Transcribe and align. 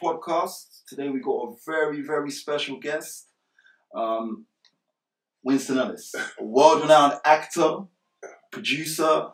podcast. 0.00 0.84
Today 0.88 1.08
we 1.08 1.20
got 1.20 1.48
a 1.48 1.54
very, 1.66 2.00
very 2.02 2.30
special 2.30 2.78
guest, 2.78 3.28
um, 3.94 4.46
Winston 5.42 5.78
Ellis, 5.78 6.14
a 6.38 6.44
world-renowned 6.44 7.14
actor, 7.24 7.78
producer, 8.50 9.28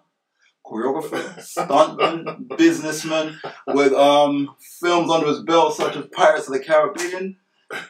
choreographer, 0.64 1.38
stuntman, 1.38 2.48
businessman, 2.58 3.38
with 3.68 3.92
um, 3.92 4.54
films 4.80 5.10
under 5.10 5.28
his 5.28 5.42
belt 5.42 5.76
such 5.76 5.96
as 5.96 6.06
Pirates 6.12 6.48
of 6.48 6.54
the 6.54 6.60
Caribbean, 6.60 7.36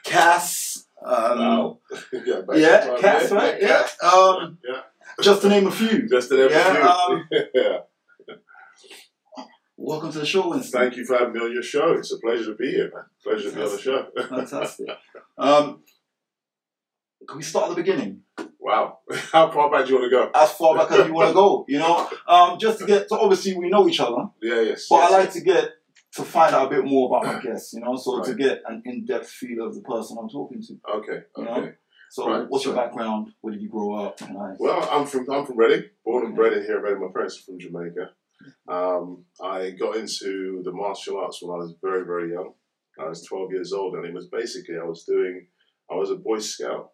Cass. 0.05 0.85
Um, 1.05 1.39
Wow. 1.39 1.79
yeah, 2.13 2.41
Yeah, 2.55 2.97
Cass, 2.99 3.31
right? 3.31 3.61
Yeah. 3.61 3.87
Um, 4.03 4.59
yeah. 4.67 4.81
just 5.23 5.43
to 5.43 5.49
name 5.49 5.67
a 5.67 5.71
few. 5.71 6.09
Just 6.09 6.31
to 6.31 6.37
name 6.37 6.49
Yeah, 6.51 6.87
a 6.87 6.91
um, 6.91 7.27
few. 7.31 7.43
yeah. 7.55 7.79
Welcome 9.79 10.11
to 10.13 10.21
the 10.21 10.27
show, 10.27 10.49
Winston. 10.49 10.81
Thank 10.81 10.97
you 10.97 11.05
for 11.05 11.19
having 11.19 11.35
me 11.35 11.41
on 11.41 11.53
your 11.53 11.63
show. 11.63 11.93
It's 11.93 12.13
a 12.13 12.19
pleasure 12.19 12.47
to 12.47 12.55
be 12.55 12.71
here, 12.71 12.91
man. 12.95 13.05
Pleasure 13.23 13.51
to 13.51 13.57
be 13.57 13.63
on 13.63 13.71
the 13.71 13.79
show. 13.79 14.07
Fantastic. 14.29 14.89
Um, 15.37 15.83
can 17.29 17.37
we 17.37 17.43
start 17.43 17.71
at 17.71 17.77
the 17.77 17.83
beginning? 17.83 18.23
wow. 18.59 18.99
How 19.33 19.51
far 19.51 19.71
back 19.71 19.85
do 19.87 19.93
you 19.93 20.01
want 20.01 20.11
to 20.11 20.17
go? 20.17 20.31
As 20.35 20.53
far 20.53 20.77
back 20.77 20.91
as 20.93 21.07
you 21.07 21.13
want 21.15 21.29
to 21.29 21.35
go, 21.35 21.65
you 21.69 21.79
know? 21.79 22.09
Um, 22.27 22.59
just 22.59 22.79
to 22.81 22.87
get, 22.87 23.09
so 23.09 23.19
obviously 23.21 23.57
we 23.57 23.69
know 23.69 23.87
each 23.87 24.01
other, 24.01 24.29
Yeah, 24.43 24.63
yes. 24.63 24.87
but 24.89 24.97
yes. 24.97 25.13
I 25.13 25.19
like 25.19 25.33
to 25.33 25.41
get, 25.43 25.71
to 26.15 26.23
find 26.25 26.55
out 26.55 26.67
a 26.67 26.71
bit 26.77 26.85
more 26.85 27.09
about 27.09 27.35
my 27.35 27.41
guests, 27.53 27.75
you 27.75 27.81
know? 27.81 27.97
So 27.97 28.23
to 28.23 28.35
get 28.35 28.63
an 28.67 28.83
in-depth 28.87 29.29
feel 29.29 29.67
of 29.67 29.75
the 29.75 29.83
person 29.83 30.17
I'm 30.19 30.29
talking 30.31 30.63
to. 30.63 30.81
Okay, 30.97 31.19
You 31.37 31.45
know? 31.45 31.55
okay. 31.57 31.73
So 32.11 32.29
Right, 32.31 32.47
what's 32.49 32.65
your 32.65 32.75
background? 32.75 33.29
Where 33.43 33.53
did 33.53 33.63
you 33.63 33.69
grow 33.69 33.95
up? 34.07 34.21
I, 34.23 34.55
Well, 34.59 34.89
I'm 34.91 35.07
from 35.07 35.29
I'm 35.31 35.45
from 35.45 35.59
Reading, 35.59 35.91
born 36.05 36.25
and 36.27 36.35
bred 36.35 36.55
in 36.55 36.63
here. 36.65 36.81
Reading. 36.81 37.01
My 37.03 37.09
parents 37.13 37.39
are 37.39 37.43
from 37.43 37.59
Jamaica. 37.59 38.11
Um, 38.69 39.25
I 39.43 39.71
got 39.71 39.97
into 39.97 40.63
the 40.65 40.73
martial 40.73 41.19
arts 41.19 41.41
when 41.43 41.55
I 41.55 41.59
was 41.59 41.75
very 41.83 42.05
very 42.05 42.33
young. 42.33 42.53
I 42.99 43.09
was 43.09 43.25
12 43.25 43.53
years 43.53 43.73
old, 43.73 43.95
and 43.95 44.07
it 44.07 44.15
was 44.15 44.29
basically 44.29 44.77
I 44.79 44.85
was 44.85 45.05
doing 45.05 45.47
I 45.91 45.95
was 45.95 46.11
a 46.11 46.17
Boy 46.17 46.39
Scout, 46.39 46.91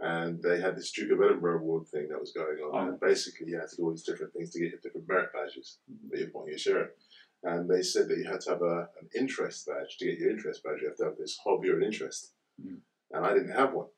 and 0.00 0.42
they 0.42 0.60
had 0.60 0.76
this 0.76 0.92
Duke 0.92 1.12
of 1.12 1.20
Edinburgh 1.22 1.58
Award 1.60 1.86
thing 1.88 2.08
that 2.08 2.20
was 2.20 2.32
going 2.32 2.58
on, 2.58 2.70
Oh. 2.74 2.88
and 2.90 3.00
basically 3.00 3.48
you 3.50 3.58
had 3.58 3.68
to 3.68 3.76
do 3.76 3.82
all 3.84 3.90
these 3.90 4.04
different 4.04 4.32
things 4.32 4.50
to 4.50 4.60
get 4.60 4.70
your 4.70 4.80
different 4.80 5.08
merit 5.08 5.30
badges 5.32 5.78
that 6.10 6.18
you 6.20 6.26
put 6.28 6.42
on 6.42 6.48
your 6.48 6.58
shirt. 6.58 6.96
And 7.44 7.68
they 7.68 7.82
said 7.82 8.06
that 8.08 8.18
you 8.18 8.24
had 8.30 8.40
to 8.42 8.50
have 8.50 8.62
a, 8.62 8.88
an 9.00 9.08
interest 9.18 9.66
badge 9.66 9.96
to 9.98 10.04
get 10.06 10.18
your 10.20 10.30
interest 10.30 10.62
badge. 10.62 10.78
You 10.80 10.88
have 10.88 10.96
to 10.98 11.04
have 11.06 11.16
this 11.18 11.36
hobby 11.44 11.70
or 11.70 11.76
an 11.78 11.82
interest, 11.84 12.32
Mm. 12.62 12.78
and 13.12 13.26
I 13.26 13.32
didn't 13.34 13.52
have 13.56 13.72
one. 13.74 13.88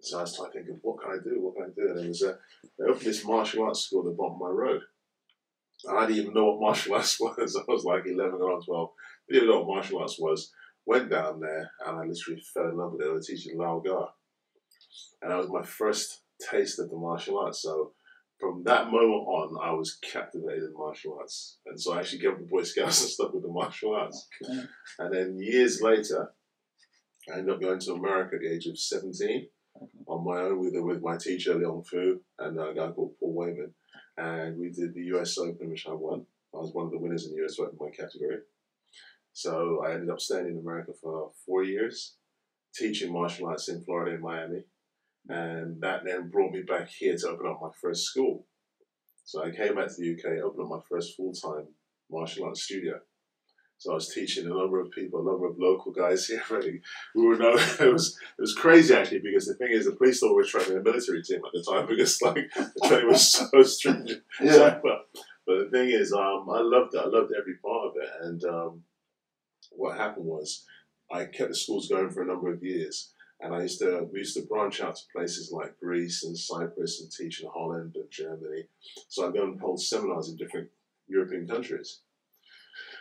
So 0.00 0.18
I 0.18 0.22
was 0.22 0.36
trying 0.36 0.50
to 0.52 0.58
think 0.58 0.68
of 0.70 0.76
what 0.82 1.00
can 1.02 1.10
I 1.12 1.22
do, 1.22 1.40
what 1.42 1.56
can 1.56 1.64
I 1.64 1.68
do, 1.74 1.88
and 1.90 1.98
there 1.98 2.08
was 2.08 2.22
a 2.22 2.38
they 2.78 2.84
opened 2.84 3.04
this 3.06 3.24
martial 3.24 3.64
arts 3.64 3.80
school 3.80 4.00
at 4.00 4.06
the 4.06 4.10
bottom 4.16 4.34
of 4.34 4.40
my 4.40 4.48
road. 4.48 4.80
And 5.86 5.98
I 5.98 6.06
didn't 6.06 6.22
even 6.22 6.34
know 6.34 6.46
what 6.46 6.60
martial 6.60 6.94
arts 6.96 7.18
was. 7.20 7.56
I 7.56 7.70
was 7.70 7.84
like 7.84 8.04
11 8.06 8.40
or 8.40 8.60
12. 8.60 8.90
I 8.90 9.32
Didn't 9.32 9.44
even 9.44 9.48
know 9.54 9.62
what 9.62 9.74
martial 9.74 10.00
arts 10.00 10.18
was. 10.18 10.52
Went 10.86 11.10
down 11.10 11.40
there 11.40 11.70
and 11.86 11.98
I 11.98 12.04
literally 12.04 12.42
fell 12.52 12.68
in 12.68 12.76
love 12.76 12.92
with 12.92 13.00
it. 13.00 13.04
They 13.04 13.10
were 13.10 13.20
teaching 13.20 13.58
Lau 13.58 13.80
Gar. 13.80 14.10
And 15.22 15.30
that 15.30 15.38
was 15.38 15.48
my 15.48 15.62
first 15.62 16.20
taste 16.50 16.78
of 16.78 16.90
the 16.90 16.96
martial 16.96 17.38
arts. 17.38 17.62
So 17.62 17.92
from 18.38 18.62
that 18.64 18.86
moment 18.90 19.26
on, 19.26 19.56
I 19.62 19.72
was 19.72 19.96
captivated 19.96 20.64
in 20.64 20.74
martial 20.74 21.16
arts. 21.18 21.58
And 21.66 21.80
so 21.80 21.94
I 21.94 22.00
actually 22.00 22.18
gave 22.18 22.32
up 22.32 22.38
the 22.38 22.44
Boy 22.44 22.62
Scouts 22.62 23.00
and 23.02 23.10
stuff 23.10 23.32
with 23.32 23.42
the 23.42 23.48
martial 23.48 23.94
arts. 23.94 24.28
okay. 24.44 24.62
And 24.98 25.14
then 25.14 25.38
years 25.38 25.80
later, 25.80 26.32
I 27.32 27.38
ended 27.38 27.54
up 27.54 27.60
going 27.60 27.80
to 27.80 27.92
America 27.92 28.36
at 28.36 28.42
the 28.42 28.52
age 28.52 28.66
of 28.66 28.78
17 28.78 29.48
on 30.06 30.24
my 30.24 30.42
own 30.42 30.60
with, 30.60 30.74
with 30.76 31.02
my 31.02 31.16
teacher, 31.16 31.54
Leon 31.54 31.82
Fu, 31.84 32.20
and 32.38 32.58
a 32.60 32.74
guy 32.74 32.90
called 32.90 33.14
Paul 33.18 33.34
Wayman. 33.34 33.72
And 34.16 34.58
we 34.58 34.70
did 34.70 34.94
the 34.94 35.04
US 35.16 35.38
Open, 35.38 35.70
which 35.70 35.86
I 35.86 35.92
won. 35.92 36.26
I 36.54 36.58
was 36.58 36.72
one 36.72 36.86
of 36.86 36.92
the 36.92 36.98
winners 36.98 37.26
in 37.26 37.34
the 37.34 37.44
US 37.44 37.58
Open 37.58 37.76
my 37.80 37.90
category. 37.90 38.38
So 39.32 39.82
I 39.84 39.94
ended 39.94 40.10
up 40.10 40.20
staying 40.20 40.46
in 40.46 40.58
America 40.58 40.92
for 41.00 41.32
four 41.44 41.64
years, 41.64 42.14
teaching 42.74 43.12
martial 43.12 43.48
arts 43.48 43.68
in 43.68 43.82
Florida 43.82 44.12
and 44.12 44.22
Miami. 44.22 44.62
And 45.28 45.80
that 45.80 46.04
then 46.04 46.30
brought 46.30 46.52
me 46.52 46.62
back 46.62 46.88
here 46.88 47.16
to 47.16 47.28
open 47.28 47.46
up 47.46 47.60
my 47.60 47.70
first 47.80 48.04
school. 48.04 48.46
So 49.24 49.42
I 49.42 49.50
came 49.50 49.74
back 49.74 49.88
to 49.88 49.94
the 49.98 50.12
UK, 50.12 50.44
opened 50.44 50.64
up 50.64 50.70
my 50.70 50.80
first 50.88 51.16
full 51.16 51.32
time 51.32 51.66
martial 52.10 52.44
arts 52.44 52.62
studio. 52.62 53.00
So 53.84 53.90
I 53.90 53.96
was 53.96 54.08
teaching 54.08 54.46
a 54.46 54.48
number 54.48 54.80
of 54.80 54.90
people, 54.92 55.20
a 55.20 55.30
number 55.30 55.46
of 55.46 55.58
local 55.58 55.92
guys 55.92 56.26
here. 56.26 56.42
Really, 56.50 56.80
we 57.14 57.26
were 57.26 57.36
known. 57.36 57.58
It 57.80 57.92
was 57.92 58.18
it 58.38 58.40
was 58.40 58.54
crazy 58.54 58.94
actually 58.94 59.18
because 59.18 59.44
the 59.44 59.52
thing 59.52 59.72
is, 59.72 59.84
the 59.84 59.92
police 59.92 60.20
thought 60.20 60.30
we 60.30 60.36
were 60.36 60.44
training 60.44 60.78
a 60.78 60.80
military 60.80 61.22
team 61.22 61.42
at 61.44 61.52
the 61.52 61.62
time 61.62 61.86
because 61.90 62.22
like 62.22 62.50
the 62.54 62.88
training 62.88 63.08
was 63.08 63.30
so 63.30 63.62
stringent. 63.62 64.22
Yeah. 64.40 64.52
So, 64.52 64.80
but, 64.82 65.08
but 65.46 65.58
the 65.58 65.70
thing 65.70 65.90
is, 65.90 66.14
um, 66.14 66.48
I 66.50 66.60
loved 66.62 66.94
it. 66.94 67.02
I 67.04 67.08
loved 67.08 67.34
every 67.38 67.56
part 67.56 67.88
of 67.88 67.92
it. 68.02 68.08
And 68.22 68.44
um, 68.44 68.84
what 69.72 69.98
happened 69.98 70.24
was, 70.24 70.64
I 71.12 71.26
kept 71.26 71.50
the 71.50 71.54
schools 71.54 71.86
going 71.86 72.08
for 72.08 72.22
a 72.22 72.26
number 72.26 72.50
of 72.50 72.62
years. 72.62 73.12
And 73.38 73.54
I 73.54 73.60
used 73.60 73.80
to 73.80 74.08
we 74.10 74.20
used 74.20 74.36
to 74.38 74.46
branch 74.46 74.80
out 74.80 74.96
to 74.96 75.02
places 75.14 75.52
like 75.52 75.78
Greece 75.78 76.24
and 76.24 76.38
Cyprus 76.38 77.02
and 77.02 77.12
teach 77.12 77.42
in 77.42 77.50
Holland 77.50 77.96
and 77.96 78.10
Germany. 78.10 78.64
So 79.08 79.28
I 79.28 79.30
go 79.30 79.44
and 79.44 79.60
hold 79.60 79.82
seminars 79.82 80.30
in 80.30 80.36
different 80.36 80.70
European 81.06 81.46
countries. 81.46 82.00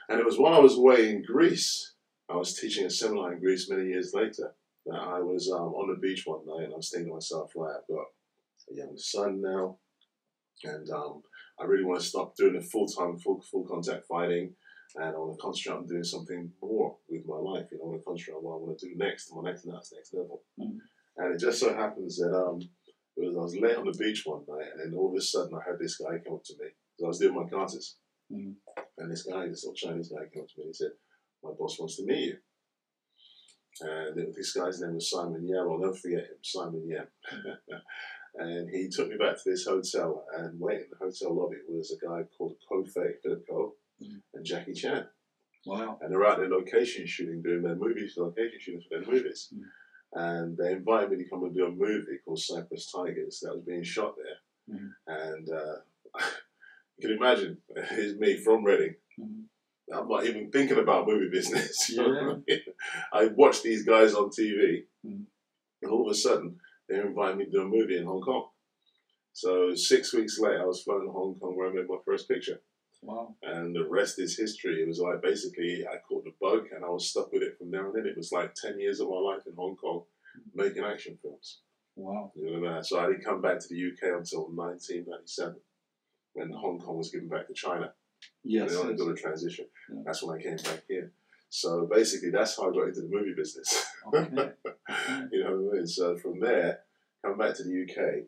And 0.10 0.20
it 0.20 0.26
was 0.26 0.38
while 0.38 0.54
I 0.54 0.60
was 0.60 0.78
away 0.78 1.10
in 1.10 1.24
Greece, 1.24 1.94
I 2.30 2.36
was 2.36 2.60
teaching 2.60 2.86
a 2.86 2.90
seminar 2.90 3.34
in 3.34 3.40
Greece 3.40 3.70
many 3.70 3.88
years 3.88 4.14
later, 4.14 4.54
that 4.86 5.00
I 5.00 5.20
was 5.20 5.50
um, 5.50 5.74
on 5.74 5.90
the 5.90 6.00
beach 6.00 6.24
one 6.26 6.46
night 6.46 6.66
and 6.66 6.74
I 6.74 6.78
was 6.78 6.90
thinking 6.90 7.10
to 7.10 7.14
myself, 7.14 7.52
right, 7.56 7.76
I've 7.78 7.96
got 7.96 8.06
a 8.72 8.76
young 8.76 8.98
son 8.98 9.42
now, 9.42 9.78
and 10.64 10.90
um, 10.90 11.22
I 11.60 11.66
really 11.66 11.86
want 11.86 12.02
to 12.02 12.06
stop 12.06 12.36
doing 12.36 12.54
the 12.54 12.62
full 12.62 12.88
time, 12.88 13.18
full, 13.18 13.42
full 13.42 13.66
contact 13.66 14.06
fighting, 14.08 14.56
and 14.96 15.06
I 15.06 15.18
want 15.18 15.38
to 15.38 15.42
concentrate 15.42 15.78
on 15.78 15.88
doing 15.88 16.04
something 16.04 16.52
more 16.62 16.98
with 17.10 17.24
my 17.26 17.38
life. 17.38 17.68
You 17.72 17.78
know, 17.78 17.86
I 17.86 17.88
want 17.88 18.02
to 18.02 18.06
concentrate 18.06 18.36
on 18.36 18.44
what 18.44 18.56
I 18.56 18.60
want 18.60 18.80
to 18.80 18.90
do 18.90 18.96
next, 18.96 19.32
my 19.34 19.50
next 19.50 19.66
next 19.66 19.94
next 19.94 20.14
level. 20.14 20.44
Mhm. 20.60 20.80
And 21.18 21.36
it 21.36 21.40
just 21.40 21.60
so 21.60 21.74
happens 21.74 22.18
that 22.18 22.34
um, 22.36 22.60
was, 23.16 23.36
I 23.36 23.40
was 23.40 23.56
late 23.58 23.78
on 23.78 23.86
the 23.86 23.98
beach 23.98 24.24
one 24.26 24.44
night, 24.48 24.72
and 24.74 24.80
then 24.80 24.98
all 24.98 25.10
of 25.10 25.16
a 25.16 25.22
sudden 25.22 25.54
I 25.56 25.62
heard 25.62 25.80
this 25.80 25.98
guy 25.98 26.18
come 26.20 26.36
up 26.36 26.44
to 26.46 26.54
me. 26.60 26.70
So 26.98 27.06
I 27.06 27.08
was 27.08 27.20
doing 27.20 27.36
my 27.36 27.48
classes, 27.48 27.98
Mhm. 28.34 28.56
and 28.98 29.12
this 29.12 29.24
guy, 29.24 29.48
this 29.48 29.64
little 29.64 29.76
Chinese 29.76 30.10
guy, 30.10 30.26
came 30.34 30.44
up 30.44 30.50
to 30.50 30.58
me 30.60 30.64
and 30.66 30.70
he 30.70 30.74
said, 30.74 30.92
"My 31.44 31.52
boss 31.52 31.80
wants 31.80 31.98
to 31.98 32.06
meet 32.06 32.26
you." 32.26 32.38
And 33.82 34.34
this 34.36 34.54
guy's 34.54 34.82
name 34.82 34.96
was 34.96 35.10
Simon 35.10 35.48
Yam. 35.48 35.68
I'll 35.70 35.80
never 35.80 35.94
forget 35.96 36.26
him, 36.26 36.38
Simon 36.44 36.88
Yam. 36.88 37.08
and 38.36 38.70
he 38.70 38.88
took 38.90 39.10
me 39.10 39.18
back 39.18 39.36
to 39.42 39.50
this 39.50 39.66
hotel, 39.66 40.28
and 40.38 40.60
waiting 40.60 40.84
in 40.86 40.90
the 40.92 40.98
hotel 40.98 41.34
lobby 41.36 41.58
was 41.68 41.92
a 41.92 42.06
guy 42.06 42.24
called 42.38 42.56
Ko 42.70 42.84
Fei, 42.86 43.14
Philip 43.22 43.48
Ko, 43.48 43.76
Mhm. 44.02 44.22
and 44.34 44.46
Jackie 44.46 44.74
Chan. 44.74 45.08
Wow. 45.66 45.98
And 46.02 46.12
they're 46.12 46.26
out 46.26 46.38
there 46.40 46.50
location 46.50 47.06
shooting, 47.08 47.42
doing 47.42 47.62
their 47.64 47.76
movies, 47.76 48.18
location 48.18 48.60
shooting 48.60 48.82
for 48.82 48.90
their 49.00 49.08
movies. 49.12 49.52
Mm. 49.54 49.72
And 50.16 50.58
they 50.58 50.74
invited 50.74 51.10
me 51.12 51.24
to 51.24 51.30
come 51.30 51.44
and 51.46 51.56
do 51.56 51.66
a 51.66 51.72
movie 51.72 52.20
called 52.26 52.40
Cyprus 52.40 52.92
Tigers 52.92 53.40
that 53.40 53.56
was 53.56 53.64
being 53.66 53.84
shot 53.84 54.16
there. 54.18 54.40
Mhm. 54.78 54.96
And 55.08 55.50
uh, 55.50 55.82
you 56.98 57.08
can 57.08 57.18
imagine, 57.18 57.58
it's 57.76 58.20
me 58.20 58.38
from 58.38 58.64
Reading. 58.64 58.96
Mhm. 59.20 59.44
I'm 59.94 60.08
not 60.08 60.26
even 60.26 60.50
thinking 60.50 60.78
about 60.80 61.08
movie 61.08 61.30
business. 61.32 61.90
Yeah. 61.96 62.36
I 63.12 63.28
watched 63.28 63.64
these 63.64 63.84
guys 63.86 64.14
on 64.14 64.30
TV, 64.30 64.86
Mm. 65.06 65.26
and 65.82 65.92
all 65.92 66.08
of 66.08 66.12
a 66.12 66.16
sudden, 66.16 66.58
they 66.88 66.96
invited 67.00 67.38
me 67.38 67.46
to 67.46 67.52
do 67.52 67.62
a 67.62 67.66
movie 67.66 67.98
in 67.98 68.06
Hong 68.06 68.22
Kong. 68.22 68.48
So 69.34 69.76
six 69.76 70.14
weeks 70.14 70.40
later, 70.40 70.62
I 70.62 70.66
was 70.66 70.82
flown 70.84 71.06
to 71.06 71.12
Hong 71.12 71.36
Kong 71.40 71.56
where 71.58 71.70
I 71.70 71.74
made 71.74 71.88
my 71.90 71.98
first 72.06 72.28
picture 72.30 72.62
Wow. 73.02 73.36
and 73.42 73.76
the 73.76 73.86
rest 73.88 74.20
is 74.20 74.38
history. 74.38 74.82
It 74.82 74.88
was 74.88 75.00
like 75.00 75.22
basically 75.22 75.86
I 75.86 75.98
caught 76.08 76.24
the 76.24 76.34
bug 76.40 76.68
and 76.74 76.86
I 76.86 76.90
was 76.90 77.10
stuck 77.10 77.32
with 77.34 77.42
it 77.44 77.58
from 77.58 77.72
there 77.72 77.86
on 77.88 77.98
in. 78.00 78.06
It 78.08 78.16
was 78.16 78.32
like 78.32 78.54
10 78.54 78.80
years 78.80 79.00
of 79.02 79.10
my 79.10 79.18
life 79.18 79.46
in 79.46 79.54
Hong 79.56 79.76
Kong 79.76 80.04
making 80.54 80.84
action 80.86 81.18
films. 81.22 81.60
Wow. 81.96 82.32
You 82.36 82.62
know, 82.62 82.82
so 82.82 83.00
I 83.00 83.08
didn't 83.08 83.26
come 83.26 83.42
back 83.42 83.60
to 83.60 83.68
the 83.70 83.76
UK 83.90 84.18
until 84.18 84.48
1997 84.52 85.56
when 86.34 86.52
Hong 86.52 86.80
Kong 86.80 86.98
was 86.98 87.12
given 87.12 87.28
back 87.28 87.48
to 87.48 87.54
China. 87.54 87.94
Yes. 88.44 88.72
They 88.72 88.78
only 88.78 88.94
yes. 88.94 89.02
did 89.02 89.12
a 89.12 89.16
transition. 89.16 89.66
Yeah. 89.90 90.02
That's 90.06 90.24
when 90.24 90.38
I 90.38 90.42
came 90.42 90.58
back 90.58 90.84
here. 90.88 91.12
So 91.50 91.88
basically, 91.92 92.32
that's 92.32 92.58
how 92.58 92.70
I 92.70 92.74
got 92.74 92.88
into 92.88 93.02
the 93.02 93.10
movie 93.10 93.34
business. 93.36 93.86
Okay. 94.08 94.28
you 95.32 95.44
know 95.44 95.58
what 95.58 95.74
I 95.74 95.78
mean? 95.78 95.88
So 95.88 96.18
from 96.18 96.40
there, 96.40 96.80
come 97.24 97.38
back 97.38 97.56
to 97.56 97.64
the 97.64 97.84
UK, 97.84 98.24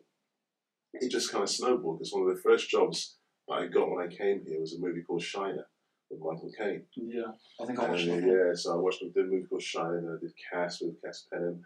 it 0.94 1.10
just 1.10 1.32
kind 1.32 1.42
of 1.42 1.50
snowballed 1.50 1.98
because 1.98 2.12
one 2.12 2.28
of 2.28 2.34
the 2.34 2.42
first 2.42 2.70
jobs 2.70 3.16
that 3.48 3.54
I 3.54 3.66
got 3.66 3.90
when 3.90 4.06
I 4.06 4.08
came 4.08 4.42
here 4.46 4.60
was 4.60 4.74
a 4.74 4.80
movie 4.80 5.02
called 5.02 5.22
Shiner 5.22 5.66
with 6.10 6.20
Michael 6.20 6.52
Caine. 6.56 6.82
Yeah. 6.94 7.32
I 7.60 7.66
think 7.66 7.78
I 7.78 7.88
watched 7.88 8.06
it. 8.06 8.24
yeah, 8.24 8.54
so 8.54 8.74
I 8.74 8.76
watched 8.76 9.02
a 9.02 9.10
did 9.10 9.28
movie 9.28 9.46
called 9.46 9.62
Shiner 9.62 9.98
and 9.98 10.16
I 10.16 10.20
did 10.20 10.32
Cass 10.50 10.80
with 10.80 11.02
Cass 11.02 11.26
Pennant 11.32 11.60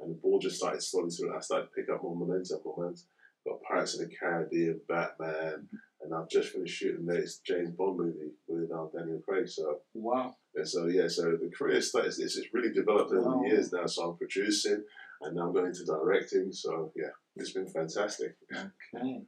and 0.00 0.10
the 0.10 0.14
ball 0.14 0.38
just 0.38 0.56
started 0.56 0.82
slowly 0.82 1.10
to 1.10 1.32
I 1.34 1.40
started 1.40 1.66
to 1.66 1.72
pick 1.72 1.88
up 1.90 2.02
more 2.02 2.16
momentum, 2.16 2.58
momentum. 2.64 3.04
Got 3.46 3.62
Pirates 3.62 3.94
of 3.94 4.08
the 4.08 4.14
Caribbean, 4.16 4.80
Batman, 4.88 5.68
and 6.00 6.14
I've 6.14 6.28
just 6.30 6.50
finished 6.52 6.76
shooting 6.78 7.04
the 7.06 7.14
next 7.14 7.44
James 7.44 7.70
Bond 7.70 7.98
movie 7.98 8.32
with 8.48 8.70
uh, 8.72 8.86
Daniel 8.96 9.20
Craig. 9.26 9.48
So 9.48 9.80
Wow. 9.92 10.34
and 10.54 10.66
so 10.68 10.86
yeah, 10.86 11.08
so 11.08 11.22
the 11.32 11.50
career 11.56 11.80
started. 11.80 12.08
It's, 12.08 12.18
it's 12.36 12.48
really 12.54 12.72
developed 12.72 13.12
over 13.12 13.20
Wow. 13.22 13.42
the 13.42 13.48
years 13.48 13.72
now. 13.72 13.86
So 13.86 14.10
I'm 14.10 14.16
producing, 14.16 14.82
and 15.22 15.36
now 15.36 15.46
I'm 15.48 15.52
going 15.52 15.66
into 15.66 15.84
directing. 15.84 16.52
So 16.52 16.92
yeah, 16.96 17.10
it's 17.36 17.52
been 17.52 17.68
fantastic. 17.68 18.36
Okay. 18.52 19.20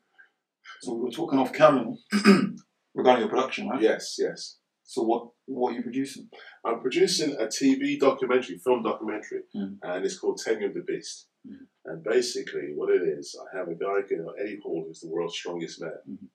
So 0.80 0.94
we 0.94 1.00
were 1.04 1.10
talking 1.10 1.38
off 1.38 1.52
camera 1.52 1.94
regarding 2.94 3.20
your 3.22 3.28
production, 3.30 3.68
right? 3.68 3.80
Yes, 3.82 4.16
yes. 4.18 4.56
So 4.82 5.02
what 5.02 5.28
what 5.46 5.72
are 5.72 5.76
you 5.76 5.82
producing? 5.82 6.28
I'm 6.64 6.80
producing 6.80 7.36
a 7.38 7.46
TV 7.46 7.98
documentary, 7.98 8.58
film 8.58 8.82
documentary, 8.82 9.42
Mm. 9.54 9.78
and 9.82 10.04
it's 10.04 10.18
called 10.18 10.40
Tenure 10.44 10.68
of 10.68 10.74
the 10.74 10.80
Beast. 10.82 11.26
Mm. 11.46 11.66
And 11.84 12.02
basically, 12.02 12.72
what 12.74 12.92
it 12.92 13.02
is, 13.02 13.36
I 13.40 13.56
have 13.56 13.68
a 13.68 13.74
guy, 13.74 14.00
know, 14.16 14.30
Eddie 14.30 14.58
Hall, 14.62 14.84
who's 14.86 15.00
the 15.00 15.08
world's 15.08 15.34
strongest 15.34 15.80
man, 15.80 15.98
Mhm. 16.08 16.28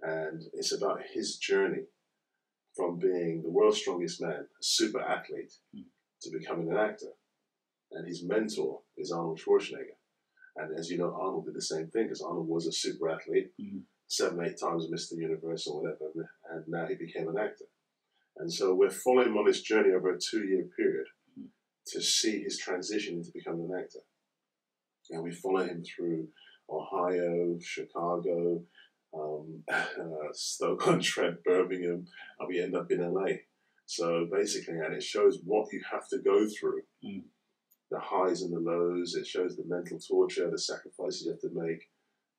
and 0.00 0.42
it's 0.54 0.72
about 0.72 1.02
his 1.02 1.36
journey 1.36 1.86
from 2.74 2.98
being 2.98 3.42
the 3.42 3.50
world's 3.50 3.78
strongest 3.78 4.20
man, 4.20 4.48
a 4.60 4.62
super 4.62 5.00
athlete, 5.00 5.54
Mm. 5.74 5.86
to 6.22 6.30
becoming 6.30 6.70
an 6.70 6.76
actor. 6.76 7.12
And 7.92 8.06
his 8.06 8.24
mentor 8.24 8.82
is 8.96 9.12
Arnold 9.12 9.38
Schwarzenegger. 9.38 9.96
And 10.56 10.76
as 10.76 10.90
you 10.90 10.98
know, 10.98 11.14
Arnold 11.14 11.44
did 11.46 11.54
the 11.54 11.62
same 11.62 11.88
thing 11.90 12.04
because 12.04 12.22
Arnold 12.22 12.48
was 12.48 12.66
a 12.66 12.72
super 12.72 13.08
athlete, 13.08 13.52
Mhm. 13.58 13.84
seven, 14.08 14.44
eight 14.44 14.58
times 14.58 14.88
Mr. 14.90 15.16
Universe 15.16 15.66
or 15.66 15.82
whatever, 15.82 16.30
and 16.50 16.66
now 16.68 16.86
he 16.86 16.96
became 16.96 17.28
an 17.28 17.38
actor. 17.38 17.66
And 18.36 18.52
so 18.52 18.74
we're 18.74 18.90
following 18.90 19.28
him 19.28 19.38
on 19.38 19.46
this 19.46 19.62
journey 19.62 19.92
over 19.94 20.12
a 20.12 20.18
two 20.18 20.44
year 20.44 20.64
period 20.64 21.06
Mhm. 21.38 21.50
to 21.86 22.02
see 22.02 22.42
his 22.42 22.58
transition 22.58 23.16
into 23.16 23.30
becoming 23.32 23.70
an 23.70 23.78
actor. 23.78 24.00
And 25.10 25.22
we 25.22 25.32
follow 25.32 25.64
him 25.64 25.82
through 25.84 26.28
Ohio, 26.68 27.58
Chicago, 27.60 28.62
um, 29.14 29.62
uh, 29.72 29.84
Stoke 30.32 30.86
on 30.88 31.00
Trent, 31.00 31.42
Birmingham, 31.44 32.06
and 32.38 32.48
we 32.48 32.60
end 32.60 32.74
up 32.76 32.90
in 32.90 33.00
LA. 33.00 33.32
So 33.86 34.26
basically, 34.30 34.74
and 34.78 34.94
it 34.94 35.02
shows 35.02 35.38
what 35.44 35.72
you 35.72 35.80
have 35.92 36.08
to 36.08 36.18
go 36.18 36.46
through 36.48 36.82
Mm. 37.04 37.24
the 37.90 38.00
highs 38.00 38.42
and 38.42 38.52
the 38.52 38.58
lows, 38.58 39.14
it 39.14 39.26
shows 39.26 39.56
the 39.56 39.64
mental 39.66 39.98
torture, 40.00 40.50
the 40.50 40.58
sacrifices 40.58 41.24
you 41.24 41.30
have 41.32 41.40
to 41.40 41.50
make 41.54 41.88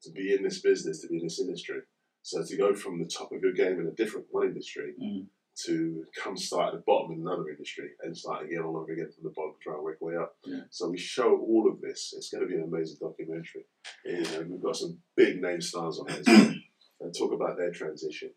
to 0.03 0.11
be 0.11 0.33
in 0.33 0.43
this 0.43 0.61
business, 0.61 1.01
to 1.01 1.07
be 1.07 1.17
in 1.17 1.23
this 1.23 1.39
industry. 1.39 1.79
So 2.21 2.43
to 2.43 2.57
go 2.57 2.75
from 2.75 2.99
the 2.99 3.05
top 3.07 3.31
of 3.31 3.41
your 3.41 3.53
game 3.53 3.79
in 3.79 3.87
a 3.87 3.91
different 3.95 4.27
one 4.29 4.47
industry 4.47 4.93
Mm. 5.01 5.27
To 5.65 6.05
come 6.15 6.37
start 6.37 6.67
at 6.73 6.79
the 6.79 6.83
bottom 6.85 7.11
in 7.13 7.21
another 7.21 7.49
industry 7.49 7.89
and 8.03 8.15
start 8.15 8.45
again 8.45 8.61
all 8.61 8.77
over 8.77 8.91
again 8.91 9.09
from 9.11 9.23
the 9.23 9.31
bottom, 9.35 9.53
try 9.61 9.73
and 9.73 9.83
work 9.83 9.97
way 10.01 10.15
up. 10.15 10.35
Yeah. 10.45 10.61
So 10.69 10.89
we 10.89 10.97
show 10.97 11.37
all 11.37 11.67
of 11.69 11.81
this. 11.81 12.13
It's 12.15 12.29
going 12.29 12.43
to 12.43 12.47
be 12.47 12.55
an 12.55 12.63
amazing 12.71 12.97
documentary. 12.99 13.65
And 14.05 14.51
we've 14.51 14.61
got 14.61 14.75
some 14.75 14.99
big 15.15 15.41
name 15.41 15.61
stars 15.61 15.99
on 15.99 16.09
it 16.09 16.23
well, 16.27 16.53
and 17.01 17.15
talk 17.17 17.33
about 17.33 17.57
their 17.57 17.71
transition. 17.71 18.31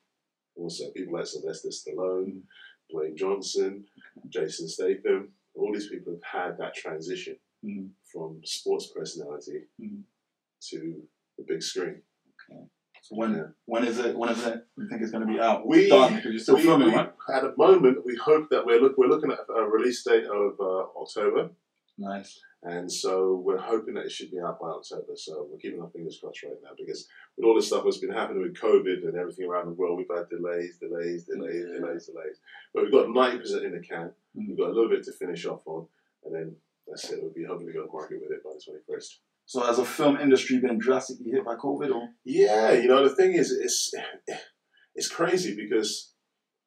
Also, 0.56 0.90
people 0.92 1.14
like 1.14 1.26
Sylvester 1.26 1.68
Stallone, 1.68 2.40
Dwayne 2.92 3.16
Johnson, 3.16 3.84
Jason 4.28 4.68
Statham. 4.68 5.28
All 5.54 5.72
these 5.72 5.88
people 5.88 6.14
have 6.24 6.42
had 6.42 6.58
that 6.58 6.74
transition 6.74 7.36
Mm. 7.62 7.90
from 8.10 8.40
sports 8.42 8.86
personality 8.96 9.64
Mm. 9.78 10.04
to 10.70 11.02
the 11.36 11.44
big 11.46 11.62
screen. 11.62 12.00
So 13.02 13.16
when 13.16 13.54
when 13.64 13.84
is 13.84 13.98
it? 13.98 14.16
When 14.16 14.30
is 14.30 14.46
it? 14.46 14.66
You 14.76 14.88
think 14.88 15.02
it's 15.02 15.10
going 15.10 15.26
to 15.26 15.32
be 15.32 15.40
out? 15.40 15.66
We- 15.66 15.88
done 15.88 16.16
because 16.16 16.32
you're 16.32 16.38
still 16.40 16.56
we, 16.56 16.62
filming, 16.62 16.88
we- 16.88 16.94
right? 16.94 17.12
At 17.34 17.42
the 17.42 17.54
moment, 17.56 18.04
we 18.04 18.16
hope 18.16 18.50
that 18.50 18.64
we're 18.66 18.80
look, 18.80 18.96
we're 18.98 19.08
looking 19.08 19.32
at 19.32 19.38
a 19.54 19.62
release 19.62 20.02
date 20.04 20.24
of 20.26 20.60
uh, 20.60 20.84
October, 21.00 21.50
Nice. 21.98 22.40
and 22.62 22.90
so 22.92 23.36
we're 23.44 23.56
hoping 23.58 23.94
that 23.94 24.04
it 24.04 24.12
should 24.12 24.30
be 24.30 24.38
out 24.40 24.60
by 24.60 24.68
October. 24.68 25.12
So 25.16 25.48
we're 25.50 25.58
keeping 25.58 25.80
our 25.80 25.88
fingers 25.88 26.18
crossed 26.20 26.42
right 26.42 26.52
now 26.62 26.70
because 26.76 27.08
with 27.36 27.46
all 27.46 27.54
this 27.54 27.68
stuff 27.68 27.84
that's 27.84 27.96
been 27.98 28.12
happening 28.12 28.42
with 28.42 28.54
COVID 28.56 29.06
and 29.08 29.16
everything 29.16 29.46
around 29.48 29.66
the 29.66 29.72
world, 29.72 29.96
we've 29.98 30.16
had 30.16 30.28
delays, 30.28 30.76
delays, 30.78 31.24
delays, 31.24 31.64
Yeah. 31.72 31.80
delays, 31.80 32.06
delays. 32.06 32.36
But 32.74 32.82
we've 32.84 32.92
got 32.92 33.08
ninety 33.10 33.38
percent 33.38 33.64
in 33.64 33.72
the 33.72 33.80
can. 33.80 34.12
Mm. 34.36 34.48
We've 34.48 34.58
got 34.58 34.68
a 34.68 34.74
little 34.76 34.90
bit 34.90 35.04
to 35.04 35.12
finish 35.12 35.46
off 35.46 35.62
on, 35.66 35.86
and 36.24 36.34
then 36.34 36.56
that's 36.86 37.10
it. 37.10 37.20
We'll 37.22 37.32
be 37.32 37.44
hoping 37.44 37.66
to 37.66 37.72
go 37.72 37.86
to 37.86 37.92
market 37.92 38.20
with 38.20 38.30
it 38.30 38.44
by 38.44 38.50
the 38.54 38.60
twenty 38.62 38.80
first. 38.86 39.20
So 39.50 39.66
has 39.66 39.78
the 39.78 39.84
film 39.84 40.16
industry 40.20 40.60
been 40.60 40.78
drastically 40.78 41.32
hit 41.32 41.44
by 41.44 41.56
COVID 41.56 41.92
or? 41.92 42.10
Yeah, 42.24 42.70
you 42.70 42.86
know 42.86 43.02
the 43.02 43.16
thing 43.16 43.32
is, 43.32 43.50
it's 43.50 43.92
it's 44.94 45.08
crazy 45.08 45.56
because 45.56 46.14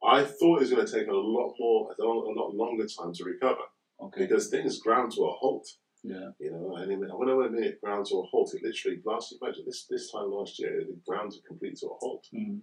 I 0.04 0.26
thought 0.26 0.58
it 0.58 0.64
was 0.64 0.72
going 0.72 0.86
to 0.86 0.92
take 0.92 1.08
a 1.08 1.14
lot 1.14 1.54
more, 1.58 1.92
a 1.98 2.04
lot, 2.04 2.54
longer 2.54 2.86
time 2.86 3.14
to 3.14 3.24
recover 3.24 3.64
Okay. 4.02 4.24
because 4.24 4.50
things 4.50 4.82
ground 4.82 5.14
to 5.14 5.22
a 5.22 5.32
halt. 5.32 5.66
Yeah. 6.04 6.32
You 6.42 6.52
know, 6.52 6.76
and 6.76 7.00
when 7.00 7.30
I 7.30 7.34
went 7.34 7.56
it 7.56 7.80
ground 7.80 8.06
to 8.08 8.16
a 8.16 8.24
halt, 8.24 8.54
it 8.54 8.62
literally 8.62 9.00
last 9.06 9.34
imagine 9.42 9.64
this 9.66 9.86
this 9.90 10.12
time 10.12 10.30
last 10.30 10.60
year 10.60 10.82
it 10.82 11.06
ground 11.08 11.32
to 11.32 11.38
complete 11.48 11.78
to 11.78 11.86
a 11.86 11.96
halt. 12.02 12.28
Mm. 12.36 12.60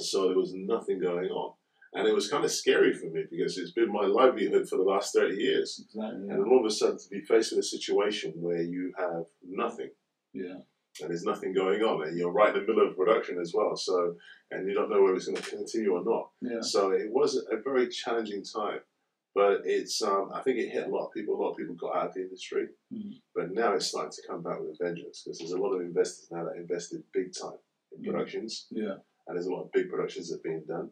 So 0.00 0.26
there 0.26 0.36
was 0.36 0.52
nothing 0.52 0.98
going 1.00 1.30
on, 1.30 1.54
and 1.94 2.06
it 2.08 2.14
was 2.14 2.30
kind 2.30 2.44
of 2.44 2.50
scary 2.50 2.92
for 2.94 3.06
me 3.06 3.24
because 3.30 3.58
it's 3.58 3.72
been 3.72 3.92
my 3.92 4.06
livelihood 4.06 4.68
for 4.68 4.76
the 4.76 4.82
last 4.82 5.12
thirty 5.14 5.36
years. 5.36 5.80
Exactly. 5.84 6.20
And 6.20 6.28
Yeah. 6.28 6.36
then 6.36 6.44
all 6.50 6.60
of 6.60 6.66
a 6.66 6.70
sudden 6.70 6.98
to 6.98 7.08
be 7.10 7.20
faced 7.20 7.52
with 7.52 7.60
a 7.60 7.62
situation 7.76 8.32
where 8.36 8.62
you 8.62 8.92
have 8.98 9.24
nothing 9.42 9.90
yeah. 10.32 10.60
and 11.00 11.10
there's 11.10 11.24
nothing 11.24 11.52
going 11.54 11.82
on, 11.82 12.06
and 12.06 12.16
you're 12.18 12.32
right 12.32 12.54
in 12.54 12.60
the 12.60 12.66
middle 12.72 12.88
of 12.88 12.96
production 12.96 13.38
as 13.40 13.52
well. 13.54 13.76
So, 13.76 14.16
and 14.50 14.68
you 14.68 14.74
don't 14.74 14.90
know 14.90 15.02
whether 15.02 15.16
it's 15.16 15.26
going 15.26 15.36
to 15.42 15.50
continue 15.50 15.92
or 15.92 16.04
not. 16.04 16.30
Yeah. 16.40 16.60
So 16.62 16.90
it 16.92 17.10
was 17.10 17.36
a 17.36 17.56
very 17.62 17.88
challenging 17.88 18.42
time, 18.44 18.80
but 19.34 19.62
it's 19.64 20.00
um, 20.02 20.30
I 20.34 20.40
think 20.42 20.58
it 20.58 20.70
hit 20.70 20.86
a 20.86 20.90
lot 20.90 21.06
of 21.06 21.12
people. 21.12 21.34
A 21.34 21.40
lot 21.42 21.52
of 21.52 21.56
people 21.58 21.74
got 21.74 21.96
out 21.96 22.08
of 22.08 22.14
the 22.14 22.20
industry, 22.22 22.68
Mhm. 22.92 23.20
but 23.34 23.52
now 23.52 23.74
it's 23.74 23.86
starting 23.86 24.12
to 24.12 24.26
come 24.28 24.42
back 24.42 24.60
with 24.60 24.76
a 24.80 24.84
vengeance 24.84 25.22
because 25.24 25.38
there's 25.38 25.52
a 25.52 25.60
lot 25.64 25.74
of 25.74 25.80
investors 25.82 26.28
now 26.30 26.44
that 26.44 26.56
invested 26.56 27.02
big 27.12 27.32
time 27.34 27.58
in 27.92 28.00
Mhm. 28.02 28.06
productions, 28.12 28.66
Yeah. 28.70 28.96
and 29.26 29.36
there's 29.36 29.46
a 29.46 29.52
lot 29.52 29.64
of 29.64 29.72
big 29.72 29.88
productions 29.90 30.28
that 30.30 30.36
are 30.40 30.42
being 30.50 30.64
done. 30.64 30.90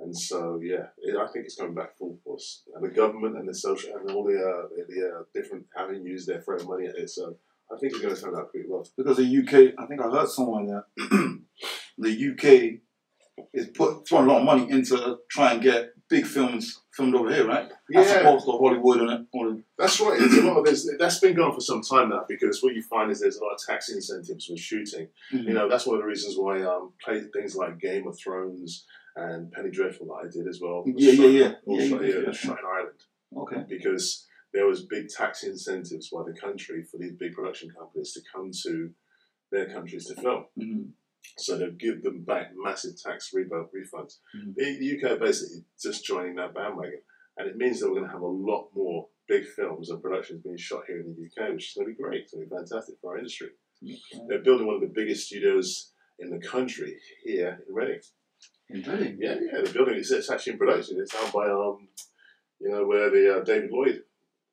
And 0.00 0.16
so, 0.16 0.60
yeah, 0.62 0.86
it, 0.98 1.16
I 1.16 1.26
think 1.30 1.44
it's 1.44 1.56
coming 1.56 1.74
back 1.74 1.96
full 1.98 2.18
force. 2.24 2.62
And 2.74 2.82
the 2.82 2.88
government 2.88 3.36
and 3.36 3.48
the 3.48 3.54
social 3.54 3.94
and 3.96 4.10
all 4.10 4.24
the 4.24 4.38
uh, 4.38 4.68
the, 4.88 5.06
uh, 5.06 5.22
different 5.34 5.66
avenues 5.76 6.26
they're 6.26 6.40
throwing 6.40 6.66
money 6.66 6.86
at 6.86 6.96
it. 6.96 7.10
So 7.10 7.36
I 7.72 7.78
think 7.78 7.92
it's 7.92 8.02
going 8.02 8.14
to 8.14 8.20
turn 8.20 8.34
out 8.34 8.50
pretty 8.50 8.68
well. 8.68 8.86
Because 8.96 9.18
the 9.18 9.38
UK, 9.38 9.74
I 9.78 9.86
think 9.86 10.00
I 10.00 10.10
heard 10.10 10.28
somewhere 10.28 10.84
that 10.98 11.40
the 11.98 12.32
UK 12.32 12.80
is 13.52 13.68
put 13.68 14.08
throwing 14.08 14.26
a 14.26 14.32
lot 14.32 14.40
of 14.40 14.44
money 14.44 14.70
into 14.70 15.18
try 15.30 15.52
and 15.52 15.62
get 15.62 15.92
big 16.08 16.26
films 16.26 16.80
filmed 16.92 17.14
over 17.14 17.32
here, 17.32 17.46
right? 17.46 17.70
As 17.94 18.10
opposed 18.10 18.44
to 18.46 18.52
Hollywood 18.52 19.00
and 19.00 19.26
all 19.32 19.50
the 19.50 19.62
That's 19.78 20.00
right. 20.00 20.20
It's 20.20 20.36
a 20.36 20.42
lot 20.42 20.58
of 20.58 20.64
this. 20.64 20.90
That's 20.98 21.20
been 21.20 21.36
going 21.36 21.52
for 21.52 21.60
some 21.60 21.82
time 21.82 22.10
now 22.10 22.24
because 22.28 22.62
what 22.62 22.74
you 22.74 22.82
find 22.82 23.10
is 23.10 23.20
there's 23.20 23.36
a 23.36 23.44
lot 23.44 23.52
of 23.52 23.60
tax 23.64 23.90
incentives 23.90 24.48
with 24.48 24.58
shooting. 24.58 25.08
You 25.30 25.54
know, 25.54 25.68
that's 25.68 25.86
one 25.86 25.96
of 25.96 26.02
the 26.02 26.08
reasons 26.08 26.36
why 26.36 26.62
um, 26.62 26.92
play 27.02 27.22
things 27.32 27.54
like 27.54 27.78
Game 27.78 28.06
of 28.08 28.18
Thrones 28.18 28.86
and 29.20 29.52
Penny 29.52 29.70
Dreadful 29.70 30.06
that 30.06 30.26
I 30.26 30.30
did 30.30 30.46
as 30.48 30.60
well. 30.60 30.82
Yeah, 30.86 31.12
yeah, 31.12 31.16
shot- 31.16 31.30
yeah. 31.32 31.52
all 31.66 31.80
Yeah, 31.80 31.88
shot 31.88 32.00
yeah, 32.02 32.06
here, 32.08 32.24
yeah. 32.26 32.32
shot 32.32 32.58
in 32.58 32.64
Ireland 32.64 33.00
Okay. 33.36 33.64
because 33.68 34.26
there 34.52 34.66
was 34.66 34.86
big 34.86 35.08
tax 35.08 35.44
incentives 35.44 36.08
by 36.10 36.22
the 36.26 36.38
country 36.38 36.82
for 36.90 36.98
these 36.98 37.12
big 37.12 37.32
production 37.34 37.70
companies 37.78 38.12
to 38.14 38.20
come 38.32 38.50
to 38.64 38.90
their 39.52 39.66
countries 39.72 40.06
to 40.06 40.14
film. 40.14 40.44
hmm 40.56 40.82
So 41.36 41.58
they'll 41.58 41.72
give 41.72 42.02
them 42.02 42.24
back 42.24 42.52
massive 42.56 42.94
tax 43.00 43.30
rebu- 43.34 43.68
refunds. 43.76 44.18
Mhm. 44.36 44.54
The, 44.56 44.78
the 44.78 44.88
UK 44.96 45.12
are 45.12 45.18
basically 45.18 45.64
just 45.80 46.04
joining 46.04 46.36
that 46.36 46.54
bandwagon, 46.54 47.02
and 47.36 47.48
it 47.48 47.56
means 47.56 47.78
that 47.80 47.88
we're 47.88 47.96
going 48.00 48.06
to 48.06 48.12
have 48.12 48.22
a 48.22 48.26
lot 48.26 48.70
more 48.74 49.08
big 49.28 49.44
films 49.46 49.90
and 49.90 50.02
productions 50.02 50.42
being 50.42 50.56
shot 50.56 50.84
here 50.88 51.00
in 51.00 51.06
the 51.14 51.26
UK, 51.26 51.52
which 51.52 51.68
is 51.68 51.74
going 51.74 51.86
to 51.88 51.92
be 51.94 52.02
great. 52.02 52.22
It's 52.22 52.32
going 52.32 52.44
to 52.44 52.50
be 52.50 52.56
fantastic 52.56 52.96
for 53.00 53.12
our 53.12 53.18
industry. 53.18 53.50
Okay. 53.84 53.96
They're 54.28 54.42
building 54.42 54.66
one 54.66 54.74
of 54.76 54.80
the 54.80 54.88
biggest 55.00 55.26
studios 55.26 55.92
in 56.18 56.30
the 56.30 56.38
country 56.54 56.96
here 57.24 57.62
in 57.68 57.74
Reading. 57.74 58.00
Really? 58.68 59.16
Yeah, 59.18 59.34
yeah, 59.40 59.60
they're 59.62 59.72
building. 59.72 59.96
It's, 59.96 60.10
it's 60.12 60.30
actually 60.30 60.52
in 60.52 60.58
production. 60.58 60.98
It's 61.00 61.12
down 61.12 61.30
by 61.32 61.46
um, 61.50 61.88
you 62.60 62.68
know, 62.70 62.86
where 62.86 63.10
the 63.10 63.38
uh, 63.38 63.44
David 63.44 63.70
Lloyd. 63.70 64.02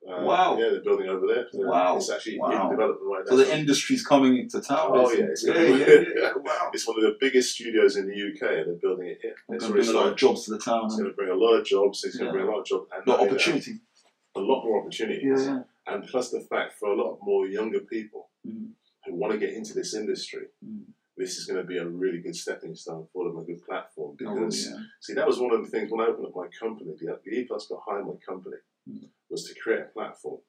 Uh, 0.08 0.22
Wow. 0.24 0.56
Yeah, 0.58 0.70
they're 0.70 0.82
building 0.82 1.08
over 1.08 1.26
there. 1.26 1.46
So 1.52 1.58
Wow. 1.66 1.96
It's 1.96 2.10
actually 2.10 2.38
Wow. 2.38 2.64
in 2.70 2.70
development 2.76 3.00
right 3.12 3.24
now. 3.24 3.30
So 3.30 3.36
the 3.36 3.56
industry's 3.56 4.04
coming 4.06 4.38
into 4.38 4.60
town. 4.60 4.90
Oh, 4.94 5.12
yeah, 5.12 5.24
it's 5.24 5.44
yeah, 5.46 5.60
yeah, 5.60 5.76
yeah, 5.86 6.02
yeah. 6.16 6.32
Wow. 6.36 6.70
It's 6.74 6.86
one 6.86 6.96
of 6.98 7.02
the 7.02 7.16
biggest 7.20 7.54
studios 7.54 7.96
in 7.96 8.06
the 8.08 8.14
UK, 8.14 8.42
and 8.58 8.66
they're 8.68 8.74
building 8.80 9.08
it 9.08 9.18
here. 9.22 9.34
It's 9.50 9.64
going 9.66 9.74
to 9.74 9.78
bring 9.86 9.88
a 9.96 9.98
lot 10.00 10.12
of 10.12 10.16
jobs 10.16 10.44
to 10.44 10.52
the 10.52 10.58
town. 10.58 10.86
It's 10.86 10.96
going 10.96 11.10
to 11.10 11.16
bring 11.16 11.30
a 11.30 11.34
lot 11.34 11.54
of 11.58 11.64
jobs. 11.66 12.04
It's 12.04 12.16
going 12.16 12.28
to 12.28 12.32
bring 12.32 12.46
a 12.46 12.50
lot 12.50 12.60
of 12.60 12.66
jobs 12.66 12.86
and 12.94 13.06
A 13.06 13.10
lot 13.10 13.20
of 13.20 13.26
uh, 13.26 13.30
opportunity. 13.30 13.74
A 14.36 14.40
lot 14.40 14.64
more 14.64 14.80
opportunities. 14.80 15.46
Yeah. 15.46 15.62
And 15.86 16.06
plus 16.06 16.30
the 16.30 16.40
fact 16.40 16.74
for 16.78 16.88
a 16.90 16.96
lot 16.96 17.18
more 17.22 17.46
younger 17.46 17.80
people 17.80 18.28
Mhm. 18.46 18.70
who 19.04 19.14
want 19.14 19.32
to 19.32 19.38
get 19.38 19.52
into 19.54 19.74
this 19.74 19.94
industry, 19.94 20.46
Mhm. 20.64 20.84
This 21.18 21.36
is 21.36 21.46
going 21.46 21.60
to 21.60 21.66
be 21.66 21.78
a 21.78 21.86
really 21.86 22.20
good 22.20 22.34
stepping 22.36 22.74
stone 22.74 23.06
for 23.12 23.24
them, 23.24 23.36
a 23.38 23.44
good 23.44 23.62
platform. 23.66 24.12
Oh, 24.12 24.16
Because 24.18 24.66
yeah. 24.70 24.76
see, 25.00 25.14
that 25.14 25.26
was 25.26 25.40
one 25.40 25.52
of 25.52 25.62
the 25.64 25.70
things 25.70 25.90
when 25.90 26.00
I 26.00 26.08
opened 26.08 26.26
up 26.26 26.36
my 26.36 26.46
company. 26.58 26.92
The, 26.98 27.18
the 27.24 27.30
ethos 27.32 27.66
behind 27.66 28.06
my 28.06 28.14
company 28.26 28.56
Mhm. 28.88 29.10
was 29.28 29.44
to 29.44 29.54
create 29.60 29.80
a 29.82 29.92
platform 29.92 30.40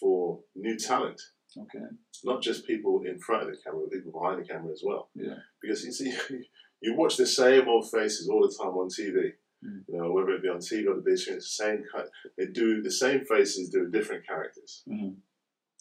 for 0.00 0.42
new 0.56 0.76
talent, 0.76 1.20
Okay. 1.56 1.84
not 2.24 2.42
just 2.42 2.66
people 2.66 3.02
in 3.04 3.18
front 3.20 3.42
of 3.44 3.50
the 3.50 3.58
camera, 3.62 3.82
but 3.82 3.92
people 3.92 4.12
behind 4.18 4.42
the 4.42 4.48
camera 4.48 4.72
as 4.72 4.82
well. 4.84 5.10
Yeah. 5.14 5.38
Because 5.60 5.84
you 5.84 5.92
see, 5.92 6.10
you 6.80 6.94
watch 6.96 7.16
the 7.16 7.26
same 7.26 7.68
old 7.68 7.90
faces 7.90 8.28
all 8.28 8.40
the 8.40 8.54
time 8.56 8.74
on 8.74 8.88
TV. 8.88 9.34
Mm. 9.62 9.84
You 9.88 9.98
know, 9.98 10.10
whether 10.12 10.30
it 10.30 10.42
be 10.42 10.48
on 10.48 10.58
TV 10.60 10.86
or 10.88 10.94
the 10.94 11.02
big 11.02 11.18
screen, 11.18 11.36
it's 11.36 11.54
the 11.58 11.64
same. 11.64 11.84
cut. 11.92 12.08
They 12.38 12.46
do 12.46 12.80
the 12.80 12.90
same 12.90 13.26
faces, 13.26 13.68
doing 13.68 13.90
different 13.90 14.26
characters, 14.26 14.82
Mhm. 14.88 15.16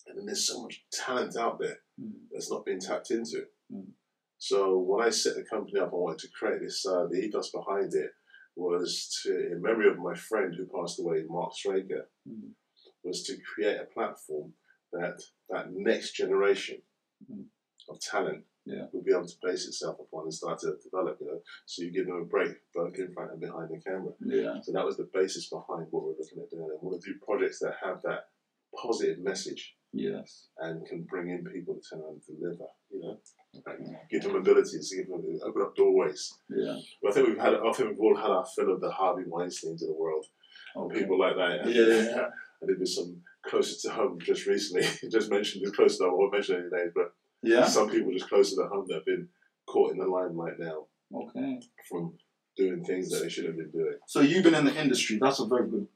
and 0.07 0.17
then 0.17 0.25
there's 0.25 0.45
so 0.45 0.61
much 0.63 0.85
talent 0.91 1.37
out 1.37 1.59
there 1.59 1.79
Mhm. 1.97 2.27
that's 2.29 2.51
not 2.51 2.65
being 2.65 2.81
tapped 2.81 3.09
into. 3.11 3.47
Mm. 4.39 4.43
So 4.43 4.77
when 4.79 5.05
I 5.05 5.09
set 5.09 5.35
the 5.35 5.43
company 5.43 5.79
up, 5.79 5.91
I 5.91 5.95
wanted 5.95 6.19
to 6.19 6.29
create 6.37 6.61
this. 6.61 6.85
Uh, 6.85 7.07
the 7.09 7.17
ethos 7.19 7.51
behind 7.51 7.93
it 7.93 8.11
was 8.55 9.21
to, 9.23 9.51
in 9.51 9.61
memory 9.61 9.89
of 9.89 9.97
my 9.99 10.13
friend 10.15 10.53
who 10.55 10.65
passed 10.65 10.99
away, 10.99 11.23
Mark 11.29 11.53
Straker, 11.53 12.09
Mhm. 12.27 12.53
was 13.03 13.23
to 13.23 13.37
create 13.41 13.79
a 13.79 13.85
platform 13.85 14.53
that 14.91 15.21
that 15.49 15.71
next 15.71 16.13
generation 16.13 16.81
Mm. 17.31 17.45
of 17.89 17.99
talent 17.99 18.45
Yeah. 18.65 18.87
will 18.91 19.01
be 19.03 19.11
able 19.11 19.25
to 19.27 19.37
base 19.41 19.67
itself 19.67 19.99
upon 19.99 20.23
and 20.23 20.33
start 20.33 20.59
to 20.59 20.77
develop. 20.83 21.19
You 21.19 21.27
know, 21.27 21.41
so 21.65 21.83
you 21.83 21.91
give 21.91 22.05
them 22.07 22.17
a 22.21 22.25
break 22.25 22.57
both 22.73 22.95
in 22.97 23.13
front 23.13 23.31
and 23.31 23.39
behind 23.39 23.69
the 23.71 23.79
camera. 23.81 24.13
Yeah. 24.19 24.61
So 24.61 24.71
that 24.73 24.85
was 24.85 24.97
the 24.97 25.09
basis 25.13 25.49
behind 25.49 25.91
what 25.91 26.03
we're 26.03 26.17
looking 26.17 26.39
at 26.41 26.49
doing. 26.49 26.69
We 26.69 26.77
want 26.87 27.01
to 27.01 27.13
do 27.13 27.19
projects 27.19 27.59
that 27.59 27.75
have 27.83 28.01
that 28.03 28.29
positive 28.75 29.19
message 29.19 29.77
Yes. 29.91 30.47
and 30.59 30.85
can 30.85 31.03
bring 31.09 31.29
in 31.29 31.43
people 31.45 31.75
to 31.75 31.81
turn 31.81 32.03
and 32.07 32.21
deliver. 32.25 32.65
You 32.91 33.01
know, 33.01 33.17
like 33.65 33.79
give 34.09 34.23
them 34.23 34.35
abilities, 34.35 34.93
give 34.95 35.07
them 35.07 35.39
open 35.43 35.61
up 35.61 35.75
doorways. 35.75 36.31
Yeah. 36.49 36.77
But 37.01 37.11
I 37.11 37.13
think 37.13 37.27
we've 37.29 37.37
had, 37.39 37.53
I 37.55 37.71
think 37.73 37.89
we've 37.89 37.99
all 37.99 38.15
had 38.15 38.29
our 38.29 38.45
fill 38.55 38.73
of 38.73 38.81
the 38.81 38.91
Harvey 38.91 39.23
Weinsteins 39.23 39.81
of 39.81 39.87
the 39.87 39.95
world, 39.97 40.25
oh, 40.75 40.85
Okay. 40.85 40.99
people 40.99 41.19
like 41.19 41.35
that. 41.35 41.69
Yeah, 41.69 41.85
yeah, 41.85 42.03
yeah. 42.15 42.27
I 42.63 42.65
did 42.67 42.79
with 42.79 42.89
some 42.89 43.17
closer 43.45 43.87
to 43.87 43.93
home 43.95 44.19
just 44.21 44.45
recently. 44.45 44.87
just 45.11 45.31
mentioned 45.31 45.65
it 45.65 45.73
close 45.73 45.97
to 45.97 46.03
home. 46.03 46.13
I 46.13 46.17
won't 46.17 46.33
mention 46.33 46.55
any 46.55 46.65
names, 46.83 46.91
but 46.95 47.13
Yeah. 47.41 47.65
some 47.65 47.89
people 47.89 48.11
just 48.11 48.29
closer 48.29 48.55
to 48.57 48.67
home 48.67 48.85
that 48.89 48.95
have 48.95 49.05
been 49.05 49.27
caught 49.67 49.91
in 49.91 49.97
the 49.97 50.05
limelight 50.07 50.59
now 50.59 50.85
Okay. 51.13 51.59
from 51.89 52.13
doing 52.57 52.83
things 52.83 53.09
that 53.09 53.21
they 53.23 53.29
shouldn't 53.29 53.57
have 53.57 53.71
been 53.71 53.81
doing. 53.81 53.97
So 54.07 54.19
you've 54.21 54.43
been 54.43 54.53
in 54.55 54.65
the 54.65 54.75
industry. 54.79 55.17
That's 55.19 55.39
a 55.39 55.45
very 55.47 55.67
good 55.69 55.87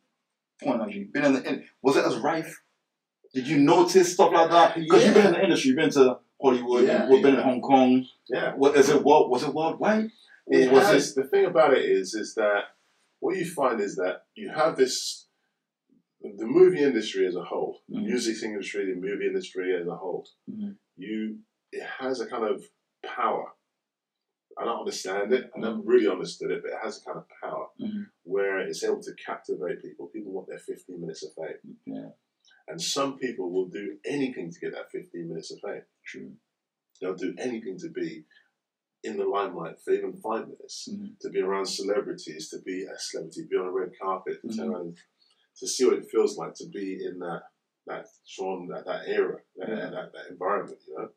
point. 0.64 0.82
Actually, 0.82 1.04
been 1.06 1.26
in 1.26 1.34
the 1.34 1.44
in- 1.48 1.66
was 1.82 1.98
it 1.98 2.06
as 2.06 2.16
rife? 2.18 2.63
Did 3.34 3.48
you 3.48 3.58
notice 3.60 4.14
stuff 4.14 4.32
like 4.32 4.52
that? 4.52 4.76
Because 4.76 5.06
you've 5.06 5.14
been 5.16 5.28
in 5.28 5.34
the 5.34 5.44
industry. 5.44 5.70
You've 5.70 5.78
been 5.78 5.90
to 5.92 6.20
Hollywood. 6.42 6.86
Yeah, 6.86 7.10
you've 7.10 7.22
been 7.24 7.34
yeah. 7.34 7.42
in 7.42 7.48
Hong 7.48 7.62
Kong. 7.62 8.06
Yeah. 8.30 8.54
What 8.56 8.76
is 8.76 8.90
it? 8.90 9.04
What 9.04 9.30
was 9.30 9.44
it 9.44 9.54
worldwide? 9.54 10.12
It 10.48 10.72
was 10.72 10.86
has, 10.86 11.16
the 11.16 11.24
thing 11.24 11.46
about 11.46 11.74
it 11.74 11.86
is, 11.86 12.14
is 12.14 12.36
that 12.36 12.64
what 13.20 13.38
you 13.38 13.46
find 13.46 13.80
is 13.80 13.96
that 13.96 14.26
you 14.36 14.50
have 14.50 14.76
this, 14.76 15.28
the 16.22 16.46
movie 16.46 16.84
industry 16.84 17.26
as 17.26 17.36
a 17.36 17.44
whole, 17.44 17.80
the 17.88 17.98
Mhm. 18.00 18.06
music 18.08 18.44
industry, 18.44 18.86
the 18.94 19.00
movie 19.00 19.26
industry 19.26 19.74
as 19.80 19.88
a 19.88 19.96
whole, 19.96 20.28
Mhm. 20.52 20.76
you, 20.98 21.40
it 21.72 21.84
has 21.84 22.20
a 22.20 22.28
kind 22.28 22.44
of 22.44 22.70
power. 23.04 23.54
I 24.58 24.66
don't 24.66 24.80
understand 24.80 25.34
it. 25.34 25.50
I 25.56 25.60
never 25.60 25.78
really 25.78 26.08
understood 26.10 26.52
it, 26.52 26.62
but 26.62 26.72
it 26.74 26.78
has 26.84 27.02
a 27.02 27.06
kind 27.06 27.18
of 27.18 27.26
power 27.42 27.70
Mhm. 27.80 28.10
where 28.24 28.60
it's 28.60 28.84
able 28.84 29.02
to 29.02 29.16
captivate 29.16 29.82
people. 29.82 30.08
People 30.08 30.34
want 30.34 30.48
their 30.50 30.60
15 30.60 31.00
minutes 31.00 31.24
of 31.24 31.34
fame. 31.34 31.78
Yeah. 31.86 32.10
And 32.68 32.82
some 32.82 33.18
people 33.18 33.52
will 33.52 33.68
do 33.68 33.98
anything 34.06 34.52
to 34.52 34.60
get 34.60 34.74
that 34.74 34.92
15 34.92 35.28
minutes 35.28 35.52
of 35.52 35.60
fame. 35.60 35.82
True. 36.06 36.32
They'll 37.02 37.16
do 37.16 37.36
anything 37.38 37.78
to 37.80 37.90
be 37.90 38.24
in 39.04 39.18
the 39.18 39.26
limelight 39.26 39.82
for 39.84 39.92
even 39.92 40.14
five 40.14 40.48
minutes, 40.48 40.88
Mhm. 40.90 41.20
to 41.20 41.30
be 41.30 41.42
around 41.42 41.66
celebrities, 41.66 42.50
to 42.50 42.60
be 42.62 42.84
a 42.86 42.98
celebrity, 42.98 43.44
be 43.44 43.58
on 43.58 43.68
a 43.68 43.72
red 43.72 43.98
carpet, 44.00 44.42
to 44.42 44.48
Mhm. 44.48 44.70
around, 44.72 44.98
to 45.58 45.68
see 45.68 45.84
what 45.86 45.98
it 45.98 46.10
feels 46.10 46.38
like 46.38 46.54
to 46.56 46.68
be 46.68 47.04
in 47.04 47.20
that 47.20 47.44
that 47.86 48.08
genre, 48.26 48.66
that, 48.78 48.86
that 48.86 49.08
era, 49.10 49.44
that, 49.58 49.68
Yeah. 49.68 49.90
that, 49.90 50.14
that 50.14 50.28
environment, 50.30 50.82
you 50.88 50.94
know. 50.94 51.14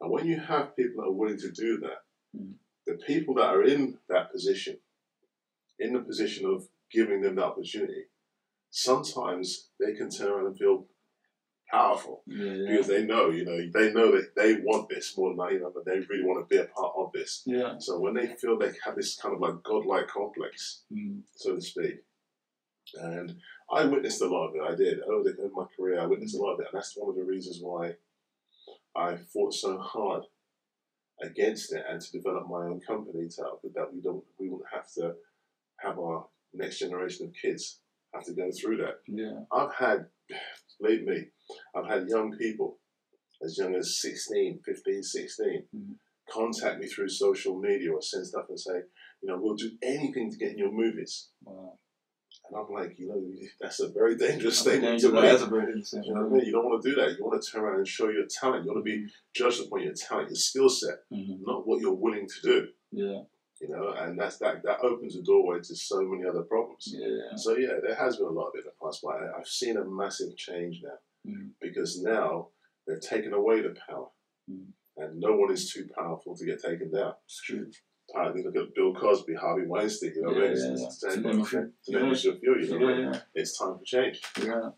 And 0.00 0.10
when 0.10 0.26
you 0.26 0.40
have 0.40 0.74
people 0.74 1.02
that 1.02 1.08
are 1.08 1.12
willing 1.12 1.36
to 1.36 1.50
do 1.52 1.76
that, 1.80 2.06
Mhm. 2.34 2.54
the 2.86 2.96
people 2.96 3.34
that 3.34 3.54
are 3.54 3.62
in 3.62 3.98
that 4.08 4.32
position, 4.32 4.80
in 5.78 5.92
the 5.92 6.00
position 6.02 6.46
of 6.46 6.70
giving 6.90 7.20
them 7.20 7.34
the 7.34 7.44
opportunity, 7.44 8.06
sometimes 8.70 9.68
they 9.78 9.94
can 9.94 10.10
turn 10.10 10.28
around 10.30 10.46
and 10.46 10.58
feel 10.58 10.86
powerful 11.70 12.22
Yeah. 12.26 12.44
Yeah. 12.52 12.70
because 12.70 12.86
they 12.88 13.04
know, 13.04 13.30
you 13.30 13.44
know, 13.44 13.58
they 13.72 13.92
know 13.92 14.10
that 14.12 14.34
they 14.34 14.54
want 14.56 14.88
this 14.88 15.16
more 15.16 15.30
than 15.30 15.40
I, 15.40 15.50
you 15.50 15.60
know, 15.60 15.70
that 15.70 15.84
they 15.84 16.00
really 16.00 16.24
want 16.24 16.48
to 16.48 16.52
be 16.54 16.60
a 16.60 16.66
part 16.66 16.92
of 16.96 17.12
this. 17.12 17.42
Yeah. 17.46 17.78
So 17.78 17.98
when 18.00 18.14
they 18.14 18.26
feel 18.26 18.58
they 18.58 18.72
have 18.84 18.96
this 18.96 19.16
kind 19.16 19.34
of 19.34 19.40
like 19.40 19.62
godlike 19.62 20.08
complex, 20.08 20.82
Mm. 20.92 21.22
so 21.36 21.54
to 21.54 21.60
speak, 21.60 22.02
and 22.94 23.36
I 23.70 23.84
witnessed 23.84 24.20
a 24.22 24.26
lot 24.26 24.48
of 24.48 24.56
it. 24.56 24.62
I 24.62 24.74
did 24.74 25.00
over, 25.02 25.30
the, 25.30 25.40
over 25.42 25.54
my 25.54 25.66
career. 25.76 26.00
I 26.00 26.06
witnessed 26.06 26.34
a 26.34 26.38
lot 26.40 26.54
of 26.54 26.60
it, 26.60 26.66
and 26.72 26.78
that's 26.78 26.96
one 26.96 27.10
of 27.10 27.14
the 27.16 27.22
reasons 27.22 27.60
why 27.62 27.94
I 28.96 29.16
fought 29.32 29.54
so 29.54 29.78
hard 29.78 30.24
against 31.22 31.72
it 31.72 31.84
and 31.88 32.00
to 32.00 32.12
develop 32.12 32.48
my 32.48 32.64
own 32.64 32.80
company 32.80 33.28
to 33.28 33.42
that 33.74 33.92
we 33.92 34.00
don't 34.00 34.24
we 34.38 34.48
wouldn't 34.48 34.70
have 34.72 34.90
to 34.94 35.14
have 35.76 35.98
our 35.98 36.26
next 36.54 36.78
generation 36.78 37.26
of 37.26 37.34
kids 37.34 37.78
have 38.14 38.24
to 38.24 38.32
go 38.34 38.50
through 38.50 38.78
that. 38.78 39.00
Yeah. 39.06 39.40
I've 39.52 39.74
had, 39.74 40.06
believe 40.80 41.04
me, 41.04 41.26
I've 41.74 41.86
had 41.86 42.08
young 42.08 42.36
people 42.36 42.78
as 43.44 43.56
young 43.58 43.74
as 43.74 44.00
16, 44.00 44.60
15, 44.64 45.02
16 45.02 45.66
Mhm. 45.74 45.94
contact 46.28 46.80
me 46.80 46.86
through 46.86 47.08
social 47.08 47.58
media 47.58 47.92
or 47.92 48.02
send 48.02 48.26
stuff 48.26 48.46
and 48.48 48.60
say, 48.60 48.82
you 49.22 49.28
know, 49.28 49.38
we'll 49.40 49.54
do 49.56 49.70
anything 49.82 50.30
to 50.30 50.36
get 50.36 50.52
in 50.52 50.58
your 50.58 50.72
movies. 50.72 51.30
Wow. 51.42 51.78
And 52.48 52.58
I'm 52.58 52.72
like, 52.72 52.98
you 52.98 53.08
know, 53.08 53.22
that's 53.60 53.80
a 53.80 53.88
very 53.90 54.16
dangerous 54.16 54.62
thing 54.62 54.84
a 54.84 54.98
statement 54.98 55.00
danger- 55.00 55.14
to 55.14 55.20
That's 55.20 55.42
a 55.42 55.46
very. 55.46 55.72
You 56.06 56.14
know 56.14 56.22
what 56.22 56.32
I 56.32 56.34
mean? 56.36 56.46
You 56.46 56.52
don't 56.52 56.64
want 56.64 56.82
to 56.82 56.88
do 56.90 56.94
that. 56.96 57.16
You 57.16 57.24
want 57.24 57.42
to 57.42 57.50
turn 57.50 57.62
around 57.62 57.76
and 57.78 57.88
show 57.88 58.08
your 58.08 58.26
talent. 58.26 58.64
You 58.64 58.72
want 58.72 58.84
to 58.84 58.90
be 58.90 59.06
judged 59.34 59.64
upon 59.66 59.82
your 59.82 59.92
talent, 59.94 60.28
your 60.30 60.36
skill 60.36 60.68
set, 60.68 60.98
Mhm. 61.12 61.40
not 61.42 61.66
what 61.66 61.80
you're 61.80 61.94
willing 61.94 62.26
to 62.26 62.40
do. 62.42 62.68
Yeah. 62.92 63.22
You 63.60 63.68
know, 63.68 63.90
and 63.92 64.18
that's 64.18 64.38
that. 64.38 64.62
That 64.64 64.80
opens 64.80 65.16
the 65.16 65.22
doorway 65.22 65.58
to 65.58 65.76
so 65.76 66.00
many 66.02 66.26
other 66.26 66.42
problems. 66.42 66.88
Yeah. 66.96 67.36
So 67.36 67.56
yeah, 67.58 67.74
there 67.82 67.94
has 67.94 68.16
been 68.16 68.26
a 68.26 68.30
lot 68.30 68.48
of 68.48 68.54
it 68.54 68.60
in 68.60 68.64
the 68.64 68.72
past, 68.82 69.00
but 69.02 69.10
I, 69.16 69.38
I've 69.38 69.46
seen 69.46 69.76
a 69.76 69.84
massive 69.84 70.34
change 70.36 70.80
now 70.82 70.98
Mhm. 71.30 71.50
because 71.60 72.00
now 72.02 72.48
they've 72.86 73.00
taken 73.00 73.34
away 73.34 73.60
the 73.60 73.76
power, 73.86 74.08
Mhm. 74.50 74.68
and 74.96 75.20
no 75.20 75.36
one 75.36 75.52
is 75.52 75.70
too 75.70 75.86
powerful 75.94 76.34
to 76.36 76.44
get 76.46 76.62
taken 76.62 76.90
down. 76.90 77.14
It's 77.26 77.42
true. 77.42 77.70
Think 78.12 78.44
look 78.46 78.56
at 78.56 78.74
Bill 78.74 78.92
Cosby, 78.94 79.34
Harvey 79.34 79.66
Weinstein. 79.66 80.12
You 80.16 80.22
know, 80.22 80.30
Yeah, 80.32 80.36
what 80.38 80.44
I 80.44 80.48
mean? 80.48 80.56
yeah, 80.56 80.72
It's- 80.72 80.80
yeah. 80.80 80.86
it's 80.86 80.98
To 81.00 81.06
time- 81.08 81.22
name 81.22 81.40
a 81.40 81.44
few. 81.44 81.72
to 81.84 81.92
name 81.92 82.10
just 82.10 82.26
a 82.26 82.36
few, 82.40 82.56
you 82.58 82.68
know, 82.70 82.78
Yeah. 82.78 82.84
what 82.86 82.94
I 82.94 82.96
mean? 83.02 83.12
Yeah. 83.12 83.20
it's 83.34 83.58
time 83.58 83.78
for 83.78 83.84
change. 83.84 84.22
Yeah. 84.42 84.70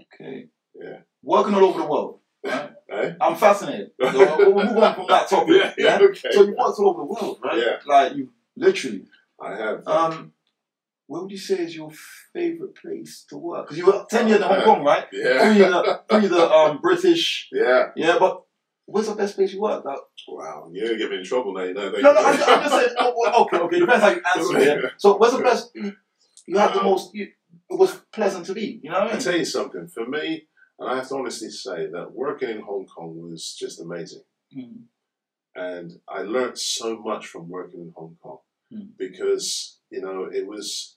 Okay. 0.00 0.48
Yeah. 0.74 1.02
Working 1.22 1.54
all 1.54 1.64
over 1.64 1.78
the 1.80 1.86
world. 1.86 2.20
Right? 2.44 2.70
Eh? 2.90 3.12
I'm 3.20 3.36
fascinated. 3.36 3.90
So 4.00 4.36
we'll 4.52 4.66
move 4.66 4.76
on 4.78 4.94
from 4.94 5.06
that 5.08 5.28
topic. 5.30 5.56
yeah, 5.56 5.72
yeah, 5.78 5.98
okay. 6.00 6.28
So 6.32 6.42
you 6.44 6.54
worked 6.56 6.78
all 6.78 6.88
over 6.90 7.00
the 7.00 7.04
world, 7.06 7.38
right? 7.42 7.58
Yeah. 7.58 7.76
Like 7.86 8.14
you 8.16 8.30
literally. 8.56 9.04
I 9.40 9.56
have. 9.56 9.86
Um, 9.86 10.32
what 11.06 11.22
would 11.22 11.30
you 11.32 11.38
say 11.38 11.56
is 11.60 11.74
your 11.76 11.90
favorite 12.32 12.74
place 12.76 13.24
to 13.28 13.36
work? 13.36 13.66
Because 13.66 13.78
you 13.78 13.86
were 13.86 14.06
ten 14.08 14.28
years 14.28 14.40
in 14.40 14.46
Hong 14.46 14.62
Kong, 14.62 14.84
right? 14.84 15.06
yeah, 15.12 15.38
Pre 15.52 15.58
the 15.58 16.00
pre 16.08 16.26
the 16.28 16.50
um 16.50 16.78
British. 16.80 17.48
yeah. 17.52 17.88
Yeah, 17.96 18.16
but 18.18 18.42
where's 18.86 19.08
the 19.08 19.14
best 19.14 19.36
place 19.36 19.52
you 19.52 19.60
worked? 19.60 19.84
Like, 19.86 19.98
Wow, 20.28 20.70
you're 20.72 20.86
gonna 20.86 20.98
get 20.98 21.10
me 21.10 21.18
in 21.18 21.24
trouble 21.24 21.52
now. 21.52 21.62
You 21.64 21.74
know. 21.74 21.90
no, 21.90 22.12
no, 22.12 22.20
I'm, 22.20 22.26
I'm 22.26 22.62
just 22.62 22.70
saying. 22.74 22.94
oh, 22.98 23.14
well, 23.16 23.42
okay, 23.42 23.58
okay. 23.58 23.78
Depends 23.80 24.02
how 24.02 24.10
you 24.10 24.22
answer 24.34 24.58
it. 24.86 24.92
So 24.98 25.18
where's 25.18 25.34
the 25.34 25.42
best? 25.50 25.70
You, 26.46 26.56
had 26.58 26.72
the 26.74 26.82
most. 26.82 27.14
You, 27.14 27.24
it 27.70 27.78
was 27.78 27.94
pleasant 28.12 28.46
to 28.46 28.54
be. 28.54 28.80
You 28.82 28.90
know 28.90 29.00
what 29.00 29.08
I 29.08 29.10
I 29.10 29.12
mean? 29.14 29.22
tell 29.22 29.36
you 29.36 29.44
something. 29.44 29.88
For 29.88 30.06
me, 30.06 30.46
and 30.78 30.88
I 30.90 30.96
have 30.96 31.08
to 31.08 31.14
honestly 31.16 31.50
say 31.50 31.86
that 31.92 32.12
working 32.12 32.50
in 32.50 32.60
Hong 32.60 32.86
Kong 32.86 33.16
was 33.30 33.54
just 33.58 33.80
amazing. 33.80 34.22
Mm. 34.56 34.82
and 35.56 35.92
I 36.08 36.22
learned 36.22 36.58
so 36.58 36.98
much 36.98 37.26
from 37.26 37.48
working 37.48 37.80
in 37.80 37.92
Hong 37.96 38.16
Kong 38.22 38.38
Mm. 38.72 38.88
because 38.98 39.78
you 39.90 40.00
know 40.00 40.24
it 40.32 40.46
was 40.46 40.96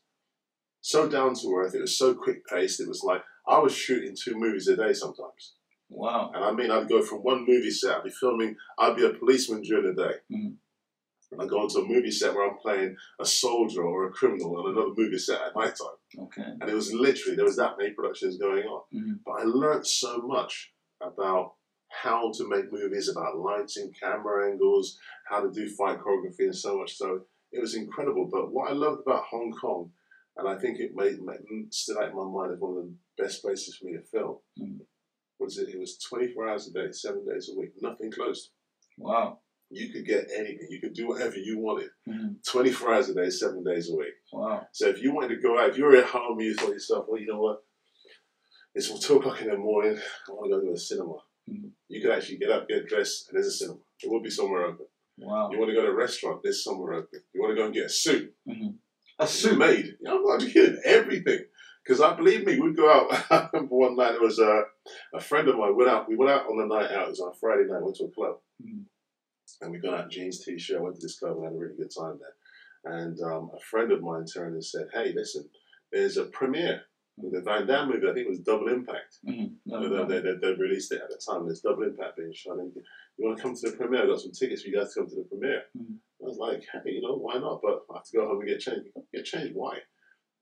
so 0.81 1.09
down 1.09 1.33
to 1.35 1.53
earth. 1.55 1.75
It 1.75 1.81
was 1.81 1.97
so 1.97 2.13
quick 2.15 2.45
paced. 2.47 2.79
It 2.79 2.87
was 2.87 3.03
like 3.03 3.21
I 3.45 3.59
was 3.59 3.75
shooting 3.75 4.15
two 4.15 4.35
movies 4.35 4.67
a 4.69 4.75
day 4.77 4.93
sometimes, 4.93 5.55
Wow. 5.89 6.31
and 6.33 6.43
I 6.45 6.51
mean 6.53 6.71
I'd 6.71 6.87
go 6.89 7.01
from 7.01 7.19
one 7.23 7.45
movie 7.45 7.71
set. 7.71 7.97
I'd 7.97 8.03
be 8.05 8.09
filming. 8.09 8.55
I'd 8.79 8.95
be 8.95 9.05
a 9.05 9.13
policeman 9.13 9.61
during 9.63 9.93
the 9.93 10.01
day, 10.03 10.15
Mm. 10.31 10.55
And 11.31 11.41
I'd 11.41 11.49
go 11.49 11.63
into 11.63 11.79
a 11.79 11.85
movie 11.85 12.11
set 12.11 12.33
where 12.33 12.49
I'm 12.49 12.57
playing 12.57 12.95
a 13.19 13.25
soldier 13.25 13.83
or 13.83 14.07
a 14.07 14.11
criminal, 14.11 14.57
on 14.57 14.71
another 14.71 14.93
movie 14.95 15.17
set 15.17 15.41
at 15.41 15.55
night 15.55 15.75
time. 15.75 16.25
Okay. 16.25 16.49
And 16.61 16.69
it 16.69 16.73
was 16.73 16.93
literally 16.93 17.35
there 17.35 17.45
was 17.45 17.57
that 17.57 17.77
many 17.77 17.91
productions 17.93 18.37
going 18.37 18.63
on. 18.65 18.83
Mhm. 18.93 19.19
But 19.25 19.31
I 19.41 19.43
learned 19.43 19.85
so 19.85 20.19
much 20.19 20.73
about 21.01 21.55
how 21.89 22.31
to 22.33 22.47
make 22.49 22.71
movies, 22.71 23.09
about 23.09 23.37
lighting, 23.37 23.91
camera 23.99 24.49
angles, 24.51 24.99
how 25.29 25.41
to 25.41 25.51
do 25.51 25.69
fight 25.69 25.99
choreography, 25.99 26.45
and 26.45 26.55
so 26.55 26.77
much. 26.79 26.95
So 26.97 27.25
it 27.51 27.59
was 27.61 27.75
incredible. 27.75 28.29
But 28.31 28.51
what 28.51 28.69
I 28.69 28.73
loved 28.73 29.01
about 29.05 29.23
Hong 29.25 29.51
Kong, 29.51 29.91
and 30.37 30.47
I 30.47 30.57
think 30.59 30.79
it 30.79 30.91
made, 30.95 31.21
made 31.21 31.73
stood 31.73 31.97
out 31.97 32.09
in 32.09 32.15
my 32.15 32.23
mind 32.25 32.53
as 32.53 32.59
one 32.59 32.77
of 32.77 32.83
the 32.83 32.95
best 33.17 33.41
places 33.41 33.75
for 33.77 33.85
me 33.85 33.93
to 33.93 34.01
film, 34.03 34.37
Mm. 34.59 34.85
was 35.39 35.57
it? 35.57 35.69
It 35.69 35.79
was 35.79 35.97
24 35.99 36.47
hours 36.49 36.67
a 36.67 36.73
day, 36.73 36.91
seven 36.91 37.25
days 37.25 37.49
a 37.49 37.57
week, 37.59 37.71
nothing 37.81 38.11
closed. 38.11 38.51
Wow. 38.97 39.39
You 39.69 39.91
could 39.91 40.05
get 40.05 40.27
anything. 40.33 40.67
You 40.69 40.79
could 40.79 40.93
do 40.93 41.07
whatever 41.07 41.35
you 41.37 41.59
wanted. 41.59 41.89
Mhm. 42.07 42.37
24 42.45 42.93
hours 42.93 43.09
a 43.09 43.13
day, 43.15 43.29
seven 43.29 43.63
days 43.63 43.89
a 43.89 43.95
week. 43.95 44.13
Wow. 44.31 44.65
So 44.71 44.87
if 44.87 45.01
you 45.01 45.13
wanted 45.13 45.35
to 45.35 45.41
go 45.41 45.59
out, 45.59 45.69
if 45.71 45.77
you 45.77 45.83
were 45.85 45.95
at 45.97 46.05
home, 46.05 46.39
you 46.39 46.53
thought 46.53 46.67
to 46.67 46.73
yourself, 46.73 47.05
well, 47.07 47.19
you 47.19 47.27
know 47.27 47.41
what? 47.41 47.63
It's 48.73 48.87
two 48.99 49.17
o'clock 49.17 49.41
in 49.41 49.49
the 49.49 49.57
morning. 49.57 49.97
I 50.27 50.31
want 50.31 50.51
to 50.51 50.57
go 50.59 50.65
to 50.65 50.71
the 50.71 50.79
cinema. 50.79 51.15
Mhm. 51.49 51.71
You 51.89 52.01
could 52.01 52.11
actually 52.11 52.37
get 52.37 52.51
up, 52.51 52.67
get 52.67 52.87
dressed, 52.87 53.29
and 53.29 53.35
there's 53.35 53.47
a 53.47 53.51
cinema. 53.51 53.79
It 54.03 54.09
will 54.09 54.21
be 54.21 54.29
somewhere 54.29 54.65
open. 54.65 54.85
Wow. 55.17 55.49
You 55.51 55.57
want 55.57 55.69
to 55.69 55.75
go 55.75 55.81
to 55.81 55.91
a 55.91 55.95
restaurant? 55.95 56.41
There's 56.43 56.63
somewhere 56.63 56.93
open. 56.93 57.23
You 57.33 57.41
want 57.41 57.51
to 57.51 57.55
go 57.55 57.65
and 57.65 57.73
get 57.73 57.85
a 57.85 57.89
suit? 57.89 58.35
A 58.47 59.23
It's 59.23 59.31
suit. 59.31 59.57
made. 59.57 59.85
You 59.85 59.97
know, 60.01 60.17
I'm 60.17 60.39
not 60.39 60.47
kidding. 60.49 60.79
Everything. 60.85 61.45
Because 61.83 62.01
I 62.01 62.13
believe 62.15 62.45
me, 62.45 62.59
we'd 62.59 62.75
go 62.75 62.89
out. 62.91 63.07
I 63.31 63.49
remember 63.51 63.75
one 63.75 63.95
night 63.95 64.11
there 64.11 64.21
was 64.21 64.39
a, 64.39 64.63
a 65.13 65.19
friend 65.19 65.47
of 65.47 65.57
mine 65.57 65.75
went 65.75 65.89
out. 65.89 66.07
We 66.07 66.15
went 66.15 66.29
out 66.31 66.45
on 66.45 66.61
a 66.61 66.67
night 66.67 66.91
out. 66.91 67.07
It 67.07 67.09
was 67.11 67.19
on 67.21 67.31
a 67.31 67.33
Friday 67.39 67.63
night. 67.67 67.81
Went 67.81 67.95
to 67.95 68.05
a 68.05 68.11
club, 68.11 68.39
Mhm. 68.63 68.85
And 69.61 69.71
we 69.71 69.79
got 69.79 69.93
out 69.99 70.11
jeans, 70.11 70.43
t-shirt. 70.43 70.81
Went 70.81 70.95
to 70.95 71.01
this 71.01 71.19
club 71.19 71.37
and 71.37 71.45
had 71.45 71.53
a 71.53 71.57
really 71.57 71.75
good 71.77 71.91
time 71.97 72.19
there. 72.19 72.93
And 72.99 73.19
um, 73.21 73.49
a 73.55 73.59
friend 73.59 73.91
of 73.91 74.01
mine 74.01 74.25
turned 74.25 74.53
and 74.53 74.63
said, 74.65 74.87
"Hey, 74.93 75.13
listen, 75.15 75.49
there's 75.91 76.17
a 76.17 76.25
premiere 76.25 76.81
With 77.17 77.33
The 77.33 77.41
Van 77.41 77.65
Damme 77.65 77.89
movie, 77.89 78.07
I 78.07 78.13
think 78.13 78.27
it 78.27 78.29
was 78.29 78.39
Double 78.39 78.67
Impact. 78.67 79.17
Mhm. 79.27 79.55
No, 79.65 79.81
They, 79.81 79.89
no, 79.89 80.05
they, 80.05 80.19
they, 80.21 80.35
they 80.39 80.53
released 80.53 80.91
it 80.91 81.01
at 81.01 81.09
the 81.09 81.19
time. 81.27 81.45
There's 81.45 81.61
Double 81.61 81.83
Impact 81.83 82.17
being 82.17 82.31
shown. 82.33 82.59
And 82.59 82.71
you 83.17 83.25
want 83.25 83.37
to 83.37 83.43
come 83.43 83.55
to 83.55 83.69
the 83.71 83.75
premiere? 83.75 84.03
I've 84.03 84.09
got 84.09 84.19
some 84.21 84.31
tickets 84.31 84.61
for 84.61 84.69
you 84.69 84.77
guys 84.77 84.93
to 84.93 84.99
come 84.99 85.09
to 85.09 85.15
the 85.15 85.23
premiere. 85.23 85.63
Mhm. 85.75 85.95
I 86.21 86.25
was 86.25 86.37
like, 86.37 86.63
hey, 86.71 86.91
you 86.91 87.01
know, 87.01 87.15
why 87.15 87.35
not? 87.39 87.61
But 87.63 87.83
I 87.91 87.95
have 87.97 88.03
to 88.05 88.17
go 88.17 88.27
home 88.27 88.39
and 88.41 88.47
get 88.49 88.59
changed. 88.59 88.89
Get 89.13 89.25
changed? 89.25 89.55
Why? 89.55 89.79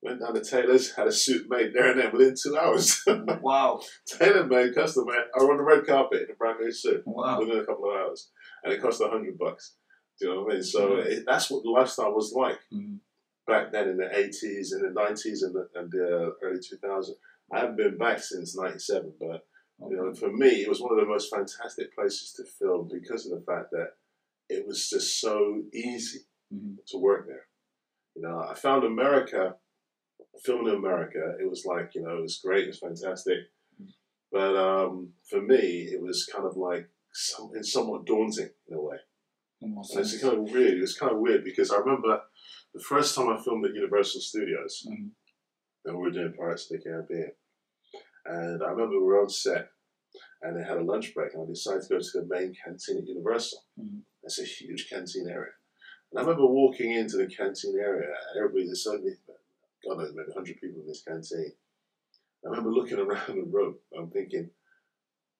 Went 0.02 0.20
down 0.20 0.34
to 0.34 0.44
tailor's, 0.44 0.94
had 0.94 1.06
a 1.08 1.12
suit 1.12 1.46
made 1.48 1.72
there 1.72 1.90
and 1.90 1.98
then 2.00 2.12
within 2.12 2.34
two 2.40 2.56
hours. 2.58 3.02
Wow. 3.40 3.80
Tailor 4.06 4.44
made, 4.46 4.74
custom 4.74 5.06
made. 5.06 5.24
I 5.34 5.38
on 5.42 5.56
the 5.56 5.62
red 5.64 5.86
carpet 5.86 6.22
in 6.24 6.30
a 6.30 6.34
brand 6.34 6.58
new 6.60 6.70
suit 6.70 7.02
Wow. 7.06 7.40
within 7.40 7.58
a 7.60 7.64
couple 7.64 7.90
of 7.90 7.96
hours, 7.96 8.30
and 8.66 8.74
it 8.74 8.82
cost 8.82 9.00
a 9.00 9.08
hundred 9.08 9.38
bucks. 9.38 9.76
Do 10.18 10.26
you 10.26 10.34
know 10.34 10.42
what 10.42 10.50
I 10.50 10.54
mean? 10.54 10.62
So 10.64 10.90
Mhm. 10.96 11.06
it, 11.06 11.24
that's 11.24 11.50
what 11.50 11.62
the 11.62 11.70
lifestyle 11.70 12.12
was 12.12 12.32
like 12.32 12.58
Mhm. 12.72 13.00
back 13.46 13.70
then 13.70 13.88
in 13.90 13.96
the 13.96 14.18
eighties 14.18 14.72
and 14.72 14.84
the 14.84 14.90
nineties 14.90 15.42
and 15.42 15.54
the, 15.54 15.70
and 15.74 15.90
the 15.90 16.36
early 16.42 16.58
two 16.60 16.76
thousands. 16.78 17.18
I 17.52 17.60
haven't 17.60 17.76
been 17.76 17.96
back 17.96 18.18
since 18.18 18.56
ninety 18.56 18.80
seven, 18.80 19.14
but 19.20 19.46
you 19.88 19.96
know, 19.96 20.12
for 20.14 20.32
me, 20.32 20.62
it 20.62 20.68
was 20.68 20.80
one 20.80 20.92
of 20.92 20.98
the 20.98 21.06
most 21.06 21.30
fantastic 21.32 21.94
places 21.94 22.32
to 22.32 22.44
film 22.44 22.88
because 22.92 23.30
of 23.30 23.38
the 23.38 23.44
fact 23.46 23.70
that 23.70 23.92
it 24.48 24.66
was 24.66 24.88
just 24.88 25.20
so 25.20 25.62
easy 25.72 26.26
Mhm. 26.52 26.84
to 26.86 26.98
work 26.98 27.26
there. 27.28 27.46
You 28.16 28.22
know, 28.22 28.38
I 28.40 28.54
found 28.54 28.84
America, 28.84 29.58
filming 30.42 30.72
in 30.72 30.78
America, 30.78 31.36
it 31.38 31.48
was 31.48 31.64
like, 31.66 31.94
you 31.94 32.02
know, 32.02 32.16
it 32.18 32.22
was 32.22 32.38
great, 32.38 32.64
it 32.64 32.68
was 32.68 32.78
fantastic. 32.78 33.38
But 34.32 34.56
um, 34.56 35.14
for 35.28 35.40
me, 35.40 35.88
it 35.92 36.00
was 36.00 36.26
kind 36.26 36.46
of 36.46 36.56
like 36.56 36.88
something 37.16 37.62
somewhat 37.62 38.04
daunting 38.06 38.50
in 38.68 38.76
a 38.76 38.80
way. 38.80 38.96
And 39.62 39.76
it's 39.98 40.20
kind 40.20 40.34
of 40.36 40.42
weird. 40.52 40.74
It 40.76 40.80
was 40.80 40.96
kind 40.98 41.12
of 41.12 41.18
weird 41.18 41.42
because 41.44 41.70
I 41.70 41.78
remember 41.78 42.20
the 42.74 42.80
first 42.82 43.14
time 43.14 43.28
I 43.30 43.42
filmed 43.42 43.64
at 43.64 43.74
Universal 43.74 44.20
Studios, 44.20 44.82
Mhm. 44.86 45.10
and 45.86 45.96
we 45.96 46.02
were 46.02 46.10
doing 46.10 46.34
Pirates 46.34 46.70
of 46.70 46.76
the 46.78 46.84
Caribbean. 46.84 47.32
And 48.26 48.62
I 48.62 48.70
remember 48.70 48.98
we 48.98 49.04
were 49.04 49.20
on 49.22 49.30
set, 49.30 49.70
and 50.42 50.56
they 50.56 50.62
had 50.64 50.76
a 50.76 50.82
lunch 50.84 51.14
break, 51.14 51.32
and 51.32 51.42
I 51.42 51.46
decided 51.46 51.82
to 51.82 51.88
go 51.88 51.98
to 51.98 52.20
the 52.20 52.26
main 52.26 52.54
canteen 52.54 52.98
at 52.98 53.06
Universal. 53.06 53.64
Mhm. 53.78 54.02
It's 54.24 54.38
a 54.38 54.44
huge 54.44 54.90
canteen 54.90 55.28
area. 55.28 55.52
And 56.10 56.18
I 56.18 56.22
remember 56.22 56.46
walking 56.46 56.92
into 56.92 57.16
the 57.16 57.26
canteen 57.26 57.78
area, 57.78 58.14
and 58.14 58.38
everybody, 58.38 58.66
there's 58.66 58.86
only, 58.86 59.16
God 59.84 59.98
knows, 59.98 60.12
maybe 60.14 60.28
100 60.32 60.60
people 60.60 60.82
in 60.82 60.86
this 60.88 61.02
canteen. 61.02 61.56
I 62.44 62.48
remember 62.48 62.70
looking 62.72 62.98
around 62.98 63.36
the 63.38 63.42
room, 63.44 63.80
I'm 63.96 64.10
thinking, 64.10 64.50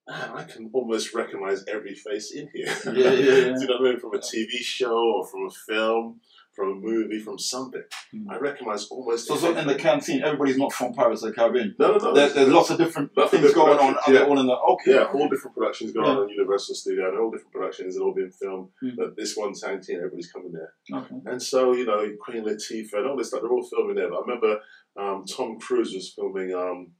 man, 0.08 0.30
I 0.34 0.44
can 0.44 0.70
almost 0.72 1.14
recognize 1.14 1.64
every 1.68 1.94
face 1.94 2.32
in 2.32 2.48
here. 2.54 2.66
Yeah, 2.86 2.92
yeah, 2.92 3.10
yeah. 3.10 3.54
Do 3.54 3.60
you 3.60 3.66
know 3.66 3.76
what 3.78 3.88
I 3.88 3.90
mean? 3.90 4.00
From 4.00 4.14
a 4.14 4.18
TV 4.18 4.58
show 4.60 4.96
or 4.96 5.26
from 5.26 5.46
a 5.46 5.50
film, 5.50 6.20
from 6.54 6.70
a 6.72 6.74
movie, 6.74 7.18
from 7.18 7.38
something. 7.38 7.82
Mhm. 8.14 8.30
I 8.30 8.38
recognize 8.38 8.86
almost 8.88 9.26
So, 9.26 9.36
so 9.36 9.54
in 9.54 9.66
the 9.66 9.74
canteen, 9.74 10.22
everybody's 10.22 10.56
not 10.56 10.72
from 10.72 10.94
Pirates 10.94 11.22
of 11.22 11.28
the 11.30 11.34
Caribbean. 11.34 11.74
No, 11.78 11.92
no, 11.92 11.98
no. 11.98 12.14
There, 12.14 12.30
there's 12.30 12.48
lots 12.48 12.70
of 12.70 12.78
different 12.78 13.10
Lots 13.16 13.30
things 13.32 13.42
different 13.42 13.66
going 13.66 13.78
on. 13.78 13.94
productions, 13.94 14.08
Are 14.08 14.12
they 14.12 14.24
yeah. 14.24 14.30
all 14.30 14.40
in 14.40 14.46
the 14.46 14.56
okay? 14.56 14.94
Yeah, 14.94 15.04
all 15.12 15.28
different 15.28 15.54
productions 15.54 15.92
going 15.92 16.06
Yeah. 16.06 16.12
on 16.16 16.22
in 16.24 16.28
Universal 16.30 16.74
Studio. 16.76 17.10
They're 17.10 17.20
all 17.22 17.30
different 17.30 17.52
productions. 17.52 17.94
They're 17.96 18.04
all 18.04 18.14
being 18.14 18.30
filmed. 18.30 18.68
Mm. 18.82 18.96
But 18.96 19.16
this 19.16 19.36
one 19.36 19.52
canteen, 19.54 19.96
everybody's 19.96 20.32
coming 20.32 20.52
there. 20.52 20.72
Okay. 20.92 21.16
And 21.26 21.42
so, 21.42 21.74
you 21.74 21.84
know, 21.84 22.08
Queen 22.20 22.44
Latifah 22.44 22.94
and 22.94 23.06
all 23.06 23.16
this 23.18 23.28
stuff, 23.28 23.42
they're 23.42 23.50
all 23.50 23.62
filming 23.62 23.96
there. 23.96 24.08
But 24.08 24.16
I 24.16 24.20
remember 24.20 24.60
um, 24.96 25.24
Tom 25.26 25.58
Cruise 25.60 25.92
was 25.92 26.08
filming 26.10 26.54
um, 26.54 26.92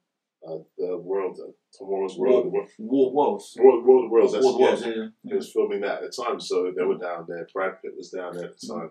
uh, 0.48 0.58
the 0.78 0.96
World, 0.98 1.38
uh, 1.42 1.50
Tomorrow's 1.76 2.16
World, 2.16 2.52
World, 2.52 2.68
War 2.78 3.12
Worlds. 3.12 3.56
World, 3.58 3.84
World 3.84 4.04
of 4.06 4.10
Worlds. 4.10 4.32
That's, 4.32 4.44
World 4.44 4.60
yeah. 4.60 4.66
Worlds, 4.66 4.82
yeah, 4.86 4.92
yeah. 4.96 5.06
He 5.24 5.34
was 5.34 5.52
filming 5.52 5.80
that 5.80 6.02
at 6.02 6.10
the 6.10 6.22
time, 6.24 6.38
so 6.40 6.72
they 6.76 6.84
were 6.84 6.98
down 6.98 7.26
there. 7.28 7.46
Brad 7.52 7.82
Pitt 7.82 7.92
was 7.96 8.10
down 8.10 8.36
there 8.36 8.46
at 8.46 8.60
the 8.60 8.66
time. 8.74 8.90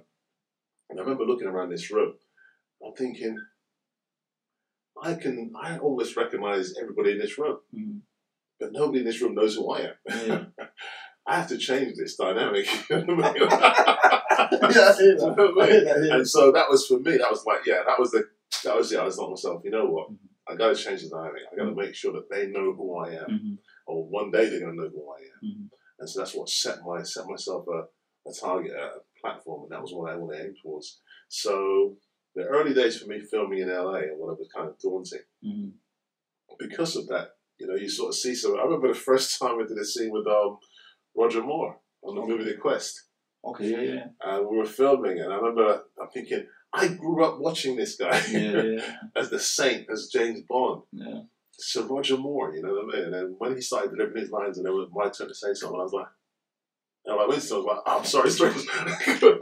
And 0.89 0.99
I 0.99 1.03
remember 1.03 1.23
looking 1.25 1.47
around 1.47 1.69
this 1.71 1.89
room, 1.91 2.13
I'm 2.85 2.93
thinking, 2.93 3.37
I 5.01 5.13
can, 5.15 5.51
I 5.61 5.77
almost 5.77 6.15
recognize 6.15 6.73
everybody 6.81 7.11
in 7.13 7.19
this 7.19 7.37
room, 7.37 7.57
Mhm. 7.73 8.01
but 8.59 8.71
nobody 8.71 8.99
in 8.99 9.05
this 9.05 9.21
room 9.21 9.35
knows 9.35 9.55
who 9.55 9.69
I 9.71 9.79
am. 9.81 9.93
Yeah. 10.27 10.45
I 11.27 11.37
have 11.37 11.47
to 11.49 11.57
change 11.57 11.95
this 11.97 12.15
dynamic. 12.15 12.67
you 12.89 13.03
know 13.03 13.15
what 13.15 13.25
I 13.25 13.33
mean? 13.33 13.41
yeah, 13.49 14.89
I 14.89 14.93
hear 14.93 15.05
You 15.07 15.15
know 15.15 15.35
that. 15.35 15.55
what 15.55 15.63
I 15.63 15.65
I 15.65 15.69
mean? 15.69 15.71
hear 15.71 15.83
that, 15.85 16.05
yeah. 16.07 16.15
And 16.17 16.27
so 16.29 16.51
that 16.51 16.69
was 16.69 16.85
for 16.85 16.99
me. 16.99 17.17
That 17.17 17.31
was 17.31 17.43
like, 17.45 17.65
yeah, 17.65 17.81
that 17.85 17.99
was 17.99 18.11
the, 18.11 18.25
that 18.63 18.75
was 18.77 18.91
it. 18.91 18.99
I 18.99 19.05
was 19.05 19.17
like 19.17 19.29
myself. 19.31 19.61
You 19.65 19.71
know 19.71 19.85
what? 19.87 20.09
I 20.47 20.55
got 20.55 20.69
to 20.69 20.75
change 20.75 21.01
the 21.03 21.09
dynamic. 21.09 21.41
I 21.51 21.55
got 21.55 21.65
to 21.65 21.75
make 21.75 21.95
sure 21.95 22.13
that 22.13 22.29
they 22.29 22.47
know 22.47 22.73
who 22.73 22.95
I 22.97 23.09
am, 23.15 23.29
Mhm. 23.29 23.57
or 23.87 24.05
one 24.07 24.31
day 24.31 24.47
they're 24.49 24.59
going 24.59 24.75
to 24.77 24.83
know 24.83 24.89
who 24.89 25.09
I 25.11 25.19
am. 25.19 25.39
Mhm. 25.43 25.69
And 25.99 26.09
so 26.09 26.19
that's 26.19 26.35
what 26.35 26.49
set 26.49 26.79
my 26.85 27.01
set 27.03 27.25
myself 27.27 27.65
a, 27.67 27.87
a 28.29 28.33
target, 28.33 28.71
a 28.73 28.99
platform, 29.21 29.63
and 29.63 29.71
that 29.71 29.81
was 29.81 29.93
what 29.93 30.11
I 30.11 30.15
want 30.17 30.33
to 30.33 30.43
aim 30.43 30.53
towards. 30.61 31.01
So 31.29 31.97
the 32.35 32.43
early 32.43 32.73
days 32.73 33.01
for 33.01 33.07
me 33.07 33.19
filming 33.21 33.59
in 33.59 33.69
LA 33.69 33.99
and 34.09 34.19
what 34.19 34.33
it 34.33 34.39
was 34.39 34.49
kind 34.53 34.69
of 34.69 34.77
daunting 34.79 35.23
Mhm. 35.43 35.71
because 36.59 36.95
of 36.95 37.07
that. 37.07 37.29
You 37.57 37.67
know, 37.67 37.75
you 37.75 37.89
sort 37.89 38.09
of 38.09 38.15
see 38.15 38.35
some. 38.35 38.55
I 38.59 38.63
remember 38.63 38.89
the 38.89 38.93
first 38.99 39.27
time 39.39 39.57
I 39.59 39.65
did 39.67 39.77
a 39.77 39.85
scene 39.85 40.11
with 40.11 40.27
um, 40.27 40.57
Roger 41.15 41.41
Moore 41.41 41.79
on 42.03 42.15
the 42.15 42.21
movie 42.21 42.43
The 42.43 42.57
Quest. 42.57 43.03
Okay, 43.43 43.69
yeah, 43.69 43.93
yeah. 43.93 44.07
and 44.21 44.47
we 44.47 44.57
were 44.57 44.65
filming, 44.65 45.19
and 45.19 45.31
I 45.31 45.35
remember 45.37 45.83
I'm 46.01 46.09
thinking, 46.09 46.45
I 46.75 46.87
grew 46.89 47.23
up 47.23 47.39
watching 47.39 47.75
this 47.75 47.95
guy 47.95 48.21
Yeah, 48.31 48.61
yeah, 48.61 48.95
as 49.15 49.29
the 49.29 49.39
Saint, 49.39 49.87
as 49.91 50.09
James 50.11 50.41
Bond, 50.47 50.83
yeah. 50.91 51.21
Sir 51.51 51.83
Roger 51.83 52.17
Moore. 52.17 52.53
You 52.55 52.61
know 52.63 52.73
what 52.73 52.95
I 52.95 52.99
mean? 53.01 53.13
And 53.13 53.35
when 53.37 53.55
he 53.55 53.61
started 53.61 53.91
delivering 53.91 54.21
his 54.21 54.31
lines, 54.31 54.57
and 54.57 54.67
it 54.67 54.71
was 54.71 54.89
my 54.93 55.09
turn 55.09 55.27
to 55.29 55.33
say 55.35 55.53
something, 55.53 55.79
I 55.79 55.83
was 55.83 55.93
like. 55.93 56.07
And 57.05 57.13
I'm 57.13 57.19
like 57.19 57.27
Winston, 57.29 57.57
I 57.57 57.59
was 57.59 57.65
like, 57.67 57.83
oh, 57.85 57.97
I'm 57.99 58.05
sorry, 58.05 58.29
sorry. 58.31 58.53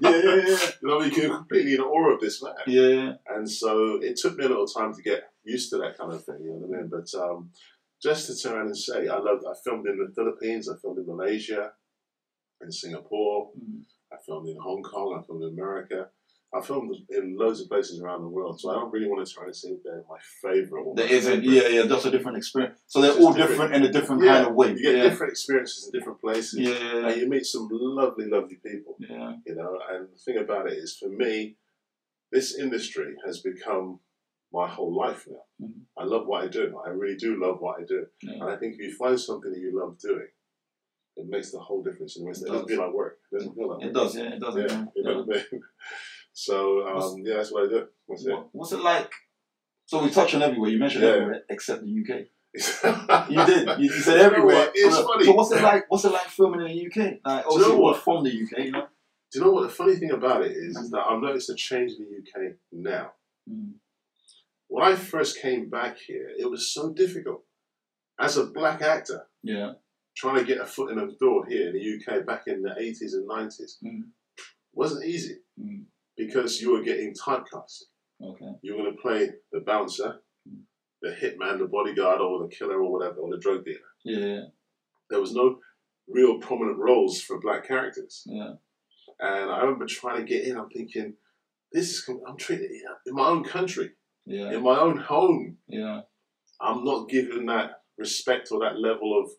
Yeah, 0.00 0.10
yeah, 0.10 0.34
yeah. 0.46 0.58
you 0.80 0.88
know, 0.88 1.02
you're 1.02 1.36
completely 1.36 1.74
in 1.74 1.80
awe 1.80 2.14
of 2.14 2.20
this 2.20 2.40
man. 2.42 2.54
Yeah. 2.68 3.12
And 3.28 3.50
so 3.50 3.96
it 4.00 4.16
took 4.16 4.36
me 4.38 4.44
a 4.44 4.48
little 4.48 4.66
time 4.66 4.94
to 4.94 5.02
get 5.02 5.24
used 5.42 5.70
to 5.70 5.78
that 5.78 5.98
kind 5.98 6.12
of 6.12 6.24
thing, 6.24 6.36
you 6.40 6.50
know 6.50 6.66
what 6.66 6.78
I 6.78 6.80
mean? 6.82 6.88
But 6.90 7.12
um, 7.20 7.50
just 8.00 8.28
to 8.28 8.36
turn 8.36 8.56
around 8.56 8.66
and 8.66 8.76
say, 8.76 9.08
I 9.08 9.18
loved, 9.18 9.42
I 9.44 9.54
filmed 9.64 9.88
in 9.88 9.98
the 9.98 10.12
Philippines, 10.14 10.68
I 10.68 10.76
filmed 10.80 10.98
in 10.98 11.06
Malaysia, 11.06 11.72
in 12.62 12.70
Singapore, 12.70 13.50
Mhm. 13.58 13.82
I 14.12 14.16
filmed 14.24 14.48
in 14.48 14.56
Hong 14.62 14.82
Kong, 14.82 15.18
I 15.20 15.26
filmed 15.26 15.42
in 15.42 15.50
America. 15.58 16.08
I 16.54 16.62
filmed 16.62 16.96
in 17.10 17.36
loads 17.36 17.60
of 17.60 17.68
places 17.68 18.00
around 18.00 18.22
the 18.22 18.28
world, 18.28 18.58
so 18.58 18.70
I 18.70 18.74
don't 18.74 18.90
really 18.90 19.06
want 19.06 19.26
to 19.26 19.32
try 19.32 19.44
and 19.44 19.54
say 19.54 19.68
they're 19.84 20.02
my 20.08 20.16
favourite. 20.40 20.82
or 20.82 20.94
There 20.94 21.06
isn't, 21.06 21.44
yeah, 21.44 21.68
yeah, 21.68 21.82
that's 21.82 22.06
a 22.06 22.10
different 22.10 22.38
experience. 22.38 22.78
So 22.86 23.02
they're 23.02 23.12
all 23.12 23.34
different. 23.34 23.50
different 23.50 23.74
in 23.74 23.82
a 23.84 23.92
different 23.92 24.22
Yeah, 24.24 24.32
kind 24.34 24.46
of 24.48 24.54
way. 24.54 24.70
You 24.70 24.80
get 24.82 24.96
yeah. 24.96 25.02
different 25.10 25.32
experiences 25.32 25.84
in 25.92 25.98
different 25.98 26.20
places, 26.22 26.60
Yeah, 26.60 26.70
yeah, 26.70 27.08
and 27.08 27.20
you 27.20 27.28
meet 27.28 27.44
some 27.44 27.68
lovely, 27.70 28.26
lovely 28.26 28.56
people. 28.56 28.96
yeah. 28.98 29.34
you 29.46 29.54
know 29.56 29.78
and 29.90 30.08
the 30.12 30.18
thing 30.24 30.38
about 30.38 30.66
it 30.70 30.78
is 30.78 30.96
for 30.96 31.08
me 31.10 31.56
this 32.32 32.58
industry 32.58 33.14
has 33.26 33.40
become 33.40 34.00
my 34.52 34.66
whole 34.68 34.94
life 35.04 35.26
now 35.30 35.44
Mhm. 35.66 35.82
i 35.96 36.04
love 36.04 36.26
what 36.26 36.44
i 36.44 36.48
do 36.48 36.64
i 36.86 36.88
really 36.90 37.16
do 37.16 37.30
love 37.46 37.60
what 37.60 37.80
i 37.80 37.84
do 37.84 38.06
Yeah. 38.22 38.40
and 38.40 38.50
i 38.50 38.56
think 38.56 38.74
if 38.74 38.80
you 38.80 38.92
find 38.94 39.18
something 39.20 39.50
that 39.52 39.60
you 39.60 39.72
love 39.78 39.98
doing 39.98 40.28
it 41.16 41.26
makes 41.28 41.50
the 41.50 41.58
whole 41.58 41.82
difference 41.82 42.16
in 42.16 42.22
the 42.22 42.28
rest. 42.28 42.42
It 42.42 42.46
It 42.46 42.48
doesn't 42.52 42.66
does. 42.68 42.76
feel 42.76 42.84
like 42.86 42.94
work. 42.94 43.18
It 43.32 43.34
doesn't 43.36 43.54
feel 43.56 43.68
like 43.70 43.82
It 43.82 43.86
work. 43.86 43.94
does, 43.94 44.16
yeah, 44.16 44.34
it 44.36 44.40
does. 44.40 44.56
Yeah, 44.56 44.66
Yeah, 44.68 44.84
you 44.94 45.02
know 45.02 45.22
what 45.22 45.36
I 45.36 45.40
mean? 45.52 45.62
So, 46.40 46.86
um, 46.86 47.22
yeah, 47.24 47.38
that's 47.38 47.50
what 47.50 47.64
I 47.64 47.68
do. 47.68 47.86
That's 48.08 48.24
it. 48.24 48.32
What, 48.32 48.48
what's 48.52 48.70
it 48.72 48.78
like? 48.80 49.10
So 49.86 50.04
we 50.04 50.10
touch 50.10 50.36
on 50.36 50.42
everywhere. 50.42 50.70
You 50.70 50.78
mentioned 50.78 51.02
Yeah. 51.02 51.10
everywhere 51.10 51.42
except 51.50 51.82
the 51.82 51.88
UK. 52.00 52.26
you 53.30 53.44
did. 53.44 53.68
You, 53.80 53.86
you 53.86 54.00
said 54.00 54.18
everywhere. 54.20 54.70
It's 54.72 54.94
so, 54.94 55.04
funny. 55.04 55.24
So 55.24 55.32
what's 55.32 55.50
it 55.50 55.60
like? 55.62 55.90
What's 55.90 56.04
it 56.04 56.12
like 56.12 56.28
filming 56.28 56.60
in 56.60 56.66
the 56.68 56.86
UK? 56.86 57.18
Like, 57.24 57.44
Do 57.48 57.54
you 57.54 57.60
know 57.68 57.78
what? 57.78 58.00
from 58.04 58.22
the 58.22 58.30
UK, 58.30 58.66
you 58.66 58.70
know. 58.70 58.86
Do 59.32 59.38
you 59.38 59.44
know 59.44 59.50
what 59.50 59.62
the 59.64 59.68
funny 59.68 59.96
thing 59.96 60.12
about 60.12 60.42
it 60.44 60.52
is? 60.52 60.76
Is 60.76 60.90
that 60.92 61.00
I've 61.10 61.20
noticed 61.20 61.50
a 61.50 61.56
change 61.56 61.92
in 61.98 62.06
the 62.06 62.18
UK 62.18 62.52
now. 62.72 63.10
Mm. 63.50 63.72
When 64.68 64.84
I 64.84 64.94
first 64.94 65.40
came 65.42 65.68
back 65.68 65.98
here, 65.98 66.30
it 66.38 66.48
was 66.48 66.72
so 66.72 66.92
difficult. 66.92 67.42
As 68.20 68.36
a 68.36 68.46
black 68.46 68.80
actor, 68.80 69.26
Yeah. 69.42 69.72
trying 70.16 70.36
to 70.36 70.44
get 70.44 70.60
a 70.60 70.66
foot 70.66 70.92
in 70.92 70.98
the 70.98 71.16
door 71.18 71.44
here 71.48 71.68
in 71.68 71.74
the 71.74 71.80
UK 71.96 72.24
back 72.24 72.44
in 72.46 72.62
the 72.62 72.70
80s 72.78 73.14
and 73.14 73.26
90s 73.28 73.78
Mm. 73.84 74.02
wasn't 74.72 75.04
easy 75.04 75.38
Mm. 75.60 75.84
Because 76.18 76.60
you 76.60 76.72
were 76.72 76.82
getting 76.82 77.14
typecast. 77.14 77.84
Okay. 78.22 78.50
You 78.62 78.72
were 78.76 78.82
going 78.82 78.96
to 78.96 79.00
play 79.00 79.30
the 79.52 79.60
bouncer, 79.60 80.20
Mm. 80.48 80.62
the 81.02 81.10
hitman, 81.10 81.58
the 81.58 81.66
bodyguard, 81.66 82.20
or 82.20 82.42
the 82.42 82.48
killer, 82.54 82.80
or 82.82 82.90
whatever, 82.92 83.16
or 83.20 83.30
the 83.30 83.38
drug 83.38 83.64
dealer. 83.64 83.78
Yeah. 84.04 84.42
There 85.10 85.20
was 85.20 85.32
no 85.34 85.58
real 86.08 86.38
prominent 86.40 86.78
roles 86.78 87.20
for 87.20 87.38
black 87.40 87.66
characters. 87.68 88.22
Yeah. 88.26 88.54
And 89.20 89.50
I 89.50 89.60
remember 89.60 89.86
trying 89.86 90.18
to 90.24 90.24
get 90.32 90.44
in, 90.46 90.56
I'm 90.56 90.68
thinking, 90.70 91.14
this 91.72 91.90
is, 91.90 92.08
I'm 92.26 92.36
treated 92.36 92.70
in 93.06 93.14
my 93.14 93.28
own 93.28 93.44
country, 93.44 93.90
Yeah. 94.26 94.52
in 94.52 94.62
my 94.62 94.78
own 94.78 94.96
home. 94.98 95.58
Yeah. 95.68 96.02
I'm 96.60 96.82
not 96.84 97.08
given 97.08 97.46
that 97.46 97.82
respect 97.98 98.48
or 98.50 98.60
that 98.60 98.78
level 98.80 99.20
of 99.22 99.30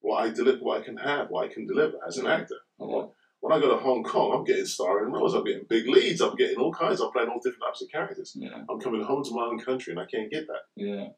what 0.00 0.22
I 0.22 0.30
deliver, 0.30 0.58
what 0.58 0.82
I 0.82 0.84
can 0.84 0.96
have, 0.98 1.30
what 1.30 1.48
I 1.48 1.52
can 1.54 1.66
deliver 1.66 1.96
as 2.06 2.18
an 2.18 2.26
actor. 2.26 2.58
Yeah. 2.78 3.06
When 3.44 3.52
I 3.52 3.60
go 3.60 3.76
to 3.76 3.82
Hong 3.82 4.02
Kong, 4.02 4.32
I'm 4.34 4.44
getting 4.44 4.64
starring 4.64 5.12
roles. 5.12 5.34
I'm 5.34 5.44
getting 5.44 5.66
big 5.68 5.86
leads. 5.86 6.22
I'm 6.22 6.34
getting 6.34 6.56
all 6.56 6.72
kinds. 6.72 7.02
I'm 7.02 7.12
playing 7.12 7.28
all 7.28 7.40
different 7.44 7.62
types 7.62 7.82
of 7.82 7.90
characters. 7.90 8.32
Yeah. 8.34 8.62
I'm 8.70 8.80
coming 8.80 9.02
home 9.02 9.22
to 9.22 9.34
my 9.34 9.42
own 9.42 9.58
country, 9.58 9.92
and 9.92 10.00
I 10.00 10.06
can't 10.06 10.30
get 10.30 10.46
that. 10.46 10.62
Yeah. 10.76 11.08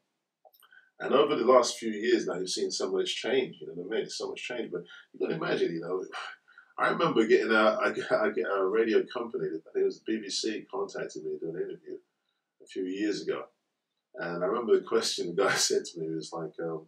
And 0.99 1.15
over 1.15 1.37
the 1.37 1.45
last 1.45 1.79
few 1.79 1.93
years 1.93 2.27
now, 2.27 2.35
you've 2.35 2.51
seen 2.51 2.73
so 2.73 2.91
much 2.91 3.15
change. 3.15 3.59
You 3.61 3.69
know 3.69 3.75
what 3.77 3.97
I 3.97 4.01
mean? 4.01 4.11
So 4.11 4.31
much 4.31 4.43
change. 4.43 4.73
But 4.73 4.83
you 5.13 5.25
can 5.25 5.37
imagine, 5.37 5.73
you 5.73 5.81
know, 5.81 6.03
I 6.85 6.89
remember 6.89 7.29
getting 7.29 7.53
a, 7.53 7.79
I 7.81 7.93
get, 7.93 8.11
I 8.11 8.31
get 8.31 8.47
a 8.47 8.67
radio 8.67 9.05
company, 9.05 9.47
I 9.47 9.63
think 9.73 9.77
it 9.77 9.85
was 9.85 10.03
the 10.05 10.13
BBC, 10.13 10.67
contacted 10.69 11.23
me 11.23 11.31
to 11.31 11.39
do 11.39 11.51
an 11.51 11.63
interview 11.63 11.95
a 12.61 12.67
few 12.67 12.87
years 12.87 13.23
ago, 13.23 13.45
and 14.17 14.43
I 14.43 14.49
remember 14.49 14.75
the 14.75 14.85
question 14.85 15.29
the 15.29 15.45
guy 15.45 15.55
said 15.55 15.85
to 15.85 16.01
me 16.01 16.13
was 16.13 16.33
like, 16.33 16.53
um, 16.61 16.87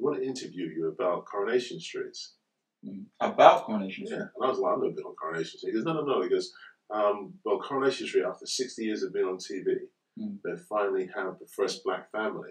"We 0.00 0.04
want 0.04 0.18
to 0.18 0.26
interview 0.26 0.66
you 0.66 0.88
about 0.88 1.26
Coronation 1.26 1.78
Streets." 1.78 2.34
About 3.20 3.64
Coronation 3.66 4.06
Street. 4.06 4.18
Yeah, 4.18 4.26
and 4.34 4.44
I 4.44 4.48
was 4.48 4.58
like, 4.58 4.72
"I've 4.74 4.80
never 4.82 4.94
been 4.94 5.04
on 5.04 5.14
Coronation 5.14 5.58
Street." 5.58 5.70
He 5.70 5.76
goes, 5.76 5.84
"No, 5.84 5.92
no, 5.94 6.02
no." 6.04 6.22
He 6.22 6.28
goes, 6.28 6.52
um, 6.90 7.34
"Well, 7.44 7.58
Coronation 7.60 8.06
Street, 8.06 8.24
after 8.24 8.46
60 8.46 8.84
years 8.84 9.02
of 9.02 9.12
being 9.12 9.26
on 9.26 9.38
TV, 9.38 9.76
Mm. 10.18 10.38
they 10.44 10.56
finally 10.68 11.08
have 11.14 11.38
the 11.38 11.46
first 11.46 11.82
black 11.84 12.10
family 12.12 12.50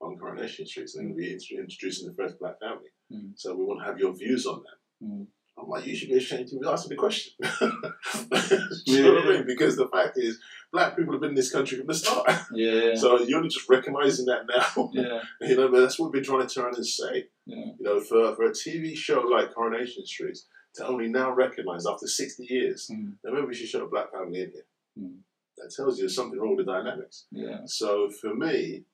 on 0.00 0.16
Coronation 0.18 0.66
Street. 0.66 0.88
So 0.88 0.98
they're 0.98 1.08
going 1.08 1.16
to 1.18 1.22
be 1.22 1.56
introducing 1.58 2.06
the 2.08 2.14
first 2.14 2.38
black 2.38 2.60
family. 2.60 2.90
Mm. 3.12 3.32
So 3.34 3.56
we 3.56 3.64
want 3.64 3.80
to 3.80 3.86
have 3.86 3.98
your 3.98 4.14
views 4.14 4.46
on 4.46 4.62
that." 4.62 5.06
Mm. 5.06 5.26
I'm 5.58 5.68
like, 5.68 5.86
you 5.86 5.96
should 5.96 6.10
be 6.10 6.16
ashamed 6.16 6.48
to 6.48 6.58
be 6.58 6.68
asking 6.68 6.90
the 6.90 6.96
question. 6.96 7.32
you 8.86 9.02
know 9.02 9.14
what 9.14 9.26
I 9.26 9.30
mean? 9.38 9.46
Because 9.46 9.76
the 9.76 9.88
fact 9.88 10.18
is, 10.18 10.38
black 10.72 10.96
people 10.96 11.12
have 11.14 11.20
been 11.22 11.30
in 11.30 11.36
this 11.36 11.50
country 11.50 11.78
from 11.78 11.86
the 11.86 11.94
start. 11.94 12.30
Yeah. 12.52 12.94
So 12.96 13.22
you're 13.22 13.42
just 13.42 13.68
recognizing 13.68 14.26
that 14.26 14.42
now. 14.46 14.90
yeah. 14.92 15.20
you 15.40 15.56
know, 15.56 15.68
but 15.70 15.80
that's 15.80 15.98
what 15.98 16.12
we've 16.12 16.22
been 16.22 16.30
trying 16.30 16.46
to 16.46 16.54
turn 16.54 16.74
and 16.74 16.86
say. 16.86 17.28
Yeah. 17.46 17.64
You 17.78 17.84
know, 17.84 18.00
for, 18.00 18.34
for 18.36 18.44
a 18.46 18.50
TV 18.50 18.96
show 18.96 19.20
like 19.20 19.54
Coronation 19.54 20.04
Street 20.04 20.38
to 20.74 20.86
only 20.86 21.08
now 21.08 21.32
recognize 21.32 21.86
after 21.86 22.06
60 22.06 22.46
years 22.50 22.90
Mm. 22.92 23.12
that 23.22 23.32
maybe 23.32 23.46
we 23.46 23.54
should 23.54 23.68
show 23.68 23.84
a 23.84 23.88
black 23.88 24.12
family 24.12 24.42
in 24.42 24.50
here. 24.50 24.66
Mm. 24.98 25.18
That 25.58 25.72
tells 25.74 25.96
you 25.96 26.02
there's 26.02 26.14
something 26.16 26.38
wrong 26.38 26.56
with 26.56 26.66
the 26.66 26.72
dynamics. 26.72 27.26
Yeah. 27.30 27.60
So 27.66 28.10
for 28.10 28.34
me, 28.34 28.84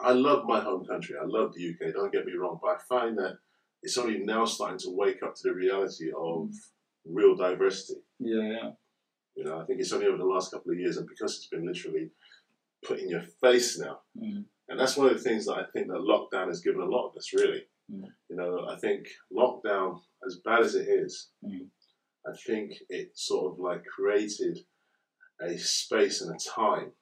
I 0.00 0.12
love 0.12 0.44
my 0.46 0.60
home 0.60 0.84
country. 0.84 1.14
I 1.20 1.24
love 1.24 1.54
the 1.54 1.68
UK. 1.70 1.94
Don't 1.94 2.12
get 2.12 2.26
me 2.26 2.32
wrong, 2.32 2.58
but 2.60 2.68
I 2.70 2.76
find 2.88 3.16
that 3.18 3.38
it's 3.82 3.96
only 3.96 4.18
now 4.18 4.44
starting 4.44 4.78
to 4.80 4.90
wake 4.90 5.22
up 5.22 5.34
to 5.36 5.42
the 5.44 5.54
reality 5.54 6.10
of 6.16 6.50
real 7.06 7.36
diversity. 7.36 8.00
Yeah. 8.18 8.42
Yeah. 8.42 8.70
You 9.36 9.44
know, 9.44 9.60
I 9.60 9.64
think 9.66 9.78
it's 9.80 9.92
only 9.92 10.06
over 10.06 10.18
the 10.18 10.24
last 10.24 10.50
couple 10.50 10.72
of 10.72 10.78
years, 10.78 10.96
and 10.96 11.06
because 11.06 11.36
it's 11.36 11.46
been 11.46 11.64
literally 11.64 12.10
put 12.84 12.98
in 12.98 13.08
your 13.08 13.22
face 13.40 13.78
now, 13.78 14.00
Mm. 14.20 14.44
And 14.68 14.78
that's 14.78 14.96
one 14.96 15.08
of 15.08 15.14
the 15.14 15.22
things 15.22 15.46
that 15.46 15.54
I 15.54 15.64
think 15.72 15.88
that 15.88 15.94
lockdown 15.94 16.48
has 16.48 16.60
given 16.60 16.80
a 16.80 16.84
lot 16.86 17.08
of 17.08 17.16
us. 17.16 17.32
Really, 17.32 17.62
Mm. 17.90 18.04
you 18.28 18.36
know, 18.36 18.66
I 18.68 18.76
think 18.76 19.06
lockdown, 19.32 20.00
as 20.26 20.40
bad 20.44 20.60
as 20.62 20.74
it 20.74 20.88
is, 20.88 21.30
Mm. 21.42 21.70
I 22.26 22.36
think 22.46 22.72
it 22.90 23.16
sort 23.16 23.52
of 23.52 23.58
like 23.58 23.82
created 23.86 24.58
a 25.40 25.56
space 25.56 26.20
and 26.20 26.34
a 26.34 26.38
time 26.50 26.92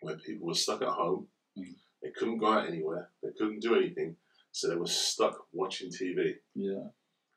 where 0.00 0.18
people 0.18 0.48
were 0.48 0.54
stuck 0.54 0.82
at 0.82 0.88
home. 0.88 1.28
Mm. 1.56 1.76
They 2.02 2.10
couldn't 2.12 2.38
go 2.38 2.52
out 2.52 2.66
anywhere. 2.68 3.12
They 3.22 3.30
couldn't 3.38 3.60
do 3.60 3.76
anything, 3.76 4.16
so 4.52 4.68
they 4.68 4.76
were 4.76 4.86
stuck 4.86 5.46
watching 5.52 5.90
TV, 5.90 6.40
Yeah. 6.54 6.88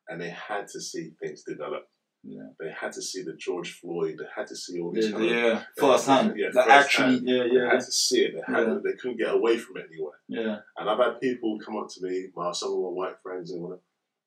and 0.08 0.20
they 0.22 0.30
had 0.30 0.68
to 0.70 0.82
see 0.82 1.12
things 1.20 1.44
develop. 1.44 1.88
Yeah. 2.24 2.50
They 2.60 2.72
had 2.72 2.92
to 2.94 3.02
see 3.02 3.24
the 3.24 3.34
George 3.34 3.74
Floyd. 3.74 4.18
They 4.20 4.26
had 4.36 4.48
to 4.48 4.56
see 4.56 4.80
all 4.80 4.92
these 4.92 5.06
Yeah. 5.08 5.12
kind 5.12 5.24
of 5.26 5.32
yeah. 5.32 5.64
First 5.78 6.08
hand. 6.08 6.34
Yeah, 6.38 6.52
first 6.52 6.70
actually. 6.70 7.14
hand. 7.16 7.28
Yeah. 7.30 7.44
They 7.52 7.66
had 7.66 7.80
to 7.80 7.92
see 7.92 8.22
it. 8.26 8.34
They 8.36 8.54
had 8.54 8.68
Yeah. 8.68 8.78
they 8.84 8.94
couldn't 8.94 9.18
get 9.18 9.34
away 9.34 9.58
from 9.58 9.78
it 9.78 9.88
anywhere. 9.92 10.20
Yeah. 10.28 10.60
And 10.78 10.90
I've 10.90 11.00
had 11.00 11.20
people 11.20 11.58
come 11.60 11.78
up 11.78 11.90
to 11.90 12.04
me, 12.04 12.28
my 12.36 12.52
some 12.52 12.74
of 12.74 12.80
my 12.80 12.90
white 12.90 13.16
friends, 13.24 13.52
and 13.52 13.62
whatever. 13.64 13.82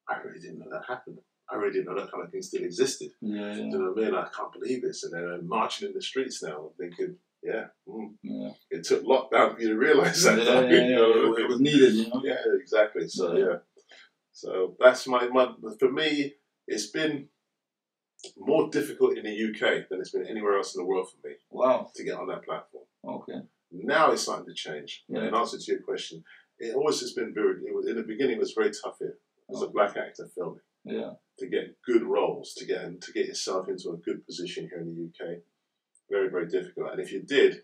I 0.09 0.19
really 0.19 0.41
didn't 0.41 0.59
know 0.59 0.71
that 0.71 0.85
happened. 0.87 1.19
I 1.49 1.57
really 1.57 1.73
didn't 1.75 1.87
know 1.95 2.01
that 2.01 2.11
kind 2.11 2.25
of 2.25 2.31
thing 2.33 2.43
still 2.43 2.65
existed. 2.65 3.11
Yeah. 3.21 3.53
Do 3.55 3.59
Yeah. 3.61 3.65
you 3.67 3.79
know 3.79 3.93
what 3.93 4.03
I 4.03 4.05
mean? 4.07 4.15
I 4.15 4.29
can't 4.35 4.53
believe 4.53 4.83
this. 4.83 5.05
And 5.05 5.13
they're 5.13 5.43
marching 5.43 5.89
in 5.89 5.95
the 5.95 6.03
streets 6.03 6.43
now, 6.43 6.73
thinking, 6.79 7.17
yeah, 7.43 7.67
mm, 7.87 8.15
Yeah. 8.23 8.53
it 8.71 8.85
took 8.85 9.03
lockdown 9.05 9.55
for 9.55 9.61
you 9.61 9.69
to 9.69 9.77
realize 9.79 10.23
that. 10.25 10.39
Yeah, 10.39 10.61
you 10.69 10.77
yeah, 10.77 10.97
know? 10.97 11.37
yeah. 11.37 11.45
It 11.45 11.49
was 11.49 11.61
needed, 11.61 11.93
you 11.95 12.09
know. 12.09 12.23
Yeah, 12.25 12.39
exactly. 12.61 13.07
So 13.09 13.37
Yeah. 13.37 13.45
yeah. 13.47 13.59
So 14.33 14.77
that's 14.81 15.07
my, 15.07 15.29
my 15.29 15.55
for 15.79 15.93
me. 15.93 16.35
It's 16.67 16.87
been 16.87 17.29
more 18.37 18.69
difficult 18.71 19.17
in 19.19 19.25
the 19.25 19.31
UK 19.51 19.89
than 19.89 20.01
it's 20.01 20.11
been 20.11 20.27
anywhere 20.27 20.57
else 20.57 20.75
in 20.75 20.81
the 20.83 20.87
world 20.87 21.09
for 21.11 21.27
me 21.27 21.35
Wow. 21.51 21.91
to 21.95 22.05
get 22.05 22.17
on 22.19 22.29
that 22.29 22.45
platform. 22.45 22.85
Okay. 23.07 23.41
Now 23.73 24.13
it's 24.13 24.23
starting 24.23 24.47
to 24.47 24.55
change. 24.55 25.05
Yeah. 25.09 25.25
In 25.27 25.35
answer 25.35 25.59
to 25.59 25.73
your 25.73 25.83
question, 25.83 26.23
it 26.59 26.75
always 26.77 27.01
has 27.01 27.13
been 27.13 27.35
very. 27.35 27.57
It 27.67 27.75
was, 27.75 27.87
in 27.89 27.97
the 27.97 28.03
beginning, 28.03 28.37
it 28.37 28.41
was 28.41 28.53
very 28.53 28.71
tough 28.71 28.99
here 29.01 29.19
as 29.53 29.63
a 29.63 29.67
black 29.69 29.97
actor 29.97 30.29
filming 30.35 30.61
Yeah. 30.85 31.15
to 31.41 31.47
get 31.49 31.77
good 31.85 32.03
roles, 32.03 32.55
to 32.55 32.65
get 32.65 33.01
to 33.01 33.13
get 33.13 33.27
yourself 33.27 33.69
into 33.69 33.91
a 33.91 33.97
good 33.97 34.25
position 34.27 34.69
here 34.69 34.79
in 34.81 34.89
the 34.95 35.03
UK. 35.09 35.41
Very 36.11 36.29
very 36.29 36.47
difficult. 36.47 36.93
And 36.93 37.01
if 37.01 37.11
you 37.13 37.23
did, 37.23 37.63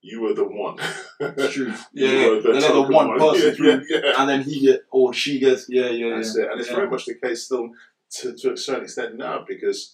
you 0.00 0.20
were 0.22 0.34
the 0.34 0.44
one. 0.44 0.76
That's 1.20 1.52
True. 1.54 1.72
Yeah. 1.92 2.08
yeah. 2.10 2.38
Another 2.38 2.60
token 2.60 2.94
one 2.94 3.18
person 3.18 3.42
Yeah, 3.48 3.54
through, 3.54 3.84
yeah, 3.88 4.00
yeah. 4.04 4.12
and 4.18 4.28
then 4.28 4.42
he 4.42 4.60
get 4.66 4.80
or 4.90 5.14
she 5.14 5.38
gets. 5.38 5.66
Yeah. 5.68 5.90
Yeah. 5.90 6.16
That's 6.16 6.36
yeah. 6.36 6.44
it. 6.46 6.50
And 6.50 6.60
it's 6.60 6.70
very 6.70 6.90
much 6.90 7.04
the 7.06 7.14
case 7.14 7.44
still 7.44 7.70
to, 8.16 8.34
to 8.34 8.52
a 8.54 8.56
certain 8.56 8.84
extent 8.84 9.16
now 9.16 9.44
because 9.46 9.92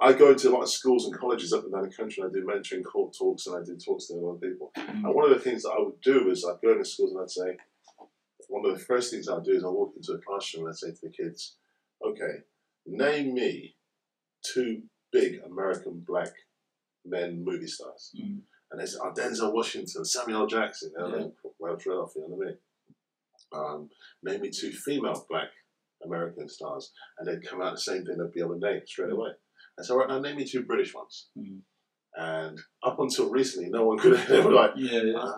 I 0.00 0.12
go 0.12 0.30
into 0.30 0.48
a 0.48 0.52
lot 0.52 0.62
of 0.62 0.70
schools 0.70 1.06
and 1.06 1.18
colleges 1.18 1.52
up 1.52 1.64
and 1.64 1.72
down 1.72 1.82
the 1.82 1.94
country 1.94 2.22
and 2.22 2.30
I 2.30 2.32
do 2.32 2.46
mentoring 2.46 2.84
court 2.84 3.14
talks 3.18 3.46
and 3.46 3.56
I 3.56 3.64
do 3.64 3.76
talks 3.76 4.06
to 4.06 4.14
a 4.14 4.16
lot 4.16 4.34
of 4.34 4.40
people. 4.40 4.70
Mm. 4.76 5.04
And 5.04 5.14
one 5.14 5.30
of 5.30 5.36
the 5.36 5.42
things 5.42 5.62
that 5.64 5.70
I 5.70 5.80
would 5.80 6.00
do 6.00 6.30
is 6.30 6.44
I'd 6.44 6.62
go 6.64 6.72
into 6.72 6.84
schools 6.84 7.12
and 7.12 7.20
I'd 7.20 7.30
say, 7.30 7.56
one 8.48 8.64
of 8.64 8.78
the 8.78 8.84
first 8.84 9.10
things 9.10 9.28
I'd 9.28 9.44
do 9.44 9.52
is 9.52 9.64
I'd 9.64 9.68
walk 9.68 9.94
into 9.96 10.12
a 10.12 10.18
classroom 10.18 10.64
and 10.66 10.72
I'd 10.72 10.78
say 10.78 10.90
to 10.92 11.00
the 11.02 11.10
kids, 11.10 11.56
okay, 12.04 12.42
name 12.86 13.34
me 13.34 13.74
two 14.44 14.82
big 15.12 15.40
American 15.44 16.04
black 16.06 16.32
men 17.04 17.44
movie 17.44 17.66
stars. 17.66 18.12
Mm. 18.16 18.40
And 18.70 18.80
they 18.80 18.86
said, 18.86 19.00
oh, 19.02 19.12
Denzel 19.12 19.52
Washington, 19.52 20.04
Samuel 20.04 20.42
L. 20.42 20.46
Jackson, 20.46 20.92
you 20.96 21.02
know, 21.02 21.08
Yeah. 21.08 21.22
like, 21.24 21.32
well 21.58 21.76
trailed 21.76 22.04
off, 22.04 22.12
you 22.14 22.22
know 22.22 22.28
what 22.28 22.46
I 22.46 22.50
mean? 22.50 22.58
Um, 23.50 23.90
name 24.22 24.42
me 24.42 24.50
two 24.50 24.72
female 24.72 25.26
black 25.28 25.48
American 26.04 26.48
stars. 26.48 26.92
And 27.18 27.26
they'd 27.26 27.46
come 27.48 27.62
out 27.62 27.74
the 27.74 27.80
same 27.80 28.04
thing 28.04 28.18
they'd 28.18 28.32
be 28.32 28.40
able 28.40 28.60
to 28.60 28.66
name 28.66 28.82
straight 28.86 29.10
away. 29.10 29.30
I 29.78 29.82
said, 29.84 29.94
right, 29.94 30.08
now 30.08 30.18
name 30.20 30.36
me 30.36 30.44
two 30.44 30.64
British 30.64 30.94
ones. 30.94 31.28
Mm. 31.38 31.60
And 32.16 32.58
up 32.82 32.98
until 32.98 33.30
recently, 33.30 33.70
no 33.70 33.84
one 33.86 33.98
could. 33.98 34.12
Were 34.44 34.52
like, 34.52 34.72
Yeah. 34.76 35.02
Yeah. 35.02 35.32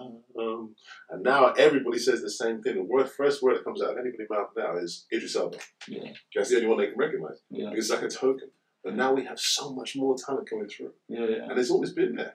um, 0.00 0.22
um, 0.38 0.74
and 1.10 1.22
now 1.22 1.52
everybody 1.52 1.98
says 1.98 2.22
the 2.22 2.30
same 2.30 2.62
thing. 2.62 2.76
The 2.76 2.82
word, 2.82 3.10
first 3.10 3.42
word 3.42 3.56
that 3.56 3.64
comes 3.64 3.82
out 3.82 3.92
of 3.92 3.98
anybody's 3.98 4.30
mouth 4.30 4.48
now 4.56 4.76
is 4.76 5.06
Idris 5.12 5.36
Elba. 5.36 5.58
Yeah. 5.88 6.12
That's 6.34 6.50
the 6.50 6.56
only 6.56 6.68
one 6.68 6.78
they 6.78 6.86
can 6.88 6.98
recognize. 6.98 7.40
Yeah. 7.50 7.70
Because 7.70 7.90
it's 7.90 8.00
like 8.00 8.10
a 8.10 8.12
token. 8.12 8.50
But 8.82 8.96
now 8.96 9.12
we 9.12 9.24
have 9.26 9.38
so 9.38 9.72
much 9.74 9.94
more 9.94 10.16
talent 10.16 10.48
coming 10.48 10.68
through. 10.68 10.92
Yeah. 11.08 11.26
Yeah. 11.26 11.48
And 11.50 11.58
it's 11.58 11.70
always 11.70 11.92
been 11.92 12.16
there. 12.16 12.34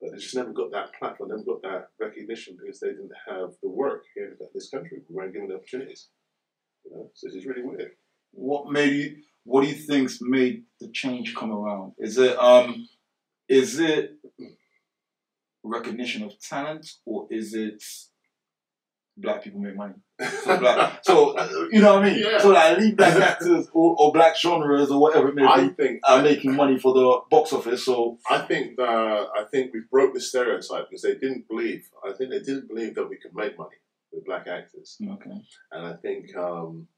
But 0.00 0.12
they 0.12 0.18
just 0.18 0.34
never 0.34 0.52
got 0.52 0.72
that 0.72 0.92
platform, 0.98 1.30
never 1.30 1.42
got 1.44 1.62
that 1.62 1.88
recognition 2.00 2.56
because 2.60 2.80
they 2.80 2.88
didn't 2.88 3.12
have 3.28 3.50
the 3.62 3.68
work 3.68 4.02
here 4.14 4.36
in 4.38 4.46
this 4.52 4.68
country. 4.68 4.98
We 5.08 5.14
weren't 5.14 5.32
given 5.32 5.48
the 5.48 5.54
opportunities. 5.56 6.08
You 6.84 6.90
know? 6.96 7.10
So 7.14 7.28
it's 7.32 7.46
really 7.46 7.62
weird. 7.62 7.92
what 8.32 8.70
made 8.70 8.92
you 8.92 9.16
what 9.44 9.62
do 9.62 9.68
you 9.68 9.74
think's 9.74 10.18
made 10.20 10.64
the 10.80 10.88
change 10.92 11.34
come 11.34 11.52
around 11.52 11.92
is 11.98 12.18
it 12.18 12.38
um 12.38 12.88
is 13.48 13.78
it 13.78 14.16
recognition 15.64 16.22
of 16.22 16.38
talent 16.40 16.86
or 17.06 17.26
is 17.30 17.54
it 17.54 17.82
black 19.16 19.44
people 19.44 19.60
make 19.60 19.76
money 19.76 19.94
so, 20.44 20.56
black, 20.58 21.00
so 21.04 21.36
you 21.70 21.80
know 21.80 21.94
what 21.96 22.04
i 22.04 22.08
mean 22.10 22.22
Yeah. 22.24 22.38
so 22.38 22.48
like 22.50 22.78
leave 22.78 22.96
black 22.96 23.14
actors 23.16 23.68
or, 23.72 23.94
or 23.98 24.12
black 24.12 24.36
genres 24.36 24.90
or 24.90 25.00
whatever 25.00 25.28
it 25.28 25.34
may 25.34 25.44
I 25.44 25.68
be 25.68 25.74
think 25.74 26.00
are 26.04 26.22
making 26.22 26.56
money 26.56 26.78
for 26.78 26.94
the 26.94 27.20
box 27.30 27.52
office 27.52 27.84
so 27.84 28.18
I 28.28 28.38
think 28.38 28.76
that 28.76 28.88
I 28.88 29.44
think 29.50 29.72
we've 29.74 29.88
broke 29.90 30.14
the 30.14 30.20
stereotype 30.20 30.88
because 30.88 31.02
they 31.02 31.14
didn't 31.14 31.46
believe. 31.48 31.88
I 32.02 32.12
think 32.14 32.30
they 32.30 32.38
didn't 32.40 32.68
believe 32.68 32.94
that 32.94 33.08
we 33.08 33.16
could 33.16 33.34
make 33.34 33.58
money 33.58 33.76
with 34.12 34.24
black 34.24 34.46
actors, 34.46 34.96
okay 35.06 35.30
and 35.72 35.86
I 35.86 35.94
think 35.94 36.34
um, 36.36 36.88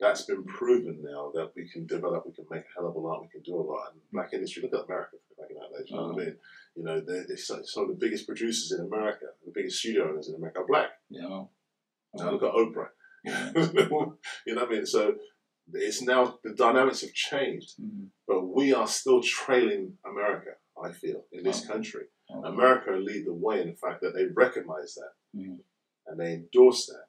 that's 0.00 0.22
been 0.22 0.44
proven 0.44 1.02
now 1.02 1.30
that 1.34 1.52
we 1.56 1.68
can 1.70 1.86
develop, 1.86 2.24
we 2.26 2.32
can 2.32 2.44
make 2.50 2.62
a 2.62 2.72
hell 2.80 2.88
of 2.88 2.94
a 2.96 2.98
lot, 2.98 3.22
we 3.22 3.28
can 3.28 3.42
do 3.42 3.54
a 3.56 3.62
lot. 3.62 3.92
And 3.92 4.00
black 4.12 4.32
industry, 4.32 4.62
look 4.62 4.74
at 4.74 4.84
America 4.86 5.16
for 5.28 5.46
crying 5.46 5.58
out 5.62 5.72
loud. 5.72 5.84
You 5.86 5.96
know 5.96 6.06
what 6.08 6.22
I 6.22 6.24
mean? 6.26 6.36
You 6.76 6.84
know, 6.84 7.00
they're, 7.00 7.24
they're 7.26 7.36
some 7.36 7.60
of 7.84 7.88
the 7.88 7.96
biggest 7.98 8.26
producers 8.26 8.78
in 8.78 8.84
America, 8.84 9.26
the 9.44 9.52
biggest 9.54 9.78
studio 9.78 10.08
owners 10.08 10.28
in 10.28 10.34
America 10.34 10.60
are 10.60 10.66
black. 10.66 10.90
yeah 11.08 11.44
Now 12.14 12.30
look 12.30 12.42
at 12.42 12.52
Oprah. 12.52 12.88
Yeah. 13.24 13.52
you 14.46 14.54
know 14.54 14.62
what 14.62 14.68
I 14.68 14.72
mean? 14.72 14.86
So 14.86 15.14
it's 15.72 16.02
now 16.02 16.38
the 16.44 16.52
dynamics 16.54 17.00
have 17.00 17.12
changed, 17.12 17.74
Mhm. 17.80 18.08
but 18.28 18.42
we 18.46 18.72
are 18.72 18.86
still 18.86 19.20
trailing 19.22 19.98
America. 20.04 20.50
I 20.80 20.92
feel 20.92 21.24
in 21.32 21.42
this 21.42 21.60
Okay. 21.64 21.72
country. 21.72 22.04
Okay. 22.30 22.48
America 22.48 22.90
lead 22.92 23.24
the 23.26 23.32
way 23.32 23.62
in 23.62 23.68
the 23.70 23.76
fact 23.76 24.02
that 24.02 24.14
they 24.14 24.26
recognize 24.26 24.94
that 24.94 25.12
Mhm. 25.34 25.58
and 26.06 26.20
they 26.20 26.34
endorse 26.34 26.86
that. 26.86 27.06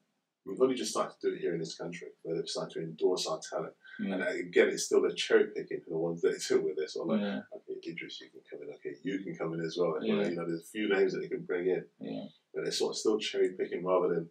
We've 0.48 0.62
only 0.62 0.76
just 0.76 0.92
started 0.92 1.16
to 1.20 1.30
do 1.30 1.36
it 1.36 1.42
here 1.42 1.54
in 1.54 1.60
this 1.60 1.76
country, 1.76 2.08
where 2.24 2.36
they've 2.36 2.48
started 2.48 2.74
to 2.76 2.80
endorse 2.82 3.28
our 3.28 3.40
talent. 3.50 3.74
And 4.00 4.22
uh, 4.24 4.28
again, 4.28 4.70
it's 4.70 4.84
still 4.86 5.02
the 5.02 5.14
cherry 5.14 5.48
picking 5.56 5.82
for 5.84 5.90
the 5.90 5.98
ones 5.98 6.22
that 6.22 6.42
do 6.48 6.62
with 6.66 6.78
this. 6.78 6.96
Or 6.96 7.06
like, 7.06 7.22
yeah 7.22 7.40
okay, 7.54 7.92
Idris, 7.92 8.22
you 8.22 8.30
can 8.30 8.42
come 8.50 8.68
in. 8.68 8.74
Okay, 8.76 8.96
you 9.04 9.20
can 9.20 9.36
come 9.36 9.54
in 9.54 9.62
as 9.62 9.78
well. 9.80 9.96
And, 9.96 10.08
Yeah. 10.08 10.28
You 10.30 10.36
know, 10.36 10.46
there's 10.48 10.62
a 10.62 10.72
few 10.72 10.88
names 10.90 11.14
that 11.14 11.20
they 11.22 11.28
can 11.28 11.44
bring 11.44 11.68
in, 11.68 11.84
yeah 12.00 12.26
but 12.54 12.64
they're 12.64 12.72
sort 12.72 12.92
of 12.94 12.98
still 12.98 13.20
cherry 13.20 13.52
picking 13.60 13.84
rather 13.86 14.08
than 14.14 14.30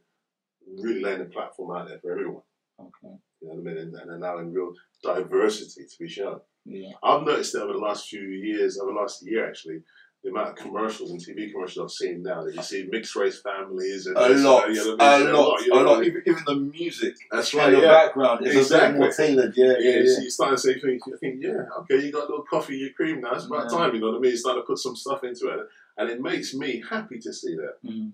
really 0.82 1.00
laying 1.02 1.20
the 1.20 1.26
platform 1.26 1.76
out 1.76 1.88
there 1.88 1.98
for 2.00 2.10
everyone. 2.12 2.42
okay 2.80 3.14
You 3.40 3.48
know 3.48 3.54
what 3.54 3.60
I 3.70 3.74
mean? 3.74 3.78
And, 3.78 3.94
and 3.94 4.10
allowing 4.10 4.52
real 4.52 4.72
diversity 5.02 5.84
to 5.84 5.98
be 5.98 6.08
shown. 6.08 6.40
yeah 6.64 6.90
I've 7.02 7.22
noticed 7.26 7.52
that 7.52 7.62
over 7.62 7.74
the 7.74 7.78
last 7.78 8.08
few 8.08 8.22
years, 8.22 8.78
over 8.78 8.92
the 8.92 8.98
last 8.98 9.24
year 9.24 9.46
actually, 9.48 9.80
the 10.26 10.32
amount 10.32 10.48
of 10.48 10.56
commercials 10.56 11.12
and 11.12 11.20
TV 11.20 11.52
commercials 11.52 11.84
I've 11.92 11.96
seen 12.08 12.22
now 12.24 12.42
that 12.42 12.52
you 12.52 12.60
see 12.60 12.88
mixed 12.90 13.14
race 13.14 13.40
families 13.40 14.06
and 14.06 14.16
A 14.16 14.28
lot, 14.30 14.68
you 14.68 14.74
know 14.74 14.94
a 14.94 14.96
what 14.96 15.00
I 15.00 15.18
mean? 15.24 15.32
lot, 15.32 15.60
you 15.64 15.72
a 15.72 15.74
lot. 15.76 15.96
I 15.98 16.00
mean? 16.00 16.08
Even, 16.10 16.22
even 16.26 16.42
the 16.46 16.54
music 16.56 17.14
That's 17.30 17.54
right. 17.54 17.70
the 17.70 17.80
Yeah. 17.80 17.86
background 18.06 18.44
is 18.44 18.56
a 18.56 18.58
Exactly. 18.58 18.92
bit 18.92 18.98
more 18.98 19.12
tailored. 19.12 19.56
Yeah, 19.56 19.66
Yeah, 19.78 19.90
yeah, 20.00 20.04
so 20.06 20.18
yeah. 20.18 20.24
you 20.24 20.30
start 20.30 20.50
to 20.50 20.58
say 20.58 20.80
things, 20.80 21.02
you 21.06 21.16
think, 21.18 21.36
yeah, 21.40 21.62
okay, 21.78 22.04
you 22.04 22.10
got 22.10 22.24
a 22.24 22.30
little 22.30 22.42
coffee, 22.44 22.76
your 22.76 22.90
cream 22.90 23.20
now. 23.20 23.34
It's 23.36 23.46
about 23.46 23.70
Yeah. 23.70 23.78
time, 23.78 23.94
you 23.94 24.00
know 24.00 24.08
what 24.08 24.16
I 24.16 24.20
mean? 24.20 24.32
You 24.32 24.36
start 24.36 24.56
to 24.56 24.62
put 24.62 24.78
some 24.78 24.96
stuff 24.96 25.22
into 25.22 25.46
it, 25.46 25.60
and 25.96 26.10
it 26.10 26.20
makes 26.20 26.54
me 26.54 26.82
happy 26.90 27.20
to 27.20 27.32
see 27.32 27.54
that. 27.54 27.76
Mm. 27.84 28.10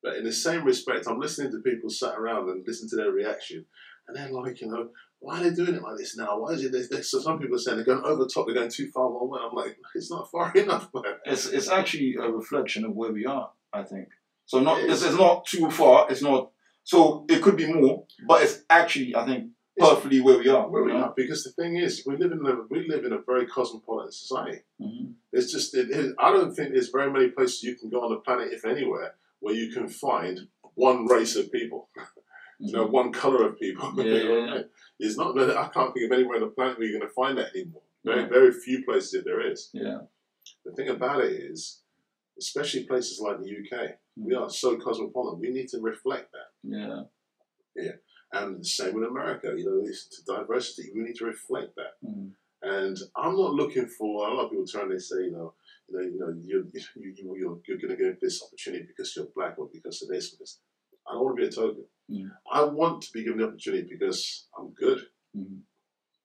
But 0.00 0.16
in 0.18 0.22
the 0.24 0.32
same 0.32 0.62
respect, 0.64 1.08
I'm 1.08 1.18
listening 1.18 1.50
to 1.50 1.58
people 1.58 1.90
sat 1.90 2.14
around 2.16 2.48
and 2.50 2.64
listen 2.64 2.88
to 2.90 2.94
their 2.96 3.10
reaction, 3.10 3.66
and 4.06 4.16
they're 4.16 4.30
like, 4.30 4.60
you 4.60 4.68
know, 4.68 4.90
why 5.20 5.40
are 5.40 5.44
they 5.44 5.54
doing 5.54 5.74
it 5.74 5.82
like 5.82 5.96
this 5.96 6.16
now? 6.16 6.38
Why 6.38 6.50
is 6.52 6.64
it 6.64 6.72
this? 6.72 6.88
this? 6.88 7.10
So 7.10 7.20
some 7.20 7.38
people 7.38 7.56
are 7.56 7.58
saying 7.58 7.76
they're 7.76 7.84
going 7.84 8.04
over 8.04 8.24
the 8.24 8.30
top, 8.32 8.46
they're 8.46 8.54
going 8.54 8.70
too 8.70 8.88
far 8.88 9.10
one 9.10 9.28
way. 9.28 9.40
I'm 9.42 9.54
like, 9.54 9.76
it's 9.94 10.10
not 10.10 10.30
far 10.30 10.52
enough, 10.54 10.88
man. 10.94 11.04
It's 11.24 11.46
it's 11.46 11.68
actually 11.68 12.16
a 12.20 12.30
reflection 12.30 12.84
of 12.84 12.92
where 12.94 13.12
we 13.12 13.26
are. 13.26 13.50
I 13.72 13.82
think 13.82 14.08
so. 14.46 14.60
Not 14.60 14.80
it's, 14.80 15.02
it's 15.02 15.16
not 15.16 15.44
too 15.44 15.70
far. 15.70 16.06
It's 16.10 16.22
not 16.22 16.50
so 16.84 17.26
it 17.28 17.42
could 17.42 17.56
be 17.56 17.72
more, 17.72 18.04
but 18.26 18.42
it's 18.42 18.62
actually 18.70 19.14
I 19.16 19.26
think 19.26 19.50
perfectly 19.76 20.20
where 20.20 20.38
we 20.38 20.48
are. 20.48 20.68
Where 20.68 20.84
we 20.84 20.92
are, 20.92 21.12
because 21.16 21.44
the 21.44 21.50
thing 21.50 21.76
is, 21.76 22.04
we 22.06 22.16
live 22.16 22.32
in 22.32 22.46
a 22.46 22.54
we 22.70 22.88
live 22.88 23.04
in 23.04 23.12
a 23.12 23.18
very 23.26 23.46
cosmopolitan 23.46 24.12
society. 24.12 24.60
Mhm. 24.80 25.14
It's 25.32 25.52
just 25.52 25.74
it, 25.74 25.90
it, 25.90 26.14
I 26.18 26.30
don't 26.32 26.54
think 26.54 26.72
there's 26.72 26.90
very 26.90 27.10
many 27.12 27.28
places 27.28 27.62
you 27.62 27.74
can 27.76 27.90
go 27.90 28.02
on 28.02 28.10
the 28.10 28.16
planet, 28.20 28.52
if 28.52 28.64
anywhere, 28.64 29.14
where 29.40 29.54
you 29.54 29.72
can 29.72 29.88
find 29.88 30.48
one 30.74 31.06
race 31.06 31.34
of 31.36 31.50
people. 31.52 31.88
you 32.58 32.72
know, 32.72 32.86
one 32.86 33.12
color 33.12 33.46
of 33.46 33.58
people. 33.58 33.92
Yeah, 33.96 34.04
You 34.14 34.28
know 34.28 34.52
I 34.52 34.56
yeah. 34.56 34.62
It's 35.00 35.16
not. 35.16 35.38
I 35.38 35.68
can't 35.68 35.94
think 35.94 36.06
of 36.06 36.12
anywhere 36.18 36.36
on 36.36 36.42
the 36.42 36.48
planet 36.48 36.78
where 36.78 36.86
you're 36.88 36.98
going 36.98 37.08
to 37.08 37.14
find 37.14 37.38
that 37.38 37.54
anymore. 37.54 37.82
Very, 38.04 38.24
very 38.28 38.52
few 38.52 38.84
places 38.84 39.14
if 39.14 39.24
there 39.24 39.40
is. 39.50 39.70
Yeah. 39.72 39.98
The 40.64 40.72
thing 40.72 40.88
about 40.88 41.20
it 41.24 41.32
is, 41.32 41.82
especially 42.38 42.84
places 42.84 43.20
like 43.20 43.38
the 43.40 43.50
UK, 43.50 43.98
we 44.16 44.34
Mm. 44.34 44.40
are 44.40 44.50
so 44.50 44.76
cosmopolitan. 44.76 45.40
We 45.40 45.50
need 45.50 45.68
to 45.68 45.80
reflect 45.80 46.32
that. 46.32 46.50
Yeah. 46.62 47.02
Yeah. 47.76 47.92
And 48.32 48.60
the 48.60 48.64
same 48.64 48.96
in 48.96 49.04
America. 49.04 49.54
You 49.56 49.64
know, 49.66 49.82
it's 49.86 50.08
to 50.16 50.24
diversity. 50.24 50.90
We 50.94 51.02
need 51.02 51.16
to 51.16 51.26
reflect 51.26 51.76
that. 51.76 51.94
Mm. 52.04 52.32
And 52.62 52.96
I'm 53.14 53.36
not 53.36 53.54
looking 53.54 53.86
for 53.86 54.26
a 54.28 54.34
lot 54.34 54.46
of 54.46 54.50
people 54.50 54.66
turn 54.66 54.90
and 54.90 55.00
say, 55.02 55.16
you 55.26 55.30
know, 55.32 55.54
you 55.88 55.96
know, 55.96 56.02
you 56.04 56.18
know, 56.18 56.34
you're 56.44 56.64
you, 56.72 56.82
you, 56.96 57.36
you're, 57.38 57.58
you're 57.68 57.78
going 57.78 57.96
to 57.96 58.02
get 58.04 58.20
this 58.20 58.42
opportunity 58.42 58.84
because 58.88 59.14
you're 59.14 59.26
black 59.34 59.58
or 59.58 59.68
because 59.72 60.02
of 60.02 60.08
this. 60.08 60.30
Because 60.30 60.58
I 61.06 61.12
don't 61.12 61.24
want 61.24 61.36
to 61.38 61.42
be 61.42 61.48
a 61.48 61.50
token. 61.52 61.84
Mm. 62.10 62.30
I 62.50 62.62
want 62.64 63.02
to 63.02 63.12
be 63.12 63.22
given 63.24 63.38
the 63.38 63.46
opportunity 63.48 63.86
because 63.90 64.46
I'm 64.58 64.70
good. 64.70 65.00
Mhm. 65.36 65.60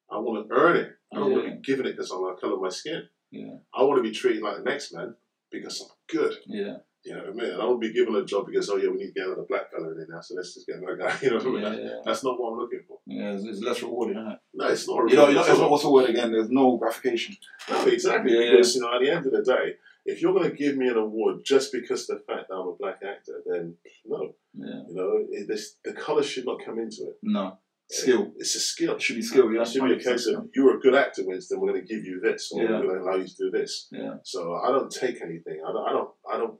I 0.09 0.17
want 0.17 0.47
to 0.47 0.53
earn 0.55 0.77
it. 0.77 0.91
I 1.11 1.17
don't 1.17 1.31
want 1.31 1.45
to 1.45 1.51
be 1.55 1.61
given 1.61 1.85
it 1.85 1.91
because 1.95 2.11
I'm 2.11 2.23
the 2.23 2.33
color 2.39 2.53
of 2.55 2.61
my 2.61 2.69
skin. 2.69 3.03
Yeah. 3.31 3.55
I 3.73 3.83
want 3.83 3.97
to 3.97 4.03
be 4.03 4.11
treated 4.15 4.43
like 4.43 4.57
the 4.57 4.63
next 4.63 4.93
man 4.93 5.15
because 5.51 5.81
I'm 5.81 5.87
good. 6.07 6.35
Yeah. 6.45 6.77
You 7.03 7.13
know 7.15 7.19
what 7.19 7.29
I 7.29 7.31
mean? 7.33 7.53
I 7.53 7.57
don't 7.57 7.67
want 7.71 7.81
to 7.81 7.87
be 7.89 7.93
given 7.93 8.15
a 8.15 8.23
job 8.23 8.45
because 8.45 8.69
oh 8.69 8.77
yeah, 8.77 8.89
we 8.89 8.97
need 8.97 9.07
to 9.07 9.11
get 9.13 9.25
another 9.25 9.41
black 9.43 9.69
fella 9.71 9.89
in 9.91 9.97
there 9.97 10.07
now, 10.09 10.21
so 10.21 10.35
let's 10.35 10.53
just 10.53 10.65
get 10.67 10.77
another 10.77 10.95
guy. 10.95 11.13
You 11.21 11.31
know 11.31 11.37
what 11.37 11.45
I 11.47 11.49
mean? 11.49 11.61
Yeah. 11.63 11.69
That- 11.69 11.83
Yeah. 11.83 11.99
That's 12.05 12.23
not 12.23 12.39
what 12.39 12.51
I'm 12.53 12.59
looking 12.59 12.83
for. 12.87 12.99
Yeah. 13.05 13.33
It's, 13.33 13.43
it's 13.43 13.61
less 13.61 13.81
rewarding, 13.81 14.17
isn't 14.17 14.31
it? 14.31 14.39
No, 14.53 14.67
it's 14.67 14.87
not. 14.87 15.09
You 15.09 15.15
know, 15.17 15.27
you 15.27 15.35
know, 15.35 15.41
it's 15.43 15.59
not 15.59 15.69
what's 15.69 15.83
the 15.83 15.91
word 15.91 16.09
again. 16.11 16.31
There's 16.31 16.49
no 16.49 16.77
gratification. 16.77 17.35
No, 17.69 17.85
exactly. 17.87 18.31
Yeah. 18.33 18.51
Because 18.51 18.75
you 18.75 18.81
know, 18.81 18.93
at 18.95 19.01
the 19.01 19.09
end 19.09 19.25
of 19.25 19.31
the 19.33 19.41
day, 19.43 19.75
if 20.05 20.21
you're 20.21 20.33
going 20.33 20.49
to 20.49 20.55
give 20.55 20.75
me 20.77 20.87
an 20.87 20.97
award 20.97 21.43
just 21.45 21.71
because 21.71 22.09
of 22.09 22.17
the 22.19 22.23
fact 22.33 22.47
that 22.49 22.55
I'm 22.55 22.67
a 22.67 22.75
black 22.75 22.99
actor, 23.03 23.41
then 23.45 23.75
no. 24.05 24.35
Yeah. 24.53 24.81
You 24.87 24.95
know, 24.95 25.25
it, 25.31 25.47
this, 25.47 25.77
the 25.83 25.93
colour 25.93 26.23
should 26.23 26.45
not 26.45 26.63
come 26.63 26.77
into 26.79 27.03
it. 27.03 27.17
No. 27.23 27.57
Skill. 27.89 28.33
It's 28.37 28.55
a 28.55 28.59
skill. 28.59 28.95
It 28.95 29.01
should 29.01 29.17
be 29.17 29.21
skill. 29.21 29.51
Yeah. 29.51 29.61
It 29.61 29.67
should 29.67 29.83
be 29.83 29.93
a 29.93 29.99
case 29.99 30.25
of 30.27 30.47
you're 30.55 30.77
a 30.77 30.79
good 30.79 30.95
actor, 30.95 31.21
Winston. 31.25 31.59
We're 31.59 31.69
going 31.73 31.85
to 31.85 31.93
give 31.95 32.03
you 32.05 32.19
this, 32.21 32.51
or 32.51 32.63
Yeah. 32.63 32.79
we're 32.79 32.83
going 32.87 32.95
to 32.99 33.03
allow 33.03 33.15
you 33.15 33.27
to 33.27 33.35
do 33.37 33.51
this. 33.51 33.87
Yeah. 33.91 34.15
So 34.23 34.55
I 34.55 34.69
don't 34.71 34.91
take 34.91 35.21
anything. 35.21 35.61
I 35.67 35.71
don't. 35.71 35.87
I 35.87 35.91
don't. 35.91 36.09
I 36.33 36.37
don't. 36.37 36.59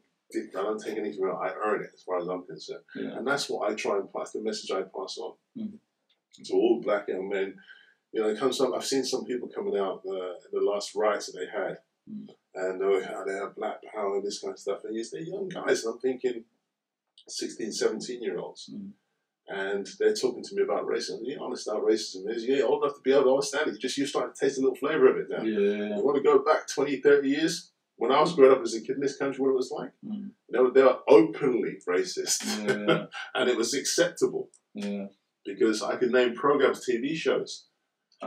I 0.58 0.62
don't 0.64 0.84
take 0.84 0.98
anything. 0.98 1.24
Out. 1.26 1.40
I 1.44 1.54
earn 1.64 1.82
it, 1.84 1.90
as 1.94 2.02
far 2.04 2.20
as 2.20 2.28
I'm 2.28 2.44
concerned, 2.46 2.84
Yeah. 2.96 3.18
and 3.18 3.26
that's 3.28 3.50
what 3.50 3.70
I 3.70 3.76
try 3.76 3.98
and 3.98 4.12
pass. 4.12 4.32
The 4.32 4.42
message 4.42 4.72
I 4.72 4.82
pass 4.82 5.18
on 5.18 5.34
Mhm. 5.58 5.78
to 6.46 6.54
all 6.54 6.82
black 6.84 7.08
young 7.08 7.30
men. 7.30 7.56
You 8.12 8.22
know, 8.22 8.30
it 8.30 8.38
comes 8.40 8.60
up. 8.62 8.74
I've 8.76 8.86
seen 8.86 9.04
some 9.04 9.26
people 9.26 9.48
coming 9.48 9.78
out 9.78 10.02
uh, 10.08 10.14
in 10.14 10.52
the 10.54 10.62
last 10.62 10.94
riots 10.96 11.28
that 11.32 11.40
they 11.40 11.46
had, 11.48 11.78
And 12.08 12.82
oh, 12.84 13.02
how 13.04 13.24
they 13.26 13.34
have 13.34 13.56
black 13.56 13.78
power 13.94 14.16
and 14.16 14.24
this 14.26 14.40
kind 14.40 14.54
of 14.54 14.60
stuff. 14.60 14.80
And 14.84 14.96
yes, 14.96 15.10
they're 15.12 15.22
young 15.22 15.50
guys, 15.50 15.84
and 15.84 15.94
I'm 15.94 16.00
thinking 16.00 16.44
16, 17.28 17.72
17 17.72 18.22
year 18.22 18.38
olds. 18.38 18.70
Mhm. 18.74 18.92
And 19.48 19.88
they're 20.00 20.14
talking 20.16 20.44
to 20.44 20.56
me 20.56 20.62
about 20.64 20.86
racism. 20.86 21.20
You 21.24 21.44
understand 21.44 21.80
what 21.82 21.92
racism 21.92 22.30
is. 22.34 22.46
You're 22.46 22.66
old 22.66 22.84
enough 22.84 22.96
to 22.96 23.02
be 23.02 23.12
able 23.12 23.24
to 23.24 23.30
understand 23.32 23.70
it. 23.70 23.80
Just 23.80 23.98
you're 23.98 24.08
starting 24.08 24.34
to 24.34 24.40
taste 24.40 24.58
a 24.58 24.62
little 24.62 24.76
flavour 24.76 25.08
of 25.10 25.18
it 25.18 25.28
now. 25.30 25.44
Yeah. 25.44 25.98
You 25.98 26.04
want 26.04 26.16
to 26.16 26.24
go 26.24 26.40
back 26.40 26.68
20, 26.68 27.02
30 27.02 27.28
years? 27.30 27.72
When 27.98 28.12
I 28.12 28.22
was 28.22 28.34
growing 28.36 28.54
up 28.56 28.62
as 28.64 28.74
a 28.74 28.82
kid 28.82 28.96
in 28.96 29.02
this 29.02 29.18
country, 29.18 29.42
what 29.42 29.50
it 29.52 29.56
was 29.56 29.72
like? 29.72 29.92
Mm. 30.06 30.32
They 30.52 30.60
were, 30.60 30.72
they 30.72 30.82
were 30.82 31.00
openly 31.10 31.78
racist. 31.88 32.46
Yeah. 32.66 33.06
and 33.36 33.50
it 33.50 33.58
was 33.58 33.74
acceptable 33.74 34.50
Yeah. 34.74 35.08
because 35.46 35.82
I 35.84 35.98
could 35.98 36.12
name 36.12 36.36
programs, 36.36 36.86
TV 36.88 37.14
shows. 37.16 37.66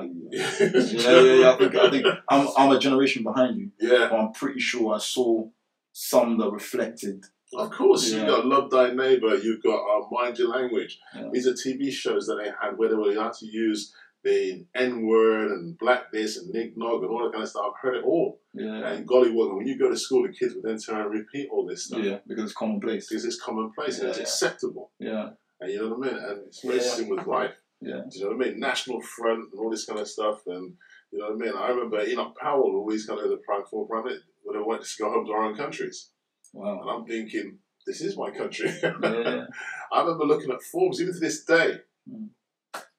Yeah, 0.03 0.51
yeah, 0.61 0.71
yeah, 0.81 1.35
yeah. 1.35 1.53
I 1.53 1.57
think 1.59 1.75
I 1.75 1.91
think 1.91 2.07
I'm 2.29 2.49
I'm 2.57 2.73
a 2.73 2.79
generation 2.79 3.23
behind 3.23 3.57
you. 3.59 3.71
Yeah, 3.81 4.09
But 4.11 4.19
I'm 4.21 4.33
pretty 4.33 4.61
sure 4.61 4.95
I 4.95 4.99
saw 4.99 5.49
some 5.93 6.39
that 6.39 6.51
reflected. 6.51 7.25
of 7.55 7.71
course. 7.71 8.11
Yeah. 8.11 8.19
You've 8.19 8.27
got 8.29 8.47
Love 8.47 8.71
Thy 8.71 8.91
Neighbor, 8.93 9.37
you've 9.37 9.63
got 9.63 9.79
uh, 9.79 10.07
Mind 10.11 10.39
Your 10.39 10.49
Language. 10.49 10.99
Yeah. 11.15 11.29
These 11.33 11.47
are 11.47 11.53
TV 11.53 11.91
shows 11.93 12.27
that 12.27 12.37
they 12.37 12.51
had 12.61 12.77
where 12.77 12.89
they 12.89 12.95
were 12.97 13.11
allowed 13.11 13.35
to 13.35 13.47
use 13.47 13.95
the 14.25 14.65
N 14.75 15.07
word 15.07 15.53
and 15.53 15.79
black 15.79 16.11
this 16.13 16.37
and 16.37 16.51
Nick 16.53 16.77
Nog 16.77 17.03
and 17.03 17.11
all 17.11 17.23
that 17.23 17.33
kind 17.33 17.45
of 17.45 17.49
stuff. 17.49 17.67
I've 17.69 17.81
heard 17.81 17.97
it 17.97 18.05
all. 18.05 18.41
Yeah. 18.53 18.89
And 18.89 19.07
golly, 19.07 19.31
well, 19.31 19.55
when 19.57 19.67
you 19.69 19.79
go 19.79 19.89
to 19.89 19.97
school, 19.97 20.23
the 20.27 20.33
kids 20.33 20.55
would 20.55 20.65
then 20.65 20.79
turn 20.79 21.01
and 21.03 21.11
repeat 21.13 21.49
all 21.53 21.65
this 21.65 21.85
stuff. 21.85 22.03
Yeah, 22.03 22.19
because 22.27 22.45
it's 22.45 22.53
commonplace. 22.55 23.09
Because 23.09 23.25
it's 23.25 23.41
commonplace 23.41 24.01
and 24.01 24.09
it's 24.09 24.19
Yeah. 24.19 24.23
acceptable. 24.25 24.91
Yeah. 24.99 25.31
And 25.61 25.71
you 25.73 25.79
know 25.81 25.95
what 25.95 26.09
I 26.09 26.13
mean? 26.13 26.23
And 26.25 26.39
it's 26.49 26.65
Yeah. 26.65 26.73
racism 26.73 27.09
with 27.09 27.27
life. 27.27 27.55
Yeah. 27.81 28.03
Do 28.11 28.19
you 28.19 28.25
know 28.25 28.37
what 28.37 28.47
I 28.47 28.51
mean? 28.51 28.61
National 28.61 29.01
Front 29.01 29.53
and 29.53 29.61
all 29.61 29.71
this 29.71 29.85
kind 29.85 30.01
of 30.01 30.09
stuff. 30.09 30.41
And 30.47 30.75
you 31.13 31.19
know 31.19 31.27
what 31.27 31.35
I 31.35 31.37
mean? 31.37 31.55
I 31.57 31.69
remember 31.69 32.05
Enoch 32.05 32.37
Powell 32.41 32.75
always 32.75 33.07
kind 33.07 33.21
of 33.21 33.29
the 33.29 33.37
prime 33.39 33.63
for 33.71 33.87
prime 33.87 34.05
when 34.45 34.67
wanted 34.67 34.83
us 34.83 34.97
to 34.97 35.03
go 35.03 35.11
home 35.11 35.27
to 35.27 35.33
our 35.33 35.45
own 35.45 35.57
countries. 35.57 36.11
Wow. 36.53 36.81
And 36.81 36.91
I'm 36.91 37.05
thinking, 37.07 37.59
this 37.87 38.01
is 38.01 38.17
my 38.17 38.31
country. 38.31 38.71
Yeah. 38.83 39.45
I 39.93 40.01
remember 40.01 40.25
looking 40.25 40.51
at 40.51 40.63
forms, 40.63 41.01
even 41.01 41.15
to 41.15 41.21
this 41.21 41.45
day. 41.45 41.75
Mm. 42.11 42.29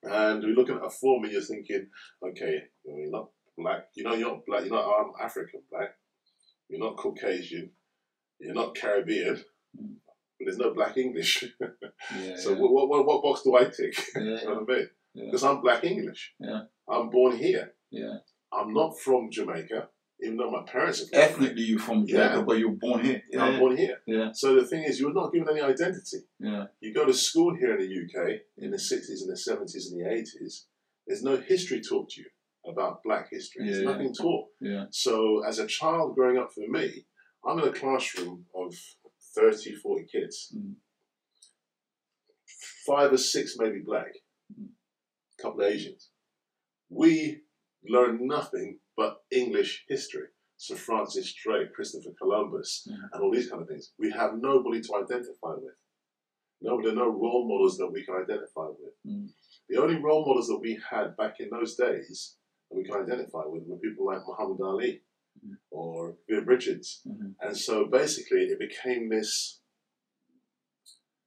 And 0.03 0.43
we're 0.43 0.55
looking 0.55 0.75
at 0.75 0.85
a 0.85 0.89
form 0.89 1.23
and 1.23 1.33
you're 1.33 1.41
thinking, 1.41 1.87
okay, 2.23 2.63
you're 2.85 3.11
not 3.11 3.29
black. 3.57 3.87
You 3.95 4.03
know, 4.03 4.13
you're 4.13 4.29
not 4.29 4.45
black. 4.45 4.61
You're 4.61 4.73
not 4.73 4.99
um, 4.99 5.11
African 5.21 5.61
black. 5.69 5.89
You're 6.69 6.79
not 6.79 6.97
Caucasian. 6.97 7.71
You're 8.39 8.53
not 8.53 8.75
Caribbean. 8.75 9.43
Mm. 9.79 9.95
But 10.39 10.45
there's 10.45 10.57
no 10.57 10.73
black 10.73 10.97
English. 10.97 11.43
Yeah. 12.15 12.35
so 12.37 12.53
what, 12.55 12.87
what, 12.89 13.05
what 13.05 13.23
box 13.23 13.41
do 13.43 13.55
I 13.57 13.65
tick? 13.65 13.93
yeah. 14.15 14.21
you 14.21 14.45
know 14.47 14.61
what 14.61 14.69
I 14.69 14.77
mean? 14.77 14.89
Yeah. 15.15 15.23
Because 15.25 15.43
I'm 15.43 15.61
black 15.61 15.83
English. 15.83 16.33
Yeah. 16.39 16.61
I'm 16.87 17.09
born 17.09 17.35
here. 17.37 17.73
Yeah. 17.91 18.17
I'm 18.53 18.71
not 18.73 18.97
from 18.99 19.29
Jamaica, 19.31 19.89
even 20.23 20.37
though 20.37 20.51
my 20.51 20.63
parents 20.71 21.01
are 21.01 21.19
Ethnically, 21.19 21.63
you're 21.63 21.79
from 21.79 22.05
Jamaica, 22.05 22.35
Yeah. 22.37 22.41
but 22.43 22.59
you're 22.59 22.77
born 22.79 23.03
here. 23.03 23.21
I'm 23.37 23.53
Yeah. 23.53 23.59
born 23.59 23.75
here. 23.77 23.97
Yeah. 24.05 24.29
So 24.31 24.55
the 24.55 24.65
thing 24.65 24.83
is, 24.83 24.99
you're 24.99 25.13
not 25.13 25.33
given 25.33 25.49
any 25.49 25.61
identity. 25.61 26.19
Yeah. 26.39 26.65
You 26.79 26.93
go 26.93 27.05
to 27.05 27.13
school 27.13 27.55
here 27.55 27.73
in 27.75 27.79
the 27.85 27.91
UK 28.03 28.41
in 28.57 28.69
the 28.71 28.77
60s 28.77 29.21
and 29.23 29.31
the 29.31 29.41
70s 29.49 29.91
and 29.91 29.99
the 29.99 30.07
80s, 30.09 30.65
there's 31.07 31.23
no 31.23 31.35
history 31.37 31.81
taught 31.81 32.09
to 32.11 32.21
you 32.21 32.27
about 32.71 33.01
black 33.03 33.27
history. 33.31 33.65
There's 33.65 33.79
Yeah. 33.81 33.91
nothing 33.91 34.13
taught. 34.13 34.45
Yeah. 34.61 34.85
So 34.91 35.43
as 35.45 35.57
a 35.59 35.67
child 35.67 36.15
growing 36.15 36.37
up 36.37 36.51
for 36.53 36.67
me, 36.67 37.05
I'm 37.45 37.59
in 37.59 37.67
a 37.67 37.73
classroom 37.73 38.45
of 38.55 38.73
30, 39.37 39.75
40 39.75 40.05
kids. 40.11 40.53
Mm. 40.55 40.75
Five 42.85 43.11
or 43.13 43.17
six 43.17 43.55
maybe 43.59 43.79
black, 43.85 44.13
Mm. 44.53 44.69
a 45.37 45.41
couple 45.41 45.61
of 45.61 45.67
Asians. 45.71 46.09
We 46.89 47.43
learn 47.83 48.25
nothing 48.27 48.79
but 48.95 49.23
English 49.29 49.85
history. 49.89 50.29
Sir 50.55 50.75
Francis 50.75 51.33
Drake, 51.35 51.73
Christopher 51.73 52.13
Columbus, 52.17 52.87
Mm. 52.89 53.09
and 53.11 53.21
all 53.23 53.31
these 53.31 53.49
kind 53.49 53.61
of 53.61 53.67
things. 53.67 53.93
We 53.99 54.09
have 54.11 54.31
nobody 54.39 54.81
to 54.81 54.95
identify 54.95 55.53
with. 55.55 55.75
No, 56.61 56.81
there 56.81 56.91
are 56.93 56.95
no 57.05 57.09
role 57.09 57.47
models 57.47 57.77
that 57.77 57.91
we 57.91 58.03
can 58.05 58.15
identify 58.15 58.67
with. 58.69 58.95
Mm. 59.05 59.29
The 59.69 59.77
only 59.77 59.97
role 60.01 60.25
models 60.25 60.47
that 60.47 60.57
we 60.59 60.79
had 60.89 61.15
back 61.17 61.39
in 61.39 61.49
those 61.49 61.75
days 61.75 62.37
that 62.69 62.75
we 62.77 62.83
can 62.85 62.95
identify 63.03 63.43
with 63.45 63.67
were 63.67 63.77
people 63.77 64.05
like 64.07 64.25
Muhammad 64.25 64.61
Ali 64.61 65.03
Mm. 65.45 65.55
or 65.71 66.17
Richards. 66.27 67.01
Mhm. 67.05 67.35
And 67.41 67.55
so 67.57 67.85
basically 67.85 68.43
it 68.45 68.59
became 68.59 69.09
this 69.09 69.59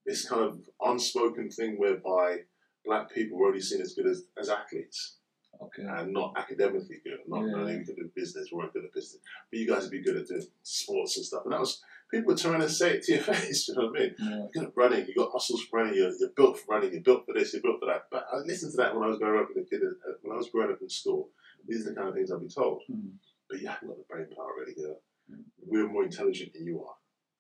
this 0.07 0.29
kind 0.29 0.43
of 0.43 0.59
unspoken 0.81 1.51
thing 1.51 1.79
whereby 1.79 2.39
black 2.85 3.11
people 3.13 3.39
were 3.39 3.49
only 3.49 3.61
seen 3.61 3.81
as 3.83 3.95
good 3.95 4.07
as, 4.07 4.25
as 4.39 4.49
athletes 4.49 5.17
Okay. 5.61 5.83
and 5.87 6.13
not 6.13 6.33
academically 6.39 7.01
good. 7.05 7.21
Not 7.29 7.45
Yeah. 7.47 7.57
only 7.57 7.85
good 7.85 7.99
at 7.99 8.15
business, 8.15 8.51
weren't 8.51 8.73
good 8.73 8.85
at 8.87 8.93
business. 8.95 9.21
But 9.51 9.59
you 9.61 9.69
guys 9.69 9.83
would 9.83 9.91
be 9.91 10.03
good 10.03 10.17
at 10.17 10.27
doing 10.27 10.47
sports 10.63 11.17
and 11.19 11.27
stuff. 11.27 11.45
And 11.45 11.53
that 11.53 11.61
was 11.61 11.83
people 12.11 12.29
were 12.33 12.37
trying 12.39 12.61
to 12.61 12.69
say 12.69 12.95
it 12.97 13.03
to 13.05 13.13
your 13.13 13.23
face, 13.35 13.69
you 13.69 13.75
know 13.75 13.87
what 13.89 14.01
I 14.01 14.03
mean? 14.05 14.15
Yeah. 14.19 14.29
You're 14.39 14.49
good 14.55 14.65
at 14.65 14.77
running, 14.77 15.07
you 15.07 15.15
got 15.15 15.33
muscles 15.33 15.63
for 15.65 15.79
running, 15.81 15.95
you're, 15.97 16.13
you're 16.19 16.31
built 16.31 16.59
for 16.59 16.73
running, 16.75 16.93
you're 16.93 17.03
built 17.03 17.27
for 17.27 17.35
this, 17.35 17.53
you're 17.53 17.63
built 17.63 17.79
for 17.81 17.87
that. 17.87 18.07
But 18.11 18.27
I 18.33 18.39
listened 18.39 18.73
to 18.73 18.77
that 18.79 18.95
when 18.95 19.05
I 19.05 19.09
was 19.09 19.19
growing 19.19 19.39
up 19.45 19.51
as 19.51 19.63
a 19.63 19.69
kid, 19.69 19.83
uh, 19.85 20.13
when 20.23 20.33
I 20.35 20.39
was 20.39 20.49
growing 20.49 20.73
up 20.73 20.81
in 20.81 20.89
school. 20.89 21.31
These 21.69 21.87
are 21.87 21.91
the 21.91 21.97
kind 21.97 22.09
of 22.09 22.15
things 22.15 22.33
I'd 22.33 22.41
be 22.41 22.49
told. 22.49 22.83
Mm. 22.91 23.11
But 23.51 23.61
you 23.61 23.69
haven't 23.69 23.89
got 23.89 23.99
the 23.99 24.05
brain 24.09 24.27
power 24.35 24.53
really, 24.59 24.75
you 24.77 24.87
know. 24.87 25.37
we're 25.67 25.89
more 25.89 26.05
intelligent 26.05 26.53
than 26.55 26.65
you 26.65 26.85
are. 26.85 26.95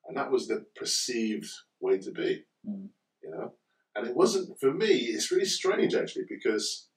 And 0.08 0.16
that 0.16 0.30
was 0.30 0.48
the 0.48 0.66
perceived 0.76 1.48
way 1.80 1.98
to 1.98 2.10
be. 2.10 2.44
Mm. 2.68 2.88
You 3.22 3.30
know? 3.30 3.52
And 3.94 4.08
it 4.08 4.16
wasn't 4.16 4.58
for 4.58 4.72
me, 4.72 4.88
it's 4.88 5.30
really 5.30 5.44
strange 5.44 5.94
actually, 5.94 6.24
because 6.28 6.88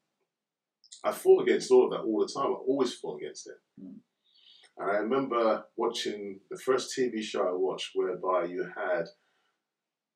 I 1.03 1.11
fought 1.11 1.43
against 1.43 1.69
all 1.71 1.85
of 1.85 1.91
that 1.91 2.05
all 2.05 2.19
the 2.19 2.33
time. 2.33 2.51
I 2.51 2.55
always 2.67 2.95
fought 2.95 3.21
against 3.21 3.47
it. 3.47 3.57
Mm. 3.81 3.97
And 4.77 4.91
I 4.91 4.95
remember 4.95 5.65
watching 5.77 6.39
the 6.49 6.57
first 6.57 6.97
TV 6.97 7.21
show 7.21 7.47
I 7.47 7.53
watched 7.53 7.91
whereby 7.93 8.45
you 8.45 8.63
had 8.75 9.05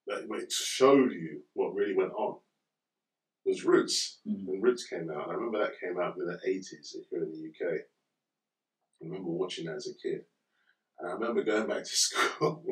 that 0.07 0.25
it 0.29 0.51
showed 0.51 1.11
you 1.11 1.41
what 1.53 1.75
really 1.75 1.93
went 1.93 2.13
on 2.13 2.37
was 3.45 3.63
Roots. 3.63 4.19
Mm. 4.27 4.45
When 4.45 4.61
Roots 4.61 4.85
came 4.87 5.09
out, 5.09 5.29
I 5.29 5.33
remember 5.33 5.59
that 5.59 5.79
came 5.79 5.99
out 5.99 6.15
in 6.17 6.25
the 6.25 6.39
80s 6.47 6.95
here 7.09 7.23
in 7.23 7.31
the 7.31 7.65
UK. 7.65 7.81
I 9.01 9.05
remember 9.05 9.29
watching 9.31 9.65
that 9.65 9.75
as 9.75 9.87
a 9.87 9.93
kid. 10.01 10.21
And 10.99 11.09
I 11.09 11.13
remember 11.13 11.43
going 11.43 11.67
back 11.67 11.83
to 11.83 11.85
school 11.95 12.63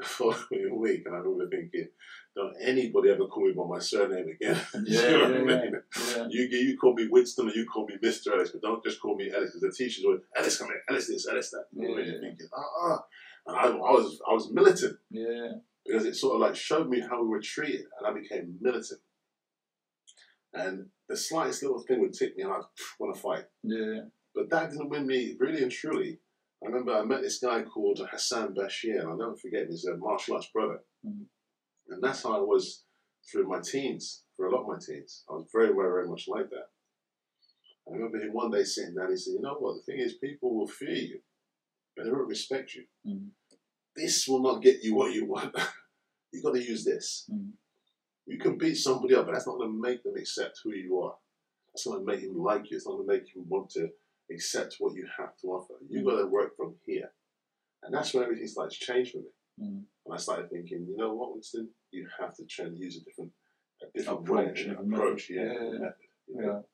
the 0.00 0.04
following 0.06 0.78
week, 0.80 1.02
and 1.04 1.14
I 1.14 1.18
remember 1.18 1.48
thinking, 1.50 1.88
don't 2.34 2.54
anybody 2.62 3.10
ever 3.10 3.26
call 3.26 3.44
me 3.46 3.52
by 3.52 3.64
my 3.68 3.78
surname 3.78 4.26
again. 4.28 4.58
Yeah, 4.86 5.08
You 5.08 5.18
know 5.18 5.18
yeah, 5.18 5.26
I 5.26 5.38
yeah, 5.38 5.60
mean? 5.60 5.72
yeah. 6.16 6.26
You, 6.30 6.42
you 6.50 6.78
call 6.78 6.94
me 6.94 7.08
Winston 7.10 7.48
or 7.48 7.52
you 7.52 7.66
call 7.66 7.86
me 7.86 7.96
Mr. 8.02 8.32
Ellis, 8.32 8.52
but 8.52 8.62
don't 8.62 8.82
just 8.82 9.02
call 9.02 9.16
me 9.16 9.30
Ellis 9.30 9.50
because 9.54 9.60
the 9.60 9.84
teachers 9.84 10.02
always, 10.04 10.20
Ellis, 10.34 10.56
come 10.56 10.68
here, 10.68 10.80
Ellis 10.88 11.08
this, 11.08 11.28
Ellis 11.28 11.50
that. 11.50 11.64
You 11.72 11.88
know, 11.88 11.98
Yeah, 11.98 12.06
yeah. 12.06 12.20
thinking, 12.20 12.48
ah, 12.56 12.64
ah. 12.88 13.04
And 13.48 13.56
I, 13.58 13.62
I, 13.64 13.90
was, 13.92 14.18
I 14.26 14.32
was 14.32 14.50
militant 14.50 14.96
Yeah. 15.10 15.50
because 15.84 16.06
it 16.06 16.16
sort 16.16 16.36
of 16.36 16.40
like 16.40 16.56
showed 16.56 16.88
me 16.88 17.00
how 17.00 17.22
we 17.22 17.28
were 17.28 17.40
treated, 17.42 17.84
and 17.98 18.06
I 18.06 18.18
became 18.18 18.56
militant. 18.62 19.00
And 20.54 20.86
the 21.08 21.16
slightest 21.16 21.62
little 21.62 21.80
thing 21.82 22.00
would 22.00 22.14
tick 22.14 22.34
me, 22.36 22.44
and 22.44 22.52
I'd 22.52 22.62
want 22.98 23.14
to 23.14 23.20
fight. 23.20 23.44
Yeah. 23.62 24.00
But 24.34 24.50
that 24.50 24.70
didn't 24.70 24.88
win 24.88 25.06
me, 25.06 25.36
really 25.38 25.62
and 25.62 25.70
truly. 25.70 26.18
I 26.62 26.66
remember 26.68 26.94
I 26.94 27.04
met 27.04 27.22
this 27.22 27.38
guy 27.38 27.62
called 27.62 28.06
Hassan 28.10 28.54
Bashir, 28.54 29.00
and 29.00 29.08
I'll 29.08 29.16
never 29.16 29.36
forget 29.36 29.62
him. 29.62 29.70
He's 29.70 29.84
a 29.84 29.96
martial 29.96 30.36
arts 30.36 30.48
brother. 30.52 30.84
Mhm. 31.04 31.26
And 31.88 32.02
that's 32.02 32.22
how 32.22 32.38
I 32.38 32.40
was 32.40 32.84
through 33.30 33.48
my 33.48 33.60
teens, 33.60 34.24
for 34.36 34.46
a 34.46 34.50
lot 34.50 34.62
of 34.62 34.68
my 34.68 34.78
teens. 34.78 35.24
I 35.28 35.32
was 35.34 35.46
very, 35.52 35.68
very, 35.68 35.90
very 35.90 36.08
much 36.08 36.28
like 36.28 36.48
that. 36.50 36.70
I 37.88 37.92
remember 37.94 38.18
him 38.20 38.32
one 38.32 38.50
day 38.52 38.64
sitting 38.64 38.94
down, 38.94 39.10
he 39.10 39.16
said, 39.16 39.32
You 39.34 39.40
know 39.40 39.54
what? 39.54 39.74
The 39.76 39.82
thing 39.82 39.98
is, 40.00 40.14
people 40.14 40.54
will 40.54 40.68
fear 40.68 40.94
you, 40.94 41.20
but 41.96 42.04
they 42.04 42.12
won't 42.12 42.28
respect 42.28 42.74
you. 42.74 42.86
Mhm. 43.06 43.30
This 43.96 44.26
will 44.28 44.40
not 44.40 44.62
get 44.62 44.82
you 44.82 44.94
what 44.94 45.12
you 45.12 45.26
want. 45.26 45.54
You've 46.32 46.44
got 46.44 46.54
to 46.54 46.62
use 46.62 46.84
this. 46.84 47.28
Mhm. 47.30 47.52
You 48.26 48.38
can 48.38 48.56
beat 48.56 48.76
somebody 48.76 49.14
up, 49.16 49.26
but 49.26 49.32
that's 49.32 49.46
not 49.48 49.58
going 49.58 49.72
to 49.72 49.80
make 49.80 50.02
them 50.04 50.16
accept 50.16 50.60
who 50.62 50.70
you 50.70 51.00
are. 51.00 51.18
That's 51.72 51.86
not 51.86 51.94
going 51.96 52.06
to 52.06 52.12
make 52.12 52.22
him 52.22 52.38
like 52.38 52.70
you. 52.70 52.76
It's 52.76 52.86
not 52.86 52.96
going 52.96 53.08
to 53.08 53.12
make 53.14 53.34
him 53.34 53.48
want 53.48 53.70
to 53.70 53.92
accept 54.30 54.76
what 54.78 54.94
you 54.94 55.06
have 55.18 55.36
to 55.38 55.48
offer. 55.48 55.74
You've 55.88 56.06
got 56.06 56.18
to 56.18 56.26
work 56.26 56.56
from 56.56 56.74
here. 56.86 57.10
And 57.82 57.94
that's 57.94 58.14
when 58.14 58.24
everything 58.24 58.46
starts 58.46 58.78
to 58.78 58.84
change 58.84 59.10
for 59.12 59.18
me. 59.18 59.24
Mm. 59.60 59.82
And 60.06 60.14
I 60.14 60.16
started 60.16 60.50
thinking, 60.50 60.86
you 60.88 60.96
know 60.96 61.14
what, 61.14 61.32
Winston, 61.34 61.68
you 61.90 62.06
have 62.20 62.34
to 62.36 62.44
try 62.46 62.66
and 62.66 62.78
use 62.78 62.96
a 62.96 63.04
different, 63.04 63.32
a 63.82 63.98
different 63.98 64.20
Approach, 64.20 64.46
way, 64.46 64.54
different 64.54 64.78
different 64.78 64.94
approach, 64.94 65.30
yeah, 65.30 65.42
Yeah, 65.42 65.52
yeah, 65.52 65.70
method, 65.72 65.94
you 66.28 66.42
know, 66.42 66.64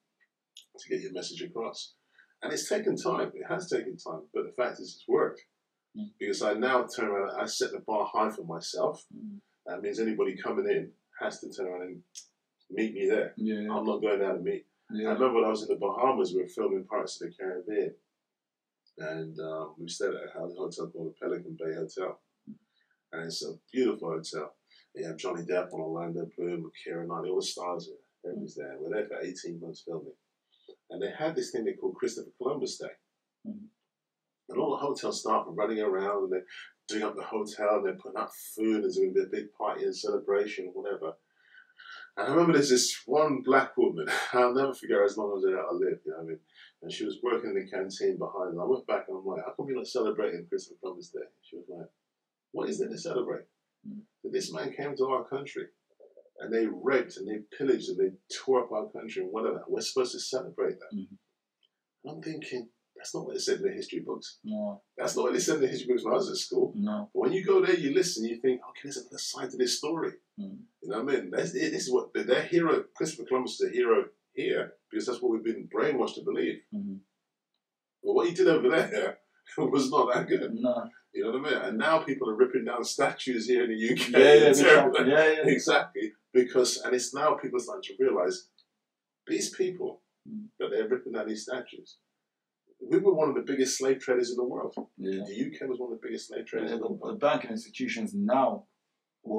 to 0.78 0.88
get 0.88 1.00
your 1.00 1.12
message 1.12 1.42
across. 1.42 1.94
And 2.42 2.52
it's 2.52 2.68
taken 2.68 2.96
time. 2.96 3.32
It 3.34 3.46
has 3.48 3.68
taken 3.68 3.96
time, 3.96 4.22
but 4.32 4.44
the 4.44 4.52
fact 4.52 4.74
is, 4.80 4.94
it's 4.96 5.04
worked 5.08 5.42
Mm. 5.96 6.10
because 6.18 6.42
I 6.42 6.52
now 6.52 6.86
turn 6.86 7.06
around. 7.08 7.40
I 7.40 7.46
set 7.46 7.72
the 7.72 7.80
bar 7.80 8.06
high 8.12 8.30
for 8.30 8.44
myself. 8.44 9.06
Mm. 9.16 9.38
That 9.66 9.80
means 9.80 9.98
anybody 9.98 10.36
coming 10.36 10.66
in 10.68 10.90
has 11.18 11.40
to 11.40 11.50
turn 11.50 11.66
around 11.66 11.82
and 11.82 12.02
meet 12.70 12.92
me 12.92 13.08
there. 13.08 13.32
Yeah. 13.36 13.72
I'm 13.72 13.86
not 13.86 14.02
going 14.02 14.20
down 14.20 14.34
to 14.34 14.40
meet. 14.40 14.66
I 14.90 14.94
remember 14.94 15.34
when 15.34 15.44
I 15.44 15.48
was 15.48 15.62
in 15.62 15.68
the 15.68 15.76
Bahamas, 15.76 16.32
we 16.32 16.42
were 16.42 16.48
filming 16.48 16.84
Pirates 16.84 17.20
of 17.20 17.28
the 17.28 17.34
Caribbean. 17.34 17.94
And 18.96 19.38
um, 19.38 19.74
we 19.78 19.88
stayed 19.88 20.08
at 20.08 20.34
a 20.34 20.38
hotel 20.38 20.88
called 20.88 21.12
the 21.12 21.14
Pelican 21.20 21.56
Bay 21.58 21.74
Hotel. 21.74 22.18
And 23.12 23.24
it's 23.26 23.44
a 23.44 23.52
beautiful 23.72 24.10
hotel. 24.10 24.54
You 24.94 25.06
have 25.06 25.18
Johnny 25.18 25.42
Depp 25.42 25.72
on 25.72 25.80
Orlando 25.80 26.26
Bloom, 26.36 26.70
Keira 26.72 27.06
Knightley, 27.06 27.30
all 27.30 27.36
the 27.36 27.46
stars 27.46 27.88
there. 27.88 28.32
Everybody's 28.32 28.54
there. 28.56 28.76
We're 28.80 28.94
there 28.94 29.06
for 29.06 29.20
18 29.20 29.60
months 29.60 29.82
filming. 29.86 30.12
And 30.90 31.02
they 31.02 31.10
had 31.16 31.36
this 31.36 31.50
thing 31.50 31.64
they 31.64 31.74
called 31.74 31.94
Christopher 31.94 32.30
Columbus 32.38 32.78
Day. 32.78 32.96
Mhm. 33.46 33.68
And 34.48 34.58
all 34.58 34.70
the 34.70 34.78
hotel 34.78 35.12
staff 35.12 35.46
are 35.46 35.52
running 35.52 35.80
around 35.80 36.24
and 36.24 36.32
they're 36.32 36.46
doing 36.88 37.02
up 37.02 37.14
the 37.14 37.22
hotel 37.22 37.76
and 37.76 37.86
they're 37.86 37.94
putting 37.94 38.18
up 38.18 38.32
food 38.56 38.76
and 38.76 38.84
there's 38.84 38.96
going 38.96 39.14
to 39.14 39.20
be 39.20 39.26
a 39.26 39.40
big 39.40 39.52
party 39.52 39.84
and 39.84 39.94
celebration 39.94 40.72
or 40.74 40.82
whatever. 40.82 41.14
And 42.18 42.26
I 42.26 42.30
remember 42.32 42.54
there's 42.54 42.70
this 42.70 43.00
one 43.06 43.42
black 43.44 43.76
woman, 43.76 44.06
I'll 44.32 44.52
never 44.52 44.74
forget 44.74 44.98
as 45.04 45.16
long 45.16 45.38
as 45.38 45.44
I 45.44 45.72
live, 45.72 46.00
you 46.04 46.10
know 46.10 46.16
what 46.18 46.24
I 46.24 46.26
mean? 46.26 46.40
And 46.82 46.92
she 46.92 47.04
was 47.04 47.18
working 47.22 47.50
in 47.50 47.56
the 47.56 47.70
canteen 47.70 48.18
behind 48.18 48.52
and 48.52 48.60
I 48.60 48.64
went 48.64 48.86
back 48.88 49.04
and 49.08 49.18
I'm 49.18 49.24
like, 49.24 49.42
how 49.46 49.52
come 49.56 49.68
you're 49.68 49.76
not 49.76 49.86
celebrating 49.86 50.46
Christopher 50.48 50.78
Columbus 50.80 51.10
Day? 51.10 51.26
She 51.42 51.56
was 51.56 51.66
like, 51.68 51.86
what 52.52 52.68
is 52.68 52.80
there 52.80 52.88
to 52.88 52.98
celebrate? 52.98 53.44
Mm. 53.88 54.00
That 54.24 54.32
this 54.32 54.52
man 54.52 54.72
came 54.72 54.96
to 54.96 55.06
our 55.06 55.24
country 55.24 55.66
and 56.40 56.52
they 56.52 56.66
raped 56.66 57.16
and 57.18 57.28
they 57.28 57.40
pillaged 57.56 57.88
and 57.88 57.98
they 57.98 58.12
tore 58.36 58.64
up 58.64 58.72
our 58.72 58.88
country 58.88 59.22
and 59.22 59.32
whatever. 59.32 59.62
We're 59.68 59.80
supposed 59.80 60.12
to 60.12 60.20
celebrate 60.20 60.78
that. 60.80 60.96
Mhm. 60.96 61.18
I'm 62.08 62.22
thinking, 62.22 62.68
that's 62.96 63.14
not 63.14 63.26
what 63.26 63.36
it 63.36 63.40
said 63.40 63.58
in 63.58 63.62
the 63.62 63.72
history 63.72 64.00
books. 64.00 64.38
No. 64.42 64.82
That's 64.96 65.14
not 65.16 65.26
what 65.26 65.36
it 65.36 65.40
said 65.40 65.56
in 65.56 65.62
the 65.62 65.68
history 65.68 65.88
books 65.88 66.04
when 66.04 66.14
I 66.14 66.16
was 66.16 66.30
at 66.30 66.36
school. 66.36 66.72
No. 66.74 67.10
But 67.14 67.20
when 67.20 67.32
you 67.32 67.44
go 67.44 67.64
there, 67.64 67.76
you 67.76 67.92
listen, 67.94 68.24
you 68.24 68.40
think, 68.40 68.60
okay, 68.70 68.80
there's 68.84 68.96
another 68.96 69.18
side 69.18 69.50
to 69.50 69.56
this 69.56 69.78
story. 69.78 70.12
Mm. 70.40 70.58
You 70.88 70.94
know 70.96 71.02
what 71.04 71.14
I 71.14 71.20
mean? 71.20 71.30
That's, 71.30 71.52
this 71.52 71.86
is 71.86 71.92
what 71.92 72.14
their 72.14 72.42
hero, 72.44 72.82
Christopher 72.96 73.28
Columbus 73.28 73.60
is 73.60 73.68
a 73.70 73.72
hero 73.74 74.06
here 74.32 74.72
because 74.90 75.04
that's 75.06 75.20
what 75.20 75.32
we've 75.32 75.44
been 75.44 75.68
brainwashed 75.68 76.14
to 76.14 76.22
believe. 76.24 76.60
Mhm. 76.74 77.00
But 78.02 78.14
what 78.14 78.26
he 78.28 78.32
did 78.34 78.48
over 78.48 78.70
there 78.70 79.18
was 79.58 79.90
not 79.90 80.14
that 80.14 80.26
good. 80.28 80.50
No. 80.54 80.88
You 81.12 81.24
know 81.24 81.38
what 81.38 81.46
I 81.46 81.50
mean? 81.50 81.62
And 81.68 81.78
now 81.78 81.98
people 81.98 82.30
are 82.30 82.36
ripping 82.36 82.64
down 82.64 82.84
statues 82.84 83.46
here 83.46 83.64
in 83.64 83.70
the 83.70 83.90
UK. 83.92 84.08
Yeah, 84.12 84.18
yeah, 84.18 84.24
It's 84.48 84.60
they 84.60 84.64
terrible. 84.64 84.96
shall- 84.96 85.08
yeah, 85.08 85.26
yeah. 85.32 85.42
exactly. 85.46 86.12
Because, 86.32 86.78
and 86.78 86.94
it's 86.94 87.12
now 87.14 87.34
people 87.34 87.60
starting 87.60 87.82
to 87.96 88.02
realize 88.02 88.48
these 89.26 89.54
people 89.54 90.00
Mm. 90.28 90.48
that 90.58 90.68
they're 90.70 90.88
ripping 90.88 91.12
down 91.12 91.26
these 91.28 91.44
statues. 91.44 91.96
We 92.86 92.98
were 92.98 93.14
one 93.14 93.30
of 93.30 93.34
the 93.34 93.40
biggest 93.50 93.78
slave 93.78 93.98
traders 94.00 94.30
in 94.30 94.36
the 94.36 94.44
world. 94.44 94.74
Yeah. 94.98 95.22
The 95.26 95.46
UK 95.46 95.66
was 95.68 95.78
one 95.78 95.90
of 95.92 95.98
the 96.00 96.06
biggest 96.06 96.28
slave 96.28 96.44
traders 96.44 96.68
Yeah, 96.70 96.76
in 96.76 96.82
the 96.82 96.88
the, 96.88 96.92
world. 96.94 97.14
the 97.14 97.26
banking 97.26 97.50
institutions 97.50 98.12
now 98.14 98.66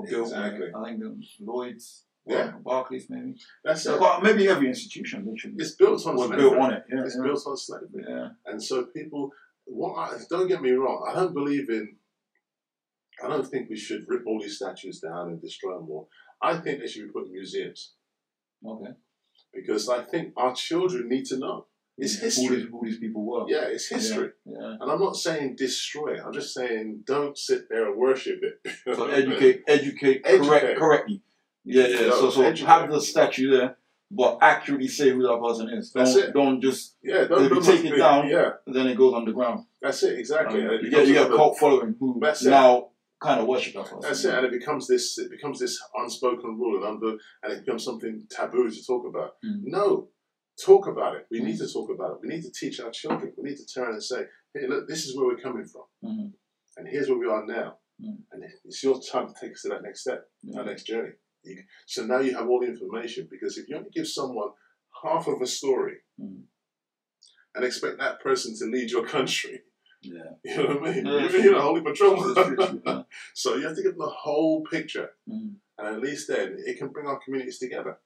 built 0.10 0.28
Exactly. 0.28 0.68
I 0.76 0.84
think, 0.86 1.00
the 1.00 1.16
Lloyd's, 1.42 2.06
Yeah. 2.26 2.52
Barclays, 2.64 3.08
maybe. 3.10 3.36
That's 3.64 3.84
So, 3.84 4.00
well, 4.00 4.22
maybe 4.22 4.48
every 4.48 4.68
institution 4.68 5.26
literally 5.26 5.56
It's 5.60 5.76
built 5.76 6.06
on 6.08 6.18
slavery. 6.18 6.38
built 6.38 6.58
on 6.58 6.74
it. 6.74 6.84
Yeah, 6.92 7.04
It's 7.06 7.16
yeah. 7.18 7.24
built 7.24 7.44
on 7.48 7.58
slavery. 7.58 8.04
yeah. 8.08 8.30
And 8.46 8.62
so 8.64 8.86
people, 8.98 9.32
what 9.66 9.94
I, 9.98 10.18
don't 10.30 10.48
get 10.48 10.62
me 10.62 10.72
wrong, 10.72 11.00
I 11.10 11.14
don't 11.20 11.34
believe 11.34 11.70
in, 11.70 11.86
I 13.24 13.28
don't 13.28 13.48
think 13.48 13.70
we 13.70 13.76
should 13.78 14.06
rip 14.08 14.24
all 14.28 14.40
these 14.42 14.58
statues 14.58 15.00
down 15.00 15.30
and 15.30 15.42
destroy 15.42 15.74
them 15.76 15.90
all. 15.90 16.10
I 16.42 16.58
think 16.58 16.80
they 16.80 16.88
should 16.88 17.06
be 17.08 17.12
put 17.12 17.26
in 17.28 17.34
museums 17.34 17.94
Okay. 18.66 18.92
because 19.54 19.90
I 19.90 20.04
think 20.04 20.34
our 20.38 20.54
children 20.56 21.10
need 21.10 21.26
to 21.26 21.38
know. 21.38 21.66
It's 22.00 22.20
history. 22.20 22.56
these, 22.58 22.68
who 22.72 22.82
these 22.84 22.98
people 23.00 23.26
were. 23.26 23.46
Yeah, 23.48 23.66
it's 23.68 23.88
history. 23.88 24.30
Yeah. 24.46 24.78
And 24.80 24.92
I'm 24.92 25.00
not 25.00 25.16
saying 25.16 25.56
destroy 25.56 26.16
it. 26.16 26.22
I'm 26.26 26.34
just 26.34 26.54
saying 26.54 27.04
don't 27.06 27.38
sit 27.38 27.70
there 27.70 27.88
and 27.90 27.98
worship 27.98 28.40
it. 28.42 28.72
So 28.96 29.08
educate, 29.08 29.64
educate, 29.68 30.22
Educate. 30.26 30.48
correct, 30.48 30.80
correctly. 30.80 31.22
Yeah, 31.66 31.88
yeah. 31.88 32.00
Yeah, 32.02 32.10
so, 32.12 32.30
so 32.30 32.42
educate. 32.44 32.68
have 32.68 32.90
the 32.90 33.02
statue 33.02 33.52
there, 33.52 33.78
but 34.10 34.40
accurately 34.42 34.88
say 34.88 35.10
who 35.10 35.24
that 35.24 35.40
person 35.46 35.70
is. 35.70 35.92
Don't, 35.92 36.04
That's 36.06 36.16
it. 36.18 36.34
don't 36.34 36.62
just 36.62 36.96
yeah, 37.04 37.26
don't, 37.26 37.44
If 37.46 37.52
you 37.52 37.62
take 37.62 37.86
it 37.86 37.98
down, 37.98 38.28
Yeah, 38.30 38.52
then 38.66 38.88
it 38.88 38.96
goes 38.98 39.14
underground. 39.14 39.66
that's 39.82 40.02
it 40.04 40.18
exactly. 40.18 40.66
Um, 40.66 40.80
you 40.82 40.90
get 40.90 41.08
you 41.08 41.14
get 41.14 41.32
a 41.32 41.36
cult 41.36 41.58
following 41.60 41.96
who 42.00 42.18
That's 42.22 42.44
it. 42.46 42.50
now 42.50 42.88
kind 43.22 43.42
of 43.42 43.48
worship 43.48 43.74
that 43.74 43.84
person. 43.84 44.00
That's 44.02 44.24
it, 44.24 44.34
and 44.34 44.46
it 44.46 44.52
becomes 44.52 44.88
this. 44.88 45.18
It 45.18 45.30
becomes 45.30 45.60
this 45.60 45.78
unspoken 45.96 46.58
rule, 46.58 46.78
and 46.78 46.86
under, 46.86 47.18
and 47.44 47.54
it 47.54 47.66
becomes 47.66 47.84
something 47.84 48.24
taboo 48.30 48.70
to 48.70 48.86
talk 48.86 49.06
about. 49.06 49.34
Mm. 49.46 49.64
No, 49.66 50.08
talk 50.66 50.88
about 50.88 51.16
it. 51.16 51.26
We 51.32 51.40
Mm. 51.42 51.46
need 51.46 51.58
to 51.60 51.68
talk 51.72 51.90
about 51.90 52.12
it. 52.16 52.22
We 52.22 52.28
need 52.30 52.44
to 52.44 52.52
teach 52.52 52.80
our 52.80 52.92
children. 52.92 53.34
We 53.38 53.50
need 53.50 53.58
to 53.58 53.66
turn 53.66 53.94
and 53.94 54.04
say, 54.04 54.28
"Hey, 54.54 54.68
look, 54.68 54.88
this 54.88 55.06
is 55.06 55.16
where 55.16 55.28
we're 55.28 55.38
coming 55.48 55.66
from, 55.66 55.86
Mhm. 56.04 56.34
and 56.78 56.88
here's 56.88 57.10
where 57.10 57.18
we 57.20 57.28
are 57.28 57.46
now, 57.46 57.80
Mm. 58.02 58.24
and 58.32 58.44
it's 58.66 58.84
your 58.84 59.00
time 59.02 59.28
to 59.28 59.34
take 59.40 59.52
us 59.54 59.62
to 59.64 59.70
that 59.70 59.84
next 59.84 60.02
step, 60.02 60.30
Yeah. 60.44 60.58
that 60.58 60.66
next 60.68 60.84
journey." 60.84 61.14
You, 61.44 61.64
so 61.86 62.06
now 62.06 62.20
you 62.20 62.34
have 62.36 62.50
all 62.50 62.60
the 62.60 62.68
information 62.68 63.28
because 63.32 63.58
if 63.58 63.70
you 63.70 63.78
only 63.78 63.90
give 63.92 64.08
someone 64.08 64.52
half 65.04 65.28
of 65.28 65.42
a 65.42 65.48
story 65.48 66.00
Mm. 66.20 66.44
and 67.56 67.64
expect 67.66 67.98
that 68.00 68.20
person 68.22 68.56
to 68.58 68.66
lead 68.66 68.92
your 68.92 69.06
country, 69.06 69.64
Yeah. 70.02 70.32
you 70.44 70.58
know 70.58 70.68
what 70.76 70.90
I 70.90 70.96
mean? 70.96 71.06
Yeah, 71.06 71.30
You're 71.30 71.48
in 71.52 71.56
a 71.56 71.62
holy 71.62 71.82
patrol. 71.82 72.14
It's 72.16 72.34
true, 72.34 72.56
it's 72.60 72.70
true, 72.72 72.82
yeah. 72.86 73.04
so 73.34 73.56
you 73.56 73.66
have 73.68 73.76
to 73.76 73.82
give 73.84 73.92
them 73.94 74.00
the 74.08 74.10
whole 74.10 74.64
picture. 74.66 75.10
Mm. 75.28 75.56
And 75.78 75.88
at 75.88 76.00
least 76.02 76.28
then 76.28 76.58
it 76.66 76.78
can 76.78 76.90
bring 76.90 77.06
our 77.08 77.20
communities 77.20 77.60
together. 77.60 78.00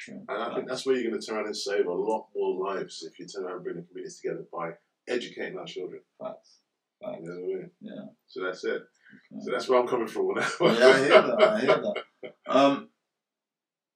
True. 0.00 0.22
And 0.28 0.42
I 0.42 0.54
think 0.54 0.66
that's 0.68 0.86
where 0.86 0.96
you're 0.96 1.10
going 1.10 1.20
to 1.20 1.26
turn 1.26 1.36
around 1.36 1.46
and 1.46 1.56
save 1.56 1.86
a 1.86 1.92
lot 1.92 2.28
more 2.34 2.74
lives 2.74 3.06
if 3.06 3.18
you 3.18 3.26
turn 3.26 3.44
around 3.44 3.56
and 3.56 3.64
bring 3.64 3.76
the 3.76 3.82
communities 3.82 4.18
together 4.20 4.44
by 4.52 4.70
educating 5.08 5.58
our 5.58 5.66
children. 5.66 6.00
Facts. 6.20 6.58
You 7.02 7.08
know 7.08 7.16
what 7.18 7.24
I 7.24 7.58
mean? 7.58 7.70
Yeah. 7.80 8.04
So 8.26 8.44
that's 8.44 8.64
it. 8.64 8.70
Okay. 8.82 9.40
So 9.44 9.50
that's 9.50 9.68
where 9.68 9.80
I'm 9.80 9.86
coming 9.86 10.06
from 10.06 10.28
now. 10.34 10.46
yeah, 10.60 10.86
I 10.86 10.98
hear 10.98 11.22
that. 11.22 11.42
I 11.42 11.60
hear 11.60 11.66
that. 11.82 11.94
Um, 12.46 12.88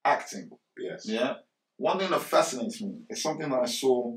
acting. 0.04 0.50
yes. 0.78 1.06
Yeah. 1.08 1.34
One 1.76 1.98
thing 1.98 2.10
that 2.10 2.22
fascinates 2.22 2.80
me 2.80 3.00
is 3.10 3.22
something 3.22 3.48
that 3.50 3.60
I 3.62 3.66
saw 3.66 4.16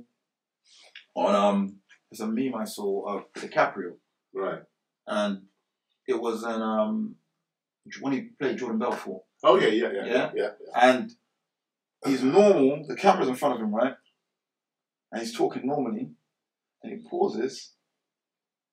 on 1.15 1.35
um, 1.35 1.75
it's 2.11 2.19
a 2.21 2.27
meme 2.27 2.53
I 2.55 2.65
saw 2.65 3.15
of 3.17 3.33
DiCaprio 3.33 3.93
Right. 4.33 4.61
and 5.07 5.41
it 6.07 6.21
was 6.21 6.43
an 6.43 6.61
um 6.61 7.15
when 8.01 8.13
he 8.13 8.21
played 8.39 8.57
Jordan 8.57 8.77
Belfort, 8.79 9.23
Oh 9.43 9.57
yeah, 9.59 9.67
yeah, 9.69 9.91
yeah, 9.93 10.05
Yeah? 10.05 10.31
yeah, 10.35 10.49
yeah. 10.61 10.89
and 10.89 11.11
he's 12.05 12.23
normal. 12.23 12.85
The 12.87 12.95
camera's 12.95 13.27
in 13.27 13.35
front 13.35 13.55
of 13.55 13.61
him, 13.61 13.73
right? 13.73 13.93
And 15.11 15.21
he's 15.21 15.35
talking 15.35 15.65
normally, 15.65 16.09
and 16.83 16.91
he 16.91 17.09
pauses, 17.09 17.71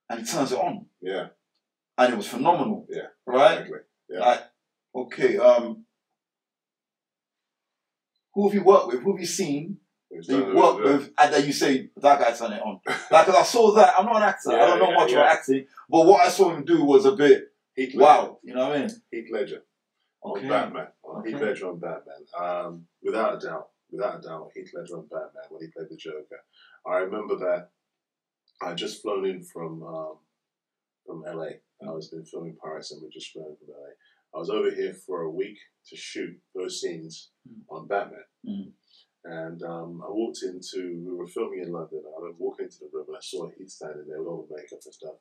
and 0.09 0.21
he 0.21 0.27
turns 0.27 0.53
it 0.53 0.59
on, 0.59 0.87
yeah. 1.01 1.29
and 1.97 2.13
it 2.13 2.17
was 2.17 2.27
phenomenal. 2.27 2.87
Yeah. 2.91 3.07
Right. 3.27 3.59
Exactly. 3.61 3.79
Yeah. 4.11 4.21
Like, 4.21 4.43
okay. 4.95 5.39
Um. 5.39 5.85
Who 8.35 8.49
have 8.49 8.55
you 8.55 8.65
worked 8.65 8.89
with? 8.89 9.03
Who 9.03 9.13
have 9.13 9.21
you 9.21 9.27
seen 9.27 9.79
that 10.11 10.29
you 10.29 10.41
done- 10.41 10.57
worked 10.57 10.83
with, 10.83 11.11
and 11.17 11.33
then 11.35 11.47
you 11.47 11.53
say 11.53 11.91
that 11.97 12.19
guy 12.19 12.33
turned 12.33 12.55
it 12.55 12.63
on? 12.63 12.81
Like, 13.11 13.27
'cause 13.27 13.37
I 13.37 13.43
saw 13.45 13.73
that. 13.77 13.95
I'm 13.97 14.07
not 14.07 14.17
an 14.17 14.23
actor. 14.25 14.51
I 14.51 14.67
don't 14.67 14.81
know 14.81 14.91
yeah, 14.91 14.97
much 14.97 15.13
yeah. 15.13 15.19
about 15.19 15.33
acting, 15.37 15.67
but 15.89 16.07
what 16.07 16.21
I 16.27 16.29
saw 16.29 16.51
him 16.51 16.65
do 16.65 16.85
was 16.85 17.05
a 17.05 17.13
bit 17.13 17.53
wow. 17.95 18.39
You 18.43 18.55
know 18.55 18.69
what 18.69 18.77
I 18.77 18.81
mean? 18.81 18.91
Heath 19.11 19.29
Ledger 19.33 19.63
on 20.25 20.39
Okay. 20.39 20.49
Batman. 20.49 20.89
On 21.05 21.25
Heath 21.25 21.35
Okay. 21.37 21.45
Ledger 21.45 21.69
on 21.71 21.79
Batman. 21.79 22.27
Um, 22.39 22.87
without 23.03 23.37
a 23.43 23.47
doubt, 23.47 23.69
without 23.91 24.19
a 24.19 24.23
doubt, 24.23 24.51
Heath 24.55 24.71
Ledger 24.75 24.97
on 24.99 25.07
Batman 25.07 25.45
when 25.51 25.63
he 25.63 25.69
played 25.71 25.89
the 25.91 25.97
Joker. 25.97 26.43
I 26.87 26.97
remember 26.99 27.37
that 27.37 27.71
I 28.63 28.75
just 28.75 29.03
flown 29.03 29.25
in 29.27 29.43
from 29.43 29.83
um, 29.83 30.17
from 31.07 31.23
LA. 31.23 31.61
I 31.87 31.91
was 31.91 32.09
been 32.09 32.25
filming 32.25 32.57
Paris 32.63 32.93
and 32.93 33.03
we 33.03 33.11
just 33.11 33.33
flown 33.33 33.51
in 33.51 33.57
from 33.57 33.75
LA. 33.75 33.91
I 34.35 34.39
was 34.39 34.51
over 34.51 34.71
here 34.71 34.95
for 34.95 35.23
a 35.23 35.31
week 35.31 35.59
to 35.89 35.97
shoot 35.97 36.37
those 36.55 36.81
scenes 36.81 37.31
Mm. 37.47 37.61
on 37.69 37.87
Batman. 37.87 38.25
Mm. 38.49 38.73
And 39.27 39.63
um, 39.63 40.03
I 40.03 40.09
walked 40.11 40.43
into, 40.43 41.03
we 41.07 41.15
were 41.15 41.27
filming 41.27 41.61
in 41.63 41.73
London. 41.73 42.03
I 42.07 42.21
was 42.21 42.35
walking 42.39 42.65
into 42.65 42.79
the 42.81 42.89
room 42.93 43.05
and 43.09 43.17
I 43.19 43.21
saw 43.23 43.49
Heath 43.51 43.69
standing 43.71 44.07
there 44.09 44.19
with 44.21 44.29
all 44.29 44.47
the 44.49 44.57
makeup 44.57 44.81
and 44.85 44.95
stuff. 44.95 45.17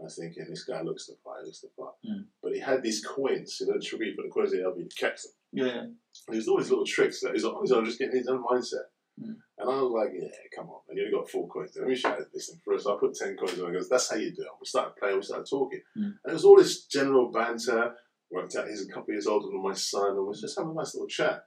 I 0.00 0.04
was 0.04 0.16
thinking, 0.16 0.46
this 0.48 0.64
guy 0.64 0.82
looks 0.82 1.06
the 1.06 1.16
part, 1.24 1.40
he 1.40 1.46
looks 1.46 1.60
the 1.60 1.68
part. 1.76 1.94
Mm. 2.06 2.26
But 2.42 2.52
he 2.52 2.60
had 2.60 2.82
these 2.82 3.04
coins, 3.04 3.58
you 3.60 3.66
know, 3.66 3.74
the 3.74 3.84
tribute 3.84 4.14
for 4.14 4.22
the 4.22 4.28
coins 4.28 4.52
they 4.52 4.60
helped 4.60 4.78
me, 4.78 4.84
he 4.84 4.90
kept 4.90 5.22
them. 5.22 5.32
Yeah. 5.52 5.80
And 5.80 5.96
there's 6.28 6.46
all 6.46 6.58
these 6.58 6.70
little 6.70 6.86
tricks 6.86 7.20
that 7.20 7.32
he's 7.32 7.44
on 7.44 7.60
his 7.62 7.72
own, 7.72 7.84
just 7.84 7.98
getting 7.98 8.16
his 8.16 8.28
own 8.28 8.44
mindset. 8.44 8.86
Mm. 9.20 9.34
And 9.58 9.70
I 9.70 9.82
was 9.82 9.90
like, 9.90 10.10
yeah, 10.14 10.28
come 10.54 10.68
on, 10.70 10.80
man, 10.86 10.96
you 10.96 11.06
only 11.06 11.16
got 11.16 11.30
four 11.30 11.48
coins. 11.48 11.76
Let 11.76 11.88
me 11.88 11.94
you 11.94 12.26
this 12.32 12.48
thing 12.48 12.60
first. 12.64 12.84
So 12.84 12.94
I 12.94 13.00
put 13.00 13.14
10 13.14 13.36
coins 13.36 13.60
on. 13.60 13.72
He 13.72 13.72
goes, 13.72 13.88
that's 13.88 14.10
how 14.10 14.16
you 14.16 14.30
do 14.30 14.42
it. 14.42 14.48
We 14.60 14.66
started 14.66 14.94
playing, 14.96 15.16
we 15.16 15.22
started 15.22 15.48
talking. 15.48 15.80
Mm. 15.96 16.14
And 16.22 16.30
it 16.30 16.32
was 16.32 16.44
all 16.44 16.56
this 16.56 16.84
general 16.84 17.32
banter. 17.32 17.94
Worked 18.30 18.56
out 18.56 18.68
he's 18.68 18.86
a 18.86 18.92
couple 18.92 19.14
years 19.14 19.26
older 19.26 19.46
than 19.46 19.62
my 19.62 19.72
son, 19.72 20.10
and 20.10 20.18
we 20.18 20.26
was 20.26 20.42
just 20.42 20.58
having 20.58 20.72
a 20.72 20.74
nice 20.74 20.94
little 20.94 21.08
chat. 21.08 21.44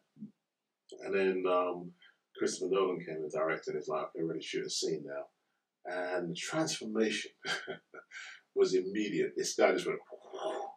And 1.03 1.13
then 1.13 1.43
um, 1.47 1.91
Christopher 2.37 2.71
Nolan 2.71 2.99
came 2.99 3.17
and 3.17 3.31
directed, 3.31 3.75
and 3.75 3.79
he's 3.79 3.87
like, 3.87 4.07
okay, 4.07 4.23
ready 4.23 4.39
to 4.39 4.45
shoot 4.45 4.65
a 4.65 4.69
scene 4.69 5.03
now. 5.05 5.25
And 5.85 6.31
the 6.31 6.35
transformation 6.35 7.31
was 8.55 8.73
immediate. 8.73 9.33
This 9.35 9.55
guy 9.55 9.71
just 9.73 9.85
went, 9.87 9.99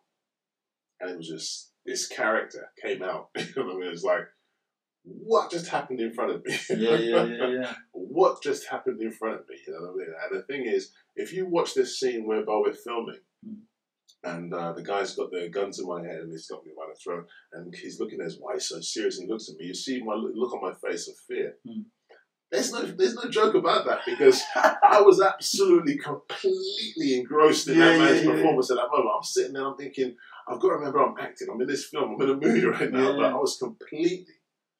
and 1.00 1.10
it 1.10 1.16
was 1.16 1.28
just 1.28 1.72
this 1.86 2.06
character 2.08 2.68
came 2.82 3.02
out. 3.02 3.28
you 3.36 3.44
know 3.56 3.64
what 3.66 3.74
I 3.74 3.78
mean? 3.78 3.86
It 3.88 3.90
was 3.90 4.04
like, 4.04 4.24
what 5.02 5.50
just 5.50 5.68
happened 5.68 6.00
in 6.00 6.14
front 6.14 6.32
of 6.32 6.44
me? 6.44 6.56
Yeah, 6.70 6.96
yeah, 6.96 7.24
yeah, 7.24 7.48
yeah. 7.48 7.74
what 7.92 8.42
just 8.42 8.66
happened 8.68 9.00
in 9.02 9.10
front 9.12 9.40
of 9.40 9.48
me? 9.48 9.56
You 9.66 9.72
know 9.74 9.92
what 9.92 10.02
I 10.02 10.06
mean? 10.06 10.14
And 10.30 10.38
the 10.40 10.42
thing 10.46 10.64
is, 10.66 10.92
if 11.14 11.32
you 11.32 11.46
watch 11.46 11.74
this 11.74 11.98
scene 12.00 12.26
whereby 12.26 12.56
we're 12.56 12.72
filming, 12.72 13.20
Mm. 13.46 13.58
and 14.22 14.54
uh, 14.54 14.72
the 14.72 14.82
guy's 14.82 15.14
got 15.14 15.30
the 15.30 15.50
gun 15.50 15.70
to 15.72 15.82
my 15.86 16.00
head 16.02 16.20
and 16.20 16.32
he's 16.32 16.46
got 16.46 16.64
me 16.64 16.72
by 16.74 16.84
the 16.90 16.98
throat, 16.98 17.26
and 17.52 17.74
he's 17.74 18.00
looking 18.00 18.20
at 18.20 18.24
his 18.24 18.40
wife 18.40 18.62
so 18.62 18.80
serious 18.80 19.18
and 19.18 19.28
looks 19.28 19.50
at 19.50 19.56
me, 19.56 19.66
you 19.66 19.74
see 19.74 20.02
my 20.02 20.14
look 20.14 20.32
look 20.34 20.54
on 20.54 20.62
my 20.62 20.72
face 20.88 21.06
of 21.08 21.14
fear. 21.28 21.56
Mm. 21.68 21.84
There's 22.54 22.72
no, 22.72 22.82
there's 22.86 23.14
no 23.16 23.28
joke 23.28 23.54
about 23.56 23.84
that 23.86 24.00
because 24.06 24.40
I 24.54 25.00
was 25.00 25.20
absolutely 25.20 25.98
completely 25.98 27.18
engrossed 27.18 27.66
in 27.68 27.76
Yeah, 27.78 27.86
that 27.88 27.98
man's 27.98 28.22
yeah, 28.22 28.28
yeah. 28.30 28.36
performance 28.36 28.70
at 28.70 28.76
that 28.76 28.88
moment. 28.92 29.10
I'm 29.16 29.22
sitting 29.24 29.52
there, 29.54 29.66
I'm 29.66 29.76
thinking, 29.76 30.14
I've 30.48 30.60
got 30.60 30.68
to 30.68 30.74
remember 30.74 31.00
I'm 31.02 31.16
acting. 31.18 31.48
I'm 31.52 31.60
in 31.60 31.66
this 31.66 31.86
film. 31.86 32.14
I'm 32.14 32.22
in 32.22 32.30
a 32.30 32.36
movie 32.36 32.64
right 32.64 32.92
now, 32.92 33.10
Yeah, 33.10 33.16
but. 33.16 33.32
I 33.32 33.34
was 33.36 33.56
completely 33.56 34.34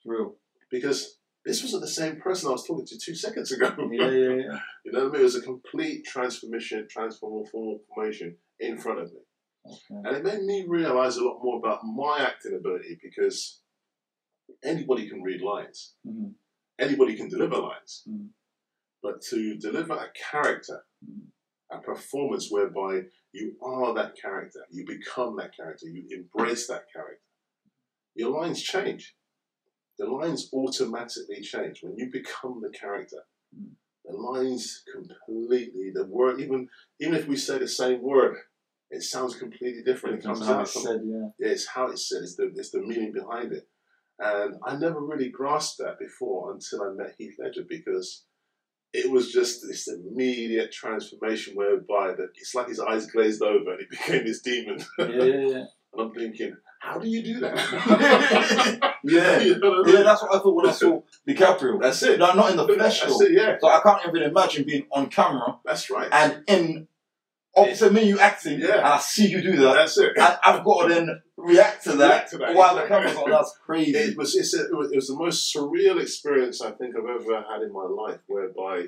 Real. 0.05 0.37
because 0.71 1.19
this 1.45 1.63
wasn't 1.63 1.83
the 1.83 1.89
same 1.89 2.21
person 2.21 2.49
I 2.49 2.53
was 2.53 2.65
talking 2.65 2.87
to 2.87 2.99
two 2.99 3.15
seconds 3.17 3.51
ago. 3.51 3.75
Yeah, 3.91 4.09
yeah, 4.11 4.35
yeah. 4.35 4.59
You 4.85 4.93
know 4.93 5.05
what 5.05 5.09
I 5.09 5.13
mean? 5.13 5.21
It 5.23 5.25
was 5.25 5.35
a 5.37 5.41
complete 5.43 6.05
transformation, 6.07 6.87
transformation 6.89 8.37
in 8.61 8.79
front 8.79 9.01
of 9.01 9.13
me. 9.13 9.21
Okay. 9.67 10.01
And 10.09 10.17
it 10.17 10.23
made 10.23 10.43
me 10.43 10.65
realize 10.69 11.17
a 11.17 11.25
lot 11.25 11.41
more 11.43 11.59
about 11.59 11.81
my 11.85 12.19
acting 12.21 12.55
ability 12.57 12.99
because 13.03 13.63
anybody 14.63 15.09
can 15.09 15.23
read 15.23 15.41
lines, 15.41 15.95
Mhm. 16.07 16.35
Anybody 16.79 17.17
can 17.17 17.29
deliver 17.29 17.57
lines. 17.57 18.03
Mm. 18.09 18.29
But 19.03 19.21
to 19.31 19.57
deliver 19.57 19.95
a 19.95 20.09
character, 20.31 20.85
Mm. 21.05 21.27
a 21.71 21.79
performance 21.81 22.51
whereby 22.51 23.03
you 23.33 23.57
are 23.63 23.93
that 23.95 24.17
character, 24.17 24.65
you 24.71 24.87
become 24.87 25.37
that 25.37 25.55
character, 25.57 25.89
you 25.89 26.07
embrace 26.11 26.67
that 26.69 26.85
character, 26.93 27.21
your 28.15 28.31
lines 28.31 28.63
change. 28.63 29.17
The 29.99 30.07
lines 30.07 30.51
automatically 30.53 31.41
change 31.41 31.83
when 31.83 31.97
you 31.97 32.11
become 32.11 32.61
the 32.63 32.71
character. 32.71 33.25
Mm. 33.57 33.73
The 34.05 34.13
lines 34.17 34.83
completely, 34.93 35.91
the 35.95 36.05
word, 36.07 36.41
even 36.41 36.69
even 37.01 37.15
if 37.15 37.27
we 37.27 37.37
say 37.37 37.59
the 37.59 37.69
same 37.69 38.03
word, 38.03 38.37
it 38.91 39.03
sounds 39.03 39.35
completely 39.37 39.83
different. 39.83 40.19
It 40.19 40.25
comes 40.25 40.43
out 40.43 40.63
it's 40.63 40.83
said, 40.83 41.01
yeah. 41.05 41.29
yeah, 41.39 41.49
it's 41.49 41.67
how 41.67 41.89
it's 41.89 42.09
said. 42.09 42.23
It's 42.23 42.37
the 42.37 42.53
it's 42.55 42.71
the 42.71 42.81
meaning 42.83 43.13
behind 43.13 43.53
it, 43.53 43.67
and 44.19 44.55
I 44.65 44.77
never 44.77 45.01
really 45.01 45.29
grasped 45.31 45.79
that 45.79 45.99
before 45.99 46.53
until 46.53 46.83
I 46.83 46.91
met 46.95 47.15
Heath 47.19 47.37
Ledger 47.39 47.65
because 47.69 48.25
it 48.93 49.11
was 49.11 49.33
just 49.33 49.63
this 49.67 49.89
immediate 49.89 50.71
transformation 50.73 51.55
whereby 51.57 52.13
the, 52.13 52.29
it's 52.37 52.55
like 52.55 52.69
his 52.69 52.79
eyes 52.81 53.07
glazed 53.07 53.43
over 53.43 53.73
and 53.73 53.81
he 53.81 53.87
became 53.91 54.25
this 54.25 54.41
demon. 54.41 54.79
Yeah, 54.99 55.07
yeah, 55.07 55.25
yeah. 55.25 55.65
and 55.93 56.01
I'm 56.01 56.13
thinking, 56.15 56.57
how 56.81 56.99
do 56.99 57.09
you 57.09 57.23
do 57.23 57.41
that? 57.41 58.91
Yeah. 59.07 59.39
You 59.41 59.59
know 59.59 59.83
I 59.85 59.91
Yeah, 59.91 60.03
that's 60.03 60.23
what 60.23 60.35
I 60.35 60.39
thought 60.39 60.55
when 60.55 60.67
I 60.67 60.73
saw 60.73 61.03
DiCaprio. 61.29 61.79
That's 61.81 62.03
it. 62.05 62.19
No, 62.19 62.33
not 62.33 62.53
in 62.53 62.57
the 62.57 62.67
flesh 62.67 63.03
That's 63.03 63.19
though. 63.19 63.25
it. 63.27 63.33
Yeah, 63.33 63.57
So 63.61 63.69
I 63.69 63.81
can't 63.83 64.01
even 64.09 64.23
imagine 64.23 64.65
being 64.65 64.87
on 64.91 65.09
camera 65.09 65.59
that's 65.65 65.91
right. 65.91 66.09
and 66.11 66.43
in 66.47 66.89
opposite 67.57 67.93
me, 67.93 68.03
you 68.05 68.19
acting, 68.19 68.61
Yeah. 68.61 68.77
and 68.79 68.87
I 68.87 68.99
see 68.99 69.29
you 69.29 69.43
do 69.43 69.57
that, 69.57 69.75
That's 69.75 69.99
it. 69.99 70.13
and 70.17 70.39
I've 70.45 70.65
got 70.65 70.83
to 70.89 70.95
then 70.95 71.23
react 71.37 71.85
to 71.85 71.93
that, 71.93 72.09
React 72.09 72.31
to 72.31 72.39
that, 72.39 72.55
while 72.55 72.75
the 72.77 72.83
camera's 72.83 73.17
on. 73.17 73.31
That's 73.31 73.57
crazy. 73.65 73.93
It 73.97 74.17
was, 74.17 74.35
it's 74.35 74.55
a, 74.55 74.65
it, 74.67 74.75
was, 74.77 74.93
it 74.93 74.97
was 74.97 75.09
the 75.09 75.17
most 75.17 75.55
surreal 75.55 76.01
experience 76.01 76.61
I 76.61 76.71
think 76.73 76.95
I've 76.97 77.05
ever 77.05 77.45
had 77.49 77.63
in 77.63 77.73
my 77.73 77.85
life, 77.85 78.21
whereby 78.27 78.87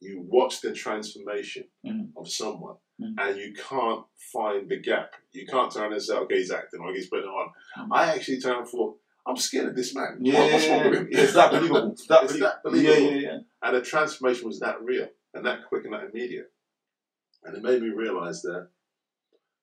you 0.00 0.24
watch 0.28 0.60
the 0.62 0.72
transformation 0.72 1.64
Mhm. 1.86 2.12
of 2.16 2.26
someone 2.30 2.76
Mhm. 3.00 3.14
and 3.18 3.36
you 3.38 3.52
can't 3.52 4.04
find 4.32 4.68
the 4.70 4.78
gap. 4.78 5.12
You 5.32 5.46
can't 5.46 5.70
turn 5.72 5.92
and 5.92 6.02
say, 6.02 6.14
okay, 6.16 6.36
he's 6.38 6.50
acting 6.50 6.80
or 6.80 6.92
he's 6.94 7.08
putting 7.08 7.26
on. 7.28 7.52
Mhm. 7.78 7.88
I 7.92 8.14
actually 8.14 8.40
turned 8.40 8.60
and 8.60 8.68
thought, 8.68 8.96
I'm 9.26 9.36
scared 9.36 9.68
of 9.68 9.76
this 9.76 9.94
man. 9.94 10.18
yeah, 10.22 10.40
What- 10.40 10.52
what's 10.52 10.68
wrong 10.68 10.84
with 10.90 10.98
him? 11.00 11.08
it's 11.10 11.34
that 11.34 11.50
believable. 11.50 11.94
That, 12.08 12.28
that 12.28 12.62
believable. 12.64 12.98
Yeah, 12.98 13.10
yeah, 13.10 13.20
yeah. 13.20 13.38
And 13.62 13.76
the 13.76 13.82
transformation 13.82 14.46
was 14.46 14.60
that 14.60 14.80
real 14.82 15.08
and 15.34 15.44
that 15.44 15.66
quick 15.68 15.84
and 15.84 15.92
that 15.92 16.04
immediate. 16.10 16.50
And 17.44 17.56
it 17.56 17.62
made 17.62 17.80
me 17.82 17.88
realize 17.88 18.42
that 18.42 18.68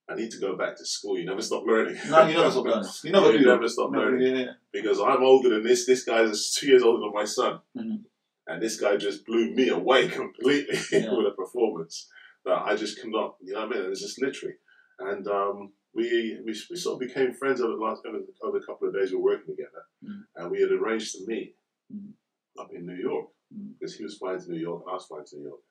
I 0.10 0.16
need 0.16 0.32
to 0.32 0.40
go 0.40 0.56
back 0.58 0.78
to 0.78 0.86
school. 0.86 1.18
You 1.18 1.26
never 1.26 1.42
stop 1.42 1.64
learning. 1.66 1.98
No, 2.10 2.26
you 2.28 2.36
never 2.36 2.50
stop 2.52 2.66
learning. 2.66 2.92
You 3.04 3.12
never 3.12 3.32
You 3.34 3.40
do. 3.40 3.46
never 3.46 3.68
stop 3.68 3.92
Never, 3.92 4.06
learning. 4.06 4.36
yeah, 4.36 4.44
yeah. 4.44 4.52
because 4.72 5.00
I'm 5.00 5.24
older 5.24 5.50
than 5.50 5.64
this. 5.64 5.86
This 5.86 6.04
guy 6.04 6.22
is 6.22 6.56
two 6.58 6.68
years 6.68 6.84
older 6.84 7.02
than 7.02 7.14
my 7.14 7.26
son, 7.26 7.60
Mhm. 7.76 8.04
and 8.48 8.62
this 8.62 8.80
guy 8.80 8.96
just 8.98 9.26
blew 9.26 9.54
me 9.54 9.68
away 9.70 10.08
completely 10.22 10.78
Yeah. 10.92 11.12
with 11.18 11.28
a 11.28 11.36
performance 11.36 12.10
that 12.46 12.62
I 12.62 12.76
just 12.76 13.00
cannot. 13.02 13.36
You 13.42 13.54
know 13.54 13.60
what 13.68 13.76
I 13.76 13.78
mean? 13.78 13.86
It 13.86 13.90
was 13.90 14.02
just 14.02 14.22
literally, 14.22 14.56
and 15.00 15.28
um, 15.28 15.74
we, 15.94 16.40
we 16.46 16.54
we 16.70 16.76
sort 16.78 16.94
of 16.96 17.08
became 17.08 17.34
friends 17.34 17.60
over 17.62 17.74
the 17.76 17.84
last 17.84 18.02
over, 18.08 18.20
over 18.44 18.58
a 18.58 18.66
couple 18.66 18.88
of 18.88 18.94
days 18.96 19.12
we 19.12 19.18
were 19.18 19.24
working 19.36 19.54
together, 19.56 19.84
Mhm. 20.06 20.22
and 20.38 20.52
we 20.52 20.62
had 20.62 20.72
arranged 20.72 21.12
to 21.16 21.28
meet 21.28 21.56
Mhm. 21.94 22.14
up 22.58 22.70
in 22.74 22.86
New 22.86 22.96
York 23.10 23.28
Mhm. 23.54 23.74
because 23.78 23.96
he 23.98 24.04
was 24.06 24.18
flying 24.18 24.40
to 24.40 24.52
New 24.52 24.60
York 24.60 24.84
and 24.84 24.92
I 24.92 24.94
was 24.94 25.06
flying 25.06 25.26
to 25.26 25.38
New 25.38 25.48
York. 25.52 25.62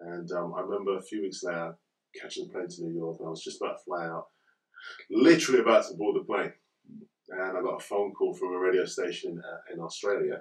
And 0.00 0.30
um, 0.32 0.54
I 0.54 0.60
remember 0.60 0.96
a 0.96 1.02
few 1.02 1.22
weeks 1.22 1.42
later 1.42 1.76
catching 2.20 2.46
the 2.46 2.52
plane 2.52 2.68
to 2.68 2.82
New 2.82 2.94
York, 2.96 3.16
and 3.18 3.26
I 3.26 3.30
was 3.30 3.42
just 3.44 3.60
about 3.60 3.78
to 3.78 3.84
fly 3.84 4.06
out, 4.06 4.28
literally 5.10 5.60
about 5.60 5.86
to 5.88 5.94
board 5.94 6.16
the 6.16 6.24
plane 6.24 6.52
and 7.30 7.58
I 7.58 7.60
got 7.60 7.76
a 7.80 7.84
phone 7.84 8.12
call 8.12 8.32
from 8.34 8.54
a 8.54 8.58
radio 8.58 8.84
station 8.86 9.38
uh, 9.44 9.72
in 9.74 9.80
Australia, 9.80 10.40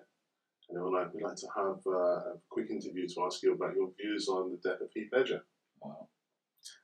and 0.69 0.77
they 0.77 0.81
were 0.81 0.91
like, 0.91 1.13
"We'd 1.13 1.23
like 1.23 1.35
to 1.35 1.47
have 1.55 1.79
uh, 1.85 1.91
a 1.91 2.33
quick 2.49 2.69
interview 2.69 3.07
to 3.09 3.25
ask 3.25 3.43
you 3.43 3.53
about 3.53 3.75
your 3.75 3.91
views 3.99 4.27
on 4.29 4.51
the 4.51 4.69
death 4.69 4.81
of 4.81 4.89
Heath 4.93 5.09
Ledger," 5.11 5.43
Wow. 5.81 6.07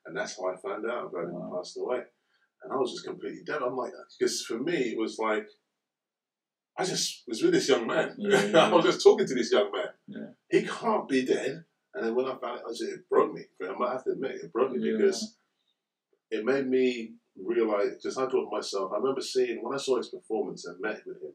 and 0.06 0.16
that's 0.18 0.38
how 0.38 0.48
I 0.50 0.58
found 0.58 0.86
out 0.90 1.06
about 1.08 1.26
him 1.26 1.34
Wow. 1.34 1.54
passing 1.58 1.84
away. 1.84 2.02
And 2.64 2.72
I 2.72 2.76
was 2.78 2.92
just 2.92 3.06
completely 3.06 3.44
dead. 3.46 3.62
I'm 3.62 3.76
like, 3.76 3.92
because 4.18 4.42
for 4.46 4.58
me 4.58 4.74
it 4.92 4.98
was 4.98 5.20
like, 5.20 5.48
I 6.78 6.86
just 6.86 7.24
was 7.28 7.42
with 7.42 7.52
this 7.54 7.68
young 7.70 7.88
man. 7.88 8.16
Yeah, 8.18 8.44
yeah, 8.46 8.58
I 8.68 8.74
was 8.74 8.86
just 8.86 9.04
talking 9.04 9.28
to 9.28 9.36
this 9.36 9.52
young 9.52 9.70
man. 9.72 9.90
Yeah. 10.08 10.28
He 10.50 10.66
can't 10.66 11.08
be 11.08 11.26
dead. 11.26 11.64
And 11.96 12.06
then 12.06 12.16
when 12.16 12.26
I 12.26 12.36
found 12.38 12.60
it, 12.60 12.64
I 12.68 12.70
just, 12.72 12.84
it 12.84 13.10
broke 13.10 13.34
me. 13.34 13.42
I 13.62 13.72
might 13.78 13.92
have 13.94 14.04
to 14.06 14.12
admit, 14.12 14.32
it 14.44 14.52
broke 14.54 14.72
me 14.72 14.80
Yeah. 14.90 14.98
because 14.98 15.36
it 16.32 16.44
made 16.44 16.68
me 16.68 17.14
realize, 17.40 17.92
because 17.96 18.18
I 18.18 18.24
thought 18.24 18.32
to 18.46 18.50
myself, 18.52 18.92
I 18.94 18.98
remember 18.98 19.22
seeing, 19.22 19.64
when 19.64 19.74
I 19.76 19.78
saw 19.78 19.98
his 19.98 20.10
performance 20.10 20.66
and 20.66 20.80
met 20.82 21.02
with 21.06 21.22
him, 21.22 21.34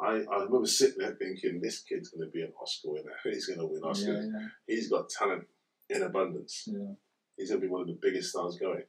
I, 0.00 0.22
I 0.32 0.44
remember 0.44 0.66
sitting 0.66 0.98
there 0.98 1.14
thinking, 1.18 1.60
this 1.60 1.80
kid's 1.82 2.10
going 2.10 2.28
to 2.28 2.32
be 2.32 2.42
an 2.42 2.52
Oscar 2.60 2.92
winner. 2.92 3.12
He's 3.24 3.46
going 3.46 3.58
to 3.58 3.66
win 3.66 3.82
Oscars. 3.82 4.06
Yeah, 4.32 4.40
yeah, 4.40 4.46
He's 4.66 4.88
got 4.90 5.08
talent 5.08 5.46
in 5.90 6.02
abundance. 6.02 6.64
yeah. 6.70 6.92
he's 7.36 7.48
going 7.50 7.60
to 7.62 7.66
be 7.66 7.70
one 7.72 7.80
of 7.82 7.86
the 7.88 7.98
biggest 8.00 8.30
stars 8.30 8.58
going. 8.58 8.82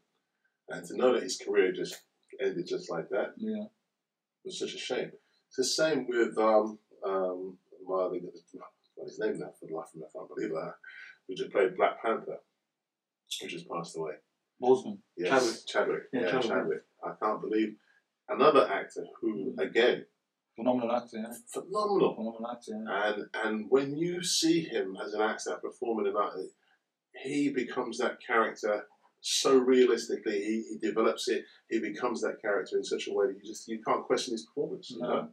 And 0.68 0.86
to 0.88 0.98
know 0.98 1.14
that 1.14 1.24
his 1.24 1.38
career 1.38 1.72
just 1.72 1.96
ended 2.42 2.68
just 2.68 2.92
like 2.92 3.10
that 3.10 3.34
Yeah. 3.38 3.64
was 4.46 4.60
such 4.60 4.74
a 4.76 4.78
shame. 4.78 5.12
It's 5.48 5.56
the 5.58 5.64
same 5.64 6.06
with 6.08 6.38
um 6.38 6.78
um 7.06 7.58
my 7.88 7.96
other 8.04 8.20
his 9.06 9.18
name 9.18 9.40
now 9.40 9.52
for 9.60 9.66
the 9.66 9.74
life 9.74 9.88
of 9.94 9.96
me, 9.96 10.04
I 10.08 10.12
can't 10.18 10.28
believe 10.36 10.52
that. 10.52 10.74
Who 11.30 11.36
just 11.36 11.52
played 11.52 11.78
Black 11.78 12.02
Panther, 12.02 12.40
who 13.40 13.48
just 13.48 13.70
passed 13.70 13.96
away. 13.96 14.14
Boseman. 14.62 14.98
Yes, 15.16 15.64
Chadwick. 15.64 15.68
Chadwick. 15.68 16.04
Yeah, 16.12 16.22
Yeah, 16.22 16.32
Chadwick. 16.32 16.50
Chadwick. 16.50 16.82
I 17.06 17.12
can't 17.24 17.42
believe 17.42 17.76
another 18.28 18.68
actor 18.68 19.06
who 19.22 19.54
hmm. 19.54 19.60
again 19.60 20.06
Phenomenal 20.60 20.92
actor, 20.94 21.18
yeah. 21.20 21.34
phenomenal. 21.48 22.16
Phenomenal 22.16 22.52
actor, 22.52 22.72
yeah. 22.86 23.14
And 23.14 23.26
and 23.46 23.66
when 23.70 23.96
you 23.96 24.22
see 24.22 24.60
him 24.62 24.98
as 25.02 25.14
an 25.14 25.22
actor 25.22 25.58
performing 25.62 26.08
in 26.08 26.14
that, 26.14 26.50
he 27.24 27.50
becomes 27.50 27.98
that 28.00 28.18
character 28.26 28.86
so 29.22 29.58
realistically. 29.58 30.40
He, 30.40 30.66
he 30.70 30.78
develops 30.86 31.30
it. 31.30 31.46
He 31.70 31.80
becomes 31.80 32.22
that 32.22 32.42
character 32.42 32.76
in 32.76 32.84
such 32.84 33.08
a 33.08 33.14
way 33.14 33.28
that 33.28 33.38
you 33.42 33.50
just 33.50 33.70
you 33.70 33.82
can't 33.88 34.04
question 34.04 34.34
his 34.34 34.48
performance. 34.48 34.90
You 34.90 35.00
No. 35.00 35.08
know? 35.08 35.30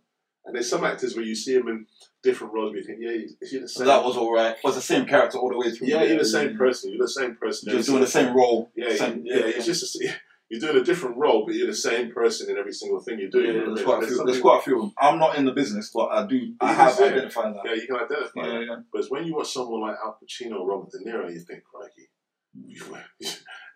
And 0.47 0.55
there's 0.55 0.70
some 0.70 0.84
actors 0.84 1.16
where 1.16 1.24
you 1.24 1.34
see 1.34 1.55
him 1.55 1.66
in 1.68 1.86
different 2.22 2.53
roles, 2.55 2.72
you 2.74 2.82
think, 2.82 2.99
yeah, 3.01 3.11
is 3.40 3.51
he 3.51 3.59
the 3.59 3.68
So 3.68 3.78
same? 3.80 3.88
that 3.88 4.05
was 4.05 4.16
alright. 4.16 4.57
Was 4.62 4.76
the 4.76 4.80
same 4.80 5.05
character 5.05 5.38
all 5.38 5.51
the 5.51 5.59
way 5.59 5.70
through. 5.72 5.88
yeah, 5.88 6.05
you're 6.05 6.18
the 6.18 6.24
same 6.24 6.57
person. 6.57 6.90
You're 6.92 7.05
the 7.05 7.09
same 7.09 7.34
person. 7.34 7.70
Just 7.72 7.88
doing 7.88 8.01
the 8.01 8.07
same 8.07 8.34
role. 8.34 8.70
Yeah, 8.76 8.94
same, 8.94 9.22
yeah, 9.24 9.36
It's 9.38 9.66
just 9.66 9.97
a, 9.97 10.09
you're 10.49 10.61
doing 10.61 10.76
a 10.80 10.84
different 10.84 11.16
role, 11.16 11.44
but 11.44 11.57
you're 11.57 11.66
the 11.66 11.74
same 11.74 12.12
person 12.12 12.49
in 12.49 12.57
every 12.57 12.72
single 12.72 13.01
thing 13.01 13.18
you 13.18 13.28
do. 13.28 13.40
Yeah, 13.40 13.53
you 13.53 13.66
know 13.66 13.74
there's 13.74 13.84
quite 13.84 14.05
a 14.05 14.07
few. 14.07 14.16
There's 14.16 14.26
There's 14.28 14.40
quite 14.40 14.61
a 14.61 14.62
few. 14.62 14.92
I'm 14.97 15.18
not 15.18 15.36
in 15.36 15.44
the 15.44 15.53
business, 15.53 15.90
but 15.92 16.07
I 16.12 16.24
do. 16.26 16.55
I 16.61 16.72
have 16.72 16.99
it. 17.01 17.12
identified 17.12 17.55
that. 17.57 17.62
Yeah, 17.64 17.74
you 17.74 17.86
can 17.88 17.97
identify. 17.97 18.47
Yeah, 18.47 18.59
it. 18.61 18.66
yeah. 18.68 18.76
But 18.92 19.05
when 19.09 19.26
you 19.26 19.34
watch 19.34 19.53
someone 19.53 19.80
like 19.80 19.97
Al 20.05 20.16
Pacino 20.22 20.61
or 20.61 20.68
Robert 20.68 20.90
De 20.92 20.99
Niro, 20.99 21.28
you 21.32 21.40
think, 21.40 21.64
crikey. 21.64 22.09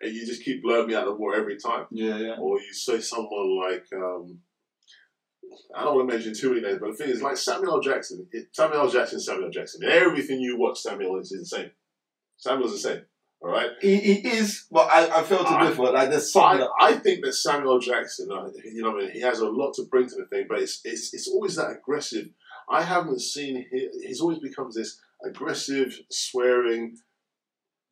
and 0.01 0.15
you 0.15 0.25
just 0.25 0.43
keep 0.43 0.63
blowing 0.63 0.87
me 0.87 0.95
out 0.95 1.03
of 1.07 1.09
the 1.09 1.15
water 1.15 1.37
every 1.39 1.57
time. 1.57 1.85
Yeah, 1.91 2.17
yeah. 2.17 2.35
Or 2.39 2.59
you 2.59 2.73
say 2.73 2.99
someone 3.01 3.59
like, 3.59 3.85
um, 3.93 4.39
I 5.75 5.83
don't 5.83 5.95
want 5.95 6.09
to 6.09 6.13
mention 6.15 6.33
too 6.33 6.49
many 6.49 6.61
names, 6.61 6.79
but 6.79 6.91
the 6.91 6.95
thing 6.95 7.09
is, 7.09 7.21
like 7.21 7.37
Samuel 7.37 7.73
L. 7.75 7.81
Jackson. 7.81 8.27
It, 8.31 8.47
Samuel 8.53 8.81
L. 8.81 8.89
Jackson, 8.89 9.19
Samuel 9.19 9.45
L. 9.45 9.51
Jackson. 9.51 9.83
Everything 9.83 10.39
you 10.39 10.57
watch, 10.57 10.79
Samuel 10.79 11.19
is 11.19 11.29
the 11.29 11.45
same. 11.45 11.71
Samuel's 12.37 12.71
the 12.73 12.89
same. 12.89 13.01
All 13.41 13.49
right. 13.51 13.71
He, 13.81 13.97
he 13.97 14.27
is, 14.27 14.67
but 14.71 14.87
I, 14.87 15.19
I 15.19 15.23
feel 15.23 15.39
to 15.39 15.49
I- 15.49 15.67
differ. 15.67 15.83
Like 15.83 16.09
there's 16.09 16.31
something. 16.31 16.67
I, 16.79 16.87
I 16.89 16.93
think 16.93 17.23
that 17.25 17.33
Samuel 17.33 17.79
Jackson, 17.79 18.29
uh, 18.31 18.49
you 18.63 18.83
know, 18.83 18.91
what 18.91 19.03
I 19.03 19.05
mean, 19.05 19.13
he 19.13 19.21
has 19.21 19.39
a 19.39 19.49
lot 19.49 19.73
to 19.75 19.83
bring 19.89 20.07
to 20.07 20.15
the 20.15 20.25
thing, 20.25 20.45
but 20.47 20.59
it's 20.59 20.81
it's, 20.83 21.13
it's 21.13 21.27
always 21.27 21.55
that 21.55 21.71
aggressive. 21.71 22.27
I 22.69 22.83
haven't 22.83 23.19
seen 23.21 23.65
he, 23.71 23.89
he's 24.05 24.21
always 24.21 24.39
becomes 24.39 24.75
this 24.75 24.99
aggressive, 25.25 25.99
swearing, 26.09 26.97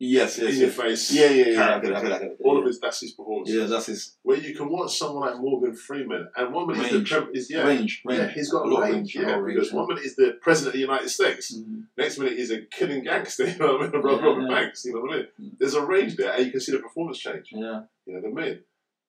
yes, 0.00 0.38
yes, 0.38 0.54
in 0.54 0.58
your 0.58 0.68
yes. 0.68 0.76
face. 0.76 1.12
Yeah, 1.12 1.30
yeah, 1.30 1.44
yeah. 1.52 1.76
I 1.76 1.78
get 1.78 1.90
it, 1.90 1.96
I 1.96 2.00
get 2.02 2.10
it, 2.10 2.14
I 2.14 2.18
get 2.18 2.30
it. 2.32 2.38
All 2.42 2.54
yeah. 2.54 2.60
of 2.60 2.66
his 2.66 2.80
that's 2.80 3.00
his 3.00 3.12
performance. 3.12 3.50
Yeah, 3.50 3.66
that's 3.66 3.86
his 3.86 4.16
Where 4.22 4.38
you 4.38 4.54
can 4.56 4.68
watch 4.68 4.98
someone 4.98 5.28
like 5.30 5.40
Morgan 5.40 5.74
Freeman, 5.76 6.28
and 6.36 6.52
one 6.52 6.66
minute 6.66 6.82
he's 6.82 6.92
the 6.92 6.98
Range. 6.98 7.08
pre- 7.10 7.38
is 7.38 7.50
yeah. 7.50 7.62
range, 7.62 8.02
range. 8.04 8.20
Yeah, 8.20 8.28
he's 8.28 8.50
got 8.50 8.66
a 8.66 8.74
of 8.74 8.82
range. 8.82 9.14
Yeah, 9.14 9.34
range, 9.36 9.54
because 9.54 9.72
one 9.72 9.86
minute 9.86 10.02
he's 10.02 10.16
the 10.16 10.38
president 10.40 10.68
of 10.68 10.72
the 10.74 10.80
United 10.80 11.08
States, 11.10 11.54
Mhm. 11.54 11.84
next 11.96 12.18
minute 12.18 12.36
he's 12.38 12.50
a 12.50 12.62
killing 12.62 13.04
gangster. 13.04 13.46
You 13.50 13.58
know 13.58 13.76
what 13.76 13.88
I 13.88 13.92
mean? 13.92 14.02
Robert 14.02 14.40
Yeah, 14.42 14.48
yeah. 14.48 14.54
Banks. 14.54 14.84
You 14.84 14.94
know 14.94 15.00
what 15.02 15.12
I 15.12 15.16
mean? 15.16 15.26
Mm. 15.40 15.58
There's 15.58 15.74
a 15.74 15.84
range 15.84 16.16
there, 16.16 16.32
and 16.32 16.44
you 16.46 16.50
can 16.50 16.60
see 16.60 16.72
the 16.72 16.78
performance 16.78 17.18
change. 17.18 17.48
Yeah, 17.52 17.82
You 18.06 18.14
know 18.14 18.28
what 18.28 18.42
I 18.42 18.46
mean? 18.46 18.60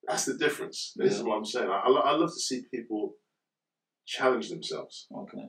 That's 0.08 0.26
the 0.26 0.34
difference. 0.38 0.94
This 0.96 1.16
is 1.16 1.24
what 1.24 1.38
I'm 1.38 1.46
saying. 1.46 1.70
I, 1.70 1.80
I, 1.80 1.90
I 1.90 2.12
love 2.12 2.34
to 2.34 2.40
see 2.40 2.64
people 2.70 3.16
challenge 4.06 4.50
themselves 4.50 5.08
okay. 5.16 5.48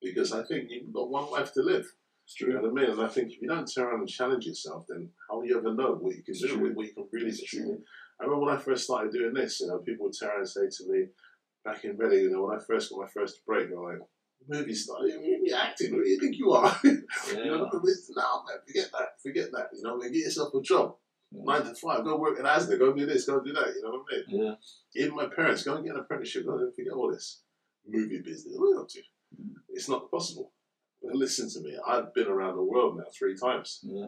because 0.00 0.32
I 0.32 0.44
think 0.44 0.70
you've 0.70 0.92
got 0.92 1.10
one 1.10 1.30
life 1.30 1.52
to 1.54 1.62
live. 1.62 1.86
It's 2.26 2.40
You 2.40 2.48
know 2.48 2.58
true. 2.60 2.70
what 2.72 2.82
I 2.82 2.82
mean? 2.86 2.90
And 2.90 3.02
I 3.02 3.08
think 3.08 3.30
if 3.32 3.40
you 3.40 3.48
don't 3.48 3.66
turn 3.72 3.84
around 3.86 4.00
and 4.00 4.08
challenge 4.08 4.46
yourself, 4.46 4.84
then 4.88 5.10
how 5.30 5.36
will 5.38 5.46
you 5.46 5.58
ever 5.58 5.72
know 5.72 5.92
what 5.94 6.16
you 6.16 6.22
can 6.24 6.32
It's 6.32 6.40
do, 6.42 6.48
true. 6.48 6.74
what, 6.74 6.86
you 6.86 6.92
can 6.92 7.08
really 7.12 7.32
true. 7.46 7.60
in? 7.62 7.84
I 8.20 8.24
remember 8.24 8.46
when 8.46 8.54
I 8.56 8.58
first 8.58 8.84
started 8.84 9.12
doing 9.12 9.32
this, 9.34 9.60
you 9.60 9.68
know, 9.68 9.78
people 9.78 10.06
would 10.06 10.14
turn 10.18 10.30
around 10.30 10.40
and 10.40 10.48
say 10.48 10.66
to 10.68 10.90
me 10.90 11.06
back 11.64 11.84
in 11.84 11.96
Reading, 11.96 12.20
you 12.24 12.30
know, 12.30 12.42
when 12.46 12.58
I 12.58 12.62
first 12.62 12.90
got 12.90 13.00
my 13.00 13.06
first 13.08 13.44
break, 13.46 13.68
they're 13.68 13.78
like, 13.78 14.00
movie 14.48 14.74
star, 14.74 15.06
you- 15.06 15.20
you- 15.20 15.40
you're 15.44 15.56
acting, 15.58 15.90
who 15.92 16.02
do 16.02 16.08
you 16.08 16.18
think 16.18 16.36
you 16.36 16.50
are? 16.52 16.76
you 16.84 16.92
know, 16.92 17.02
Yeah. 17.32 17.44
no, 17.44 17.58
man, 17.58 17.70
forget 17.70 18.90
that, 18.92 19.08
forget 19.22 19.50
that. 19.52 19.68
You 19.72 19.82
know, 19.82 19.94
I 19.94 19.98
mean? 19.98 20.12
get 20.12 20.18
yourself 20.24 20.52
a 20.54 20.60
job, 20.62 20.96
Yeah. 21.32 21.42
nine 21.44 21.62
to 21.64 21.74
five, 21.74 22.04
go 22.04 22.18
work 22.18 22.38
in 22.38 22.44
Asda, 22.44 22.78
go 22.78 22.92
do 22.92 23.06
this, 23.06 23.26
go 23.26 23.40
do 23.40 23.52
that. 23.52 23.74
You 23.74 23.82
know 23.82 23.90
what 23.90 24.06
I 24.12 24.16
mean? 24.32 24.44
Yeah. 24.44 24.54
Even 25.04 25.14
my 25.16 25.26
parents, 25.28 25.62
go 25.64 25.74
and 25.76 25.84
get 25.84 25.94
an 25.94 26.00
apprenticeship, 26.00 26.44
go 26.46 26.58
and 26.58 26.74
forget 26.74 26.92
all 26.92 27.10
this 27.12 27.42
movie 27.86 28.20
business. 28.22 28.54
What 28.56 28.66
are 28.66 28.70
you 28.74 28.80
up 28.80 28.88
to? 28.88 29.02
It's 29.70 29.88
not 29.88 30.10
possible. 30.10 30.52
Listen 31.12 31.48
to 31.50 31.60
me, 31.60 31.76
I've 31.86 32.12
been 32.14 32.26
around 32.28 32.56
the 32.56 32.62
world 32.64 32.96
now 32.96 33.04
three 33.16 33.36
times. 33.36 33.80
Yeah. 33.82 34.06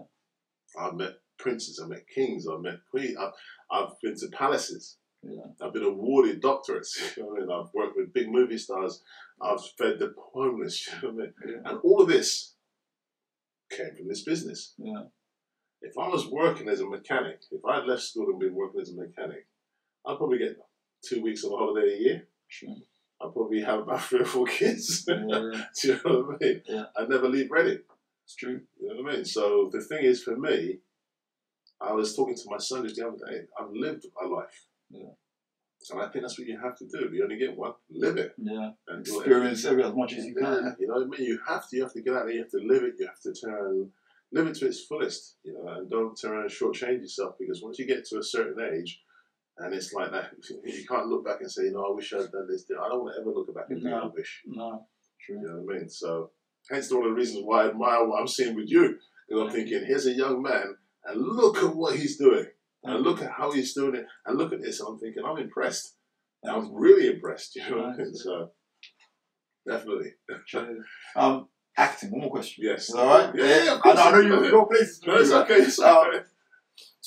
I've 0.78 0.94
met 0.94 1.14
princes, 1.38 1.80
I've 1.82 1.88
met 1.90 2.04
kings, 2.14 2.46
I've 2.46 2.60
met 2.60 2.80
queens, 2.90 3.16
I've, 3.18 3.32
I've 3.70 4.00
been 4.02 4.16
to 4.16 4.28
palaces, 4.28 4.98
Yeah. 5.22 5.46
I've 5.62 5.72
been 5.72 5.84
awarded 5.84 6.42
doctorates, 6.42 7.16
you 7.16 7.22
know 7.22 7.36
I 7.36 7.40
mean? 7.40 7.50
I've 7.50 7.72
worked 7.74 7.96
with 7.96 8.12
big 8.12 8.28
movie 8.30 8.58
stars, 8.58 9.02
I've 9.40 9.60
fed 9.78 9.98
the 9.98 10.12
homeless, 10.34 10.86
you 11.02 11.08
know 11.08 11.14
what 11.14 11.22
I 11.22 11.26
mean? 11.26 11.34
Yeah. 11.64 11.70
And 11.70 11.80
all 11.84 12.02
of 12.02 12.08
this 12.08 12.54
came 13.70 13.94
from 13.96 14.08
this 14.08 14.24
business. 14.24 14.74
Yeah. 14.78 15.04
If 15.80 15.92
I 15.96 16.08
was 16.08 16.26
working 16.26 16.68
as 16.68 16.80
a 16.80 16.86
mechanic, 16.86 17.40
if 17.52 17.64
I 17.64 17.76
had 17.76 17.86
left 17.86 18.02
school 18.02 18.26
and 18.30 18.40
been 18.40 18.54
working 18.54 18.80
as 18.80 18.90
a 18.90 18.96
mechanic, 18.96 19.46
I'd 20.06 20.16
probably 20.18 20.38
get 20.38 20.56
two 21.08 21.22
weeks 21.22 21.44
of 21.44 21.50
holiday 21.52 21.94
a 21.94 21.98
year. 21.98 22.28
Sure. 22.48 22.74
I'd 23.20 23.32
probably 23.32 23.62
have 23.62 23.80
about 23.80 24.02
three 24.02 24.20
or 24.20 24.24
four 24.24 24.46
kids. 24.46 25.04
Yeah, 25.08 25.14
yeah. 25.26 25.64
Do 25.80 25.88
you 25.88 26.00
know 26.04 26.20
what 26.22 26.36
I 26.40 26.44
mean? 26.44 26.62
Yeah. 26.66 26.84
I'd 26.96 27.08
never 27.08 27.28
leave 27.28 27.50
Reading. 27.50 27.80
It's 28.24 28.36
true. 28.36 28.60
You 28.80 28.88
know 28.94 29.02
what 29.02 29.12
I 29.12 29.16
mean? 29.16 29.24
So 29.24 29.70
the 29.72 29.80
thing 29.80 30.04
is, 30.04 30.22
for 30.22 30.36
me, 30.36 30.78
I 31.80 31.92
was 31.92 32.14
talking 32.14 32.34
to 32.36 32.42
my 32.50 32.58
son 32.58 32.82
just 32.84 32.96
the 32.96 33.06
other 33.06 33.16
day. 33.30 33.40
I've 33.58 33.72
lived 33.72 34.04
a 34.22 34.26
life. 34.26 34.66
Yeah. 34.90 35.10
And 35.90 36.00
I 36.02 36.08
think 36.08 36.24
that's 36.24 36.38
what 36.38 36.46
you 36.48 36.58
have 36.62 36.76
to 36.78 36.86
do. 36.86 37.08
You 37.12 37.22
only 37.22 37.38
get 37.38 37.56
one. 37.56 37.72
Live 37.90 38.16
it. 38.18 38.34
Yeah. 38.36 38.70
And 38.88 39.06
it. 39.06 39.10
Experience 39.10 39.64
every 39.64 39.84
as 39.84 39.94
much 39.94 40.12
as 40.12 40.24
you 40.26 40.34
Yeah, 40.38 40.46
can. 40.46 40.76
you 40.78 40.88
know 40.88 40.94
what 40.94 41.04
I 41.04 41.06
mean? 41.06 41.22
You 41.28 41.38
have 41.46 41.68
to. 41.68 41.76
You 41.76 41.82
have 41.84 41.92
to 41.94 42.02
get 42.02 42.14
out 42.14 42.24
there. 42.26 42.34
You 42.34 42.40
have 42.40 42.50
to 42.50 42.58
live 42.58 42.82
it. 42.82 42.94
You 42.98 43.06
have 43.06 43.20
to 43.20 43.32
turn, 43.32 43.90
live 44.32 44.46
it 44.48 44.54
to 44.56 44.66
its 44.66 44.84
fullest. 44.84 45.36
You 45.44 45.54
know, 45.54 45.68
and 45.72 45.88
don't 45.88 46.14
turn 46.20 46.32
around 46.32 46.42
and 46.42 46.50
shortchange 46.50 47.00
yourself 47.02 47.36
because 47.38 47.62
once 47.62 47.78
you 47.78 47.86
get 47.86 48.04
to 48.06 48.18
a 48.18 48.22
certain 48.22 48.62
age, 48.74 49.00
and 49.58 49.74
it's 49.74 49.92
like 49.92 50.10
that, 50.12 50.30
you 50.64 50.84
can't 50.86 51.08
look 51.08 51.24
back 51.24 51.40
and 51.40 51.50
say, 51.50 51.64
you 51.64 51.72
know, 51.72 51.84
I 51.90 51.94
wish 51.94 52.12
I'd 52.12 52.30
done 52.30 52.46
this. 52.48 52.64
I 52.70 52.88
don't 52.88 53.02
want 53.02 53.14
to 53.14 53.20
ever 53.20 53.30
look 53.30 53.54
back 53.54 53.66
and 53.70 53.82
think 53.82 53.94
I 53.94 54.00
No. 54.00 54.12
wish. 54.14 54.42
No. 54.46 54.86
True. 55.20 55.36
You 55.36 55.42
know 55.48 55.62
what 55.62 55.76
I 55.76 55.78
mean? 55.80 55.88
So, 55.88 56.30
hence 56.70 56.90
one 56.92 57.04
of 57.04 57.10
the 57.10 57.14
reasons 57.14 57.44
why 57.44 57.64
I 57.64 57.68
admire 57.68 58.06
what 58.06 58.20
I'm 58.20 58.28
seeing 58.28 58.54
with 58.54 58.68
you. 58.70 58.96
Because 59.28 59.42
I'm 59.44 59.50
thinking, 59.50 59.84
here's 59.86 60.06
a 60.06 60.12
young 60.12 60.40
man, 60.42 60.76
and 61.04 61.20
look 61.20 61.58
at 61.58 61.74
what 61.74 61.96
he's 61.96 62.16
doing, 62.16 62.46
and 62.84 63.02
look 63.02 63.20
at 63.20 63.30
how 63.30 63.50
he's 63.52 63.74
doing 63.74 63.94
it, 63.96 64.06
and 64.24 64.38
look 64.38 64.52
at 64.52 64.62
this. 64.62 64.80
And 64.80 64.88
I'm 64.90 64.98
thinking, 64.98 65.22
I'm 65.24 65.38
impressed. 65.38 65.96
I'm 66.44 66.72
really 66.72 67.08
impressed. 67.08 67.56
You 67.56 67.68
know 67.70 67.76
what 67.78 67.94
I 67.94 67.96
mean? 67.98 68.14
So, 68.14 68.50
definitely. 69.66 70.12
True. 70.46 70.82
Um, 71.16 71.48
acting. 71.76 72.10
One 72.10 72.22
more 72.22 72.30
question. 72.30 72.64
Yes. 72.64 72.88
Is 72.88 72.94
all 72.94 73.06
right? 73.06 73.34
Yeah, 73.34 73.64
yeah, 73.64 73.80
I 73.84 73.92
know, 73.92 74.02
I 74.02 74.10
know 74.12 74.20
you 74.20 74.48
your 74.48 74.66
places. 74.66 75.00
to 75.00 75.08
No, 75.08 75.16
it's 75.16 75.30
okay. 75.30 75.54
It's 75.56 75.78
Um. 75.80 76.10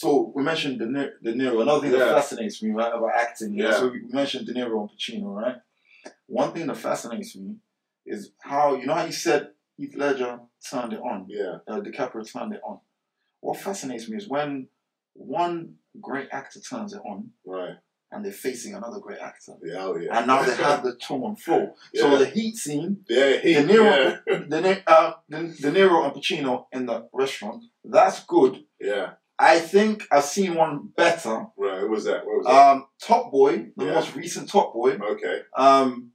So 0.02 0.32
we 0.36 0.42
mentioned 0.44 0.80
De, 0.80 0.88
Ni- 0.88 1.16
De 1.26 1.32
Niro. 1.34 1.62
Another 1.62 1.82
thing 1.82 1.92
that 1.92 2.16
fascinates 2.20 2.62
me 2.64 2.72
right 2.72 2.94
about 2.98 3.12
acting. 3.26 3.54
Yeah. 3.54 3.66
Yeah. 3.70 3.78
So 3.80 3.90
we 3.90 4.00
mentioned 4.20 4.48
De 4.48 4.54
Niro 4.54 4.78
and 4.82 4.90
Pacino, 4.92 5.28
right? 5.44 5.58
One 6.28 6.52
thing 6.54 6.66
that 6.68 6.78
fascinates 6.78 7.36
me 7.36 7.56
is 8.06 8.32
how 8.52 8.76
you 8.78 8.86
know 8.88 8.96
how 8.96 9.06
you 9.06 9.12
said 9.12 9.42
Heath 9.78 9.96
Ledger 9.96 10.40
turned 10.70 10.94
it 10.94 11.00
on, 11.12 11.26
Yeah. 11.30 11.58
uh, 11.68 11.82
DiCaprio 11.82 12.24
turned 12.32 12.54
it 12.56 12.62
on. 12.64 12.80
What 13.42 13.58
fascinates 13.60 14.10
me 14.10 14.18
is 14.18 14.28
when 14.28 14.68
one 15.14 15.76
great 16.10 16.30
actor 16.32 16.60
turns 16.62 16.94
it 16.94 17.02
on 17.12 17.32
Right. 17.46 17.76
and 18.12 18.24
they're 18.26 18.32
facing 18.48 18.74
another 18.74 19.00
great 19.00 19.20
actor, 19.20 19.54
Yeah. 19.64 19.86
Oh, 19.86 19.96
yeah. 19.98 20.18
and 20.18 20.26
now 20.28 20.42
they 20.44 20.56
have 20.70 20.84
the 20.84 20.96
tone 20.96 21.36
flow. 21.36 21.64
So 21.94 22.18
the 22.18 22.26
heat 22.26 22.56
scene 22.64 23.06
Yeah. 23.10 23.38
He, 23.38 23.54
De 23.54 23.64
Niro, 23.70 24.20
Yeah. 24.28 24.38
De, 24.50 24.84
uh, 24.88 25.14
De, 25.30 25.38
De 25.64 25.72
Niro 25.76 25.98
and 26.06 26.14
Pacino 26.16 26.66
in 26.72 26.86
the 26.90 27.08
restaurant. 27.14 27.62
That's 27.84 28.20
good. 28.36 28.54
yeah. 28.80 29.10
I 29.42 29.60
think 29.60 30.08
I've 30.12 30.24
seen 30.24 30.54
one 30.54 30.90
better. 30.96 31.48
Right. 31.58 31.82
What 31.82 31.90
was 31.90 32.04
that? 32.06 32.24
What 32.28 32.38
was 32.38 32.46
that? 32.46 32.72
Um, 32.72 32.86
Top 33.02 33.32
Boy, 33.32 33.72
the 33.76 33.86
Yeah. 33.86 33.94
most 33.96 34.16
recent 34.16 34.48
Top 34.50 34.72
Boy. 34.72 34.92
okay. 34.92 35.42
Um, 35.58 36.12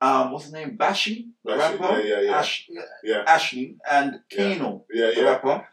um, 0.00 0.32
what's 0.32 0.46
his 0.46 0.52
name? 0.52 0.76
Bashi, 0.76 1.28
the 1.44 1.56
Bashi, 1.56 1.76
rapper. 1.78 2.00
yeah, 2.00 2.14
yeah, 2.16 2.20
yeah. 2.22 2.38
Ash, 2.38 2.68
Yeah. 3.04 3.24
Ashley 3.26 3.76
and 3.88 4.20
Yeah. 4.32 4.54
Kano, 4.58 4.84
Yeah. 4.92 5.10
the 5.12 5.20
Yeah. 5.22 5.30
rapper. 5.30 5.68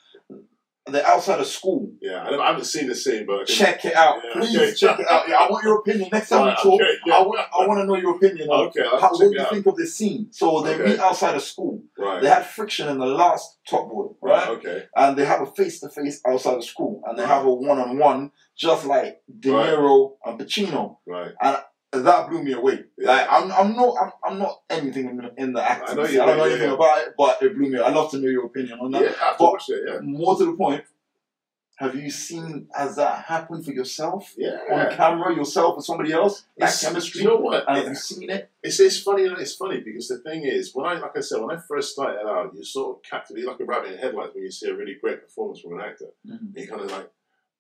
They're 0.86 1.06
outside 1.08 1.40
of 1.40 1.48
school. 1.48 1.92
Yeah. 2.02 2.28
I, 2.28 2.48
haven't 2.48 2.66
seen 2.66 2.88
the 2.88 2.96
scene, 2.96 3.26
but 3.26 3.48
Check 3.48 3.86
it 3.86 3.96
out, 3.96 4.18
Yeah, 4.22 4.42
please. 4.42 4.58
okay. 4.58 4.74
Check 4.74 5.00
it 5.00 5.08
out. 5.10 5.30
Yeah, 5.30 5.36
I 5.36 5.48
want 5.50 5.64
your 5.64 5.78
opinion 5.80 6.10
next 6.12 6.28
time 6.28 6.46
Right, 6.48 6.58
we 6.62 6.72
talk. 6.72 6.82
okay, 6.82 6.94
yeah. 7.06 7.14
I 7.16 7.22
want, 7.22 7.40
I 7.40 7.68
want 7.68 7.80
to 7.80 7.86
know 7.86 7.96
your 7.96 8.16
opinion. 8.18 8.50
On 8.50 8.68
Okay. 8.68 8.84
How, 8.84 9.10
what 9.12 9.18
do 9.20 9.32
you 9.34 9.40
out. 9.42 9.50
think 9.52 9.66
of 9.66 9.78
this 9.78 9.96
scene? 9.96 10.28
So 10.32 10.62
they 10.62 10.76
Okay. 10.76 10.92
meet 10.92 11.00
outside 11.00 11.36
of 11.36 11.42
school. 11.42 11.82
Right. 11.98 12.22
They 12.22 12.28
had 12.28 12.46
friction 12.46 12.90
in 12.90 12.98
the 12.98 13.06
last 13.06 13.60
Top 13.66 13.90
Boy, 13.90 14.08
right? 14.22 14.50
Okay. 14.50 14.84
and 14.98 15.16
they 15.18 15.24
have 15.24 15.40
a 15.42 15.46
face 15.46 15.80
to 15.80 15.90
face 15.90 16.20
outside 16.28 16.56
of 16.56 16.66
school, 16.66 17.02
and 17.06 17.18
they 17.18 17.24
Right. 17.24 17.30
have 17.32 17.46
a 17.46 17.54
one 17.54 17.80
on 17.80 17.98
one, 17.98 18.32
just 18.58 18.86
like 18.86 19.22
De 19.40 19.52
Right. 19.54 19.70
Niro 19.70 20.16
and 20.26 20.38
Pacino. 20.38 20.98
Right. 21.08 21.32
That 21.94 22.30
blew 22.30 22.44
me 22.44 22.54
away. 22.54 22.84
Like 22.98 23.28
I'm, 23.30 23.52
I'm 23.52 23.76
not, 23.76 23.96
I'm, 24.02 24.12
I'm 24.34 24.40
not 24.40 24.62
anything 24.70 25.06
in, 25.10 25.30
in 25.38 25.54
the 25.54 25.62
acting. 25.62 25.90
I 26.00 26.02
I, 26.02 26.04
know 26.06 26.10
you- 26.10 26.18
don't 26.18 26.38
know 26.38 26.46
yeah, 26.46 26.52
anything 26.52 26.70
yeah. 26.70 26.76
about 26.76 26.98
it, 27.08 27.14
but 27.18 27.42
it 27.44 27.56
blew 27.56 27.70
me. 27.70 27.80
I'd 27.80 27.94
love 27.94 28.12
to 28.12 28.18
know 28.18 28.30
your 28.30 28.46
opinion 28.46 28.80
on 28.80 28.92
that. 28.92 29.02
Yeah, 29.04 29.14
I 29.22 29.36
But- 29.38 29.62
it. 29.70 29.84
Yeah, 29.88 30.00
More 30.02 30.36
to 30.38 30.46
the 30.46 30.54
point, 30.54 30.84
have 31.78 31.96
you 31.96 32.10
seen 32.10 32.68
has 32.74 32.96
that 32.98 33.26
happen 33.26 33.62
for 33.64 33.72
yourself 33.72 34.34
yeah. 34.38 34.60
on 34.72 34.96
camera, 34.96 35.36
yourself 35.36 35.76
or 35.78 35.82
somebody 35.82 36.12
else? 36.14 36.46
That 36.58 36.66
It's- 36.66 36.84
chemistry. 36.84 37.22
You 37.22 37.28
know 37.30 37.38
what? 37.38 37.68
and 37.68 37.78
have 37.78 37.88
you 37.88 37.96
seen 37.96 38.30
it? 38.30 38.50
It's, 38.62 38.80
it's 38.80 39.02
funny. 39.02 39.24
It's 39.24 39.56
funny 39.56 39.82
because 39.82 40.08
the 40.08 40.20
thing 40.20 40.44
is, 40.44 40.74
when 40.74 40.86
I 40.86 40.94
like 40.96 41.16
I 41.18 41.20
said, 41.22 41.42
when 41.42 41.56
I 41.56 41.60
first 41.60 41.94
started 41.94 42.20
out, 42.28 42.54
you 42.56 42.64
sort 42.64 42.98
of 42.98 43.04
captivate 43.04 43.46
like 43.46 43.60
a 43.60 43.66
rabbit 43.66 43.94
in 43.94 43.98
headlights 44.00 44.34
when 44.34 44.44
you 44.44 44.52
see 44.52 44.70
a 44.70 44.76
really 44.76 44.96
great 45.02 45.22
performance 45.24 45.60
from 45.62 45.74
an 45.74 45.82
actor. 45.86 46.10
Mhm. 46.28 46.58
You 46.58 46.68
kind 46.68 46.82
of 46.82 46.92
like, 46.92 47.10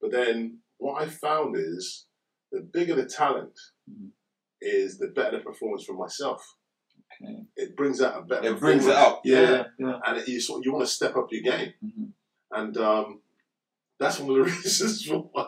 but 0.01 0.11
then 0.11 0.59
what 0.77 1.01
I 1.01 1.07
found 1.07 1.55
is 1.57 2.05
the 2.51 2.61
bigger 2.61 2.93
the 2.95 3.05
talent 3.05 3.57
Mhm. 3.91 4.09
Is 4.63 4.97
the 4.97 5.07
better 5.07 5.37
the 5.37 5.43
performance 5.43 5.83
from 5.83 5.97
myself. 5.97 6.55
Okay. 7.21 7.43
It 7.55 7.75
brings 7.77 8.01
out 8.01 8.17
a 8.19 8.21
better. 8.23 8.47
It 8.49 8.59
brings 8.59 8.87
it 8.87 8.95
up. 8.95 9.21
Yeah, 9.23 9.41
yeah. 9.41 9.63
yeah. 9.77 9.99
and 10.07 10.17
it, 10.17 10.27
you 10.27 10.39
sort 10.39 10.65
you 10.65 10.73
want 10.73 10.85
to 10.85 10.91
step 10.91 11.15
up 11.15 11.27
your 11.31 11.43
game, 11.43 11.73
Mhm. 11.83 12.07
and 12.51 12.77
um, 12.77 13.21
that's 13.99 14.19
one 14.19 14.31
of 14.31 14.35
the 14.45 14.51
reasons 14.51 15.07
why 15.07 15.47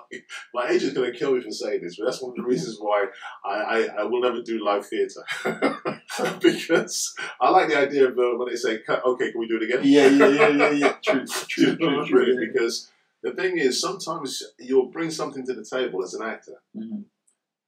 my 0.54 0.70
agent's 0.70 0.94
going 0.96 1.12
to 1.12 1.18
kill 1.18 1.34
me 1.34 1.42
for 1.42 1.50
saying 1.52 1.82
this, 1.82 1.98
but 1.98 2.06
that's 2.06 2.22
one 2.22 2.32
of 2.32 2.38
the 2.38 2.44
reasons 2.50 2.78
why 2.80 3.06
I, 3.44 3.54
I, 3.54 3.88
I 4.00 4.04
will 4.04 4.22
never 4.22 4.42
do 4.44 4.64
live 4.64 4.86
theatre 4.86 5.24
because 6.42 7.14
I 7.42 7.50
like 7.50 7.70
the 7.70 7.78
idea 7.80 8.08
of 8.10 8.18
uh, 8.18 8.38
when 8.38 8.50
they 8.50 8.56
say, 8.56 8.80
"Okay, 8.88 9.32
can 9.32 9.40
we 9.40 9.48
do 9.48 9.58
it 9.58 9.64
again?" 9.64 9.80
Yeah, 9.84 10.08
yeah, 10.08 10.28
yeah, 10.28 10.48
yeah, 10.50 10.70
yeah. 10.72 10.94
True, 11.04 11.26
true, 11.26 11.78
you 11.80 11.90
know 11.90 12.06
true, 12.06 12.26
true. 12.26 12.36
mean? 12.36 12.42
yeah. 12.42 12.52
Because 12.54 12.92
the 13.24 13.32
thing 13.32 13.58
is, 13.58 13.82
sometimes 13.82 14.44
you'll 14.60 14.92
bring 14.92 15.10
something 15.12 15.46
to 15.48 15.54
the 15.54 15.66
table 15.66 16.04
as 16.04 16.14
an 16.14 16.24
actor, 16.24 16.62
Mhm. 16.78 17.06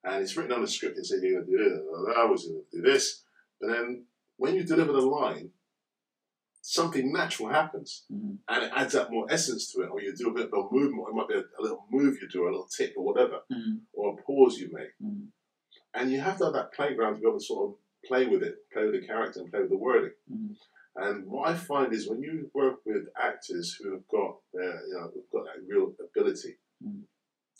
And 0.08 0.24
it's 0.24 0.36
written 0.38 0.54
on 0.54 0.62
the 0.62 0.68
script 0.68 0.98
and 0.98 1.06
say 1.06 1.18
you're 1.22 1.42
going 1.42 1.46
to 1.46 1.58
do 1.58 1.70
this, 1.70 1.80
I 2.18 2.26
was 2.26 2.46
going 2.46 2.62
to 2.72 2.78
do 2.78 2.82
this, 2.82 3.24
but 3.60 3.68
then 3.72 4.06
when 4.38 4.56
you 4.56 4.64
deliver 4.64 4.94
the 4.94 5.02
line, 5.02 5.50
something 6.62 7.12
natural 7.12 7.50
happens, 7.50 8.06
Mhm. 8.12 8.38
and 8.48 8.64
it 8.66 8.72
adds 8.76 8.96
up 8.96 9.10
more 9.12 9.26
essence 9.30 9.72
to 9.72 9.82
it, 9.82 9.90
or 9.90 10.02
you 10.02 10.14
do 10.16 10.30
a 10.30 10.34
bit 10.34 10.48
of 10.52 10.54
a 10.54 10.74
movement, 10.74 11.00
or 11.02 11.10
it 11.10 11.14
might 11.14 11.28
be 11.28 11.36
a, 11.36 11.44
a 11.60 11.62
little 11.62 11.86
move 11.90 12.22
you 12.22 12.28
do, 12.30 12.44
a 12.44 12.46
little 12.46 12.68
tick 12.68 12.94
or 12.98 13.04
whatever, 13.06 13.42
Mhm. 13.52 13.82
or 13.94 14.14
a 14.14 14.22
pause 14.24 14.58
you 14.60 14.70
make, 14.72 14.92
Mhm. 15.02 15.28
and 15.94 16.12
you 16.12 16.20
have 16.20 16.38
to 16.38 16.46
have 16.46 16.54
that 16.54 16.74
playground 16.74 17.16
to 17.16 17.20
be 17.22 17.28
able 17.28 17.40
to 17.40 17.46
sort 17.46 17.70
of 17.72 17.78
play 18.06 18.26
with 18.28 18.44
it, 18.44 18.70
play 18.72 18.86
with 18.86 19.00
the 19.00 19.06
character, 19.08 19.42
and 19.42 19.50
play 19.52 19.62
with 19.62 19.70
the 19.70 19.78
wording. 19.78 20.14
Mhm. 20.30 20.58
And 20.96 21.28
what 21.28 21.48
I 21.50 21.56
find 21.56 21.94
is 21.94 22.08
when 22.10 22.22
you 22.22 22.50
work 22.54 22.86
with 22.86 23.08
actors 23.16 23.76
who 23.76 23.92
have 23.92 24.08
got, 24.08 24.42
uh, 24.56 24.80
you 24.88 24.94
know, 24.94 25.08
who've 25.14 25.30
got 25.32 25.46
that 25.46 25.64
real 25.68 25.96
ability. 26.00 26.58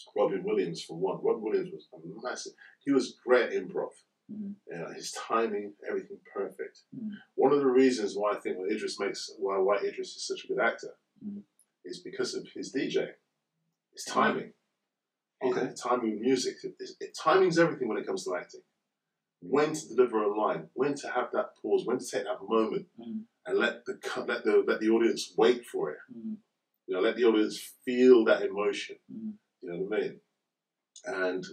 Mm. 0.06 0.22
Robin 0.22 0.44
Williams, 0.44 0.84
for 0.84 0.98
one. 0.98 1.20
Robin 1.24 1.42
Williams 1.44 1.72
was 1.74 1.88
a 1.94 1.98
massive. 2.28 2.54
He 2.84 2.92
was 2.92 3.16
great 3.26 3.52
at 3.52 3.54
improv. 3.54 3.92
Mm. 4.32 4.54
Know, 4.70 4.94
his 4.94 5.12
timing, 5.12 5.74
everything 5.88 6.18
perfect. 6.34 6.80
Mm. 6.96 7.12
One 7.36 7.54
of 7.54 7.60
the 7.60 7.66
reasons 7.68 8.16
why 8.16 8.34
I 8.34 8.40
think 8.40 8.58
what 8.58 8.72
Idris 8.72 9.00
makes, 9.00 9.32
why 9.38 9.58
why 9.58 9.78
Idris 9.78 10.16
is 10.16 10.28
such 10.28 10.44
a 10.44 10.48
good 10.48 10.60
actor, 10.60 10.96
Mm. 11.26 11.42
is 11.86 12.00
because 12.00 12.36
of 12.36 12.48
his 12.54 12.72
DJ. 12.72 13.14
His 13.94 14.04
timing. 14.04 14.54
Okay. 15.42 15.72
Timing 15.76 16.12
with 16.12 16.20
music. 16.22 16.56
It, 16.64 16.76
it, 17.00 17.16
timing's 17.18 17.58
everything 17.60 17.88
when 17.88 17.98
it 17.98 18.06
comes 18.06 18.24
to 18.26 18.36
acting. 18.36 18.62
When 19.40 19.74
to 19.74 19.88
deliver 19.90 20.24
a 20.24 20.36
line, 20.36 20.70
when 20.74 20.96
to 20.96 21.10
have 21.10 21.30
that 21.34 21.56
pause, 21.62 21.86
when 21.86 22.00
to 22.00 22.06
take 22.06 22.24
that 22.26 22.40
moment, 22.48 22.88
Mm. 23.00 23.22
and 23.46 23.58
let 23.58 23.86
the 23.86 24.00
let 24.28 24.44
the 24.44 24.64
let 24.68 24.80
the 24.80 24.90
audience 24.90 25.34
wait 25.38 25.66
for 25.66 25.92
it. 25.92 26.00
Mm. 26.16 26.38
You 26.88 26.96
know, 26.96 27.02
let 27.02 27.16
the 27.18 27.26
audience 27.26 27.58
feel 27.86 28.26
that 28.26 28.42
emotion. 28.42 28.98
Mm. 29.64 29.68
You 29.68 29.70
know 29.74 29.86
what 29.88 29.98
I 29.98 30.02
mean? 30.02 30.20
And 31.06 31.46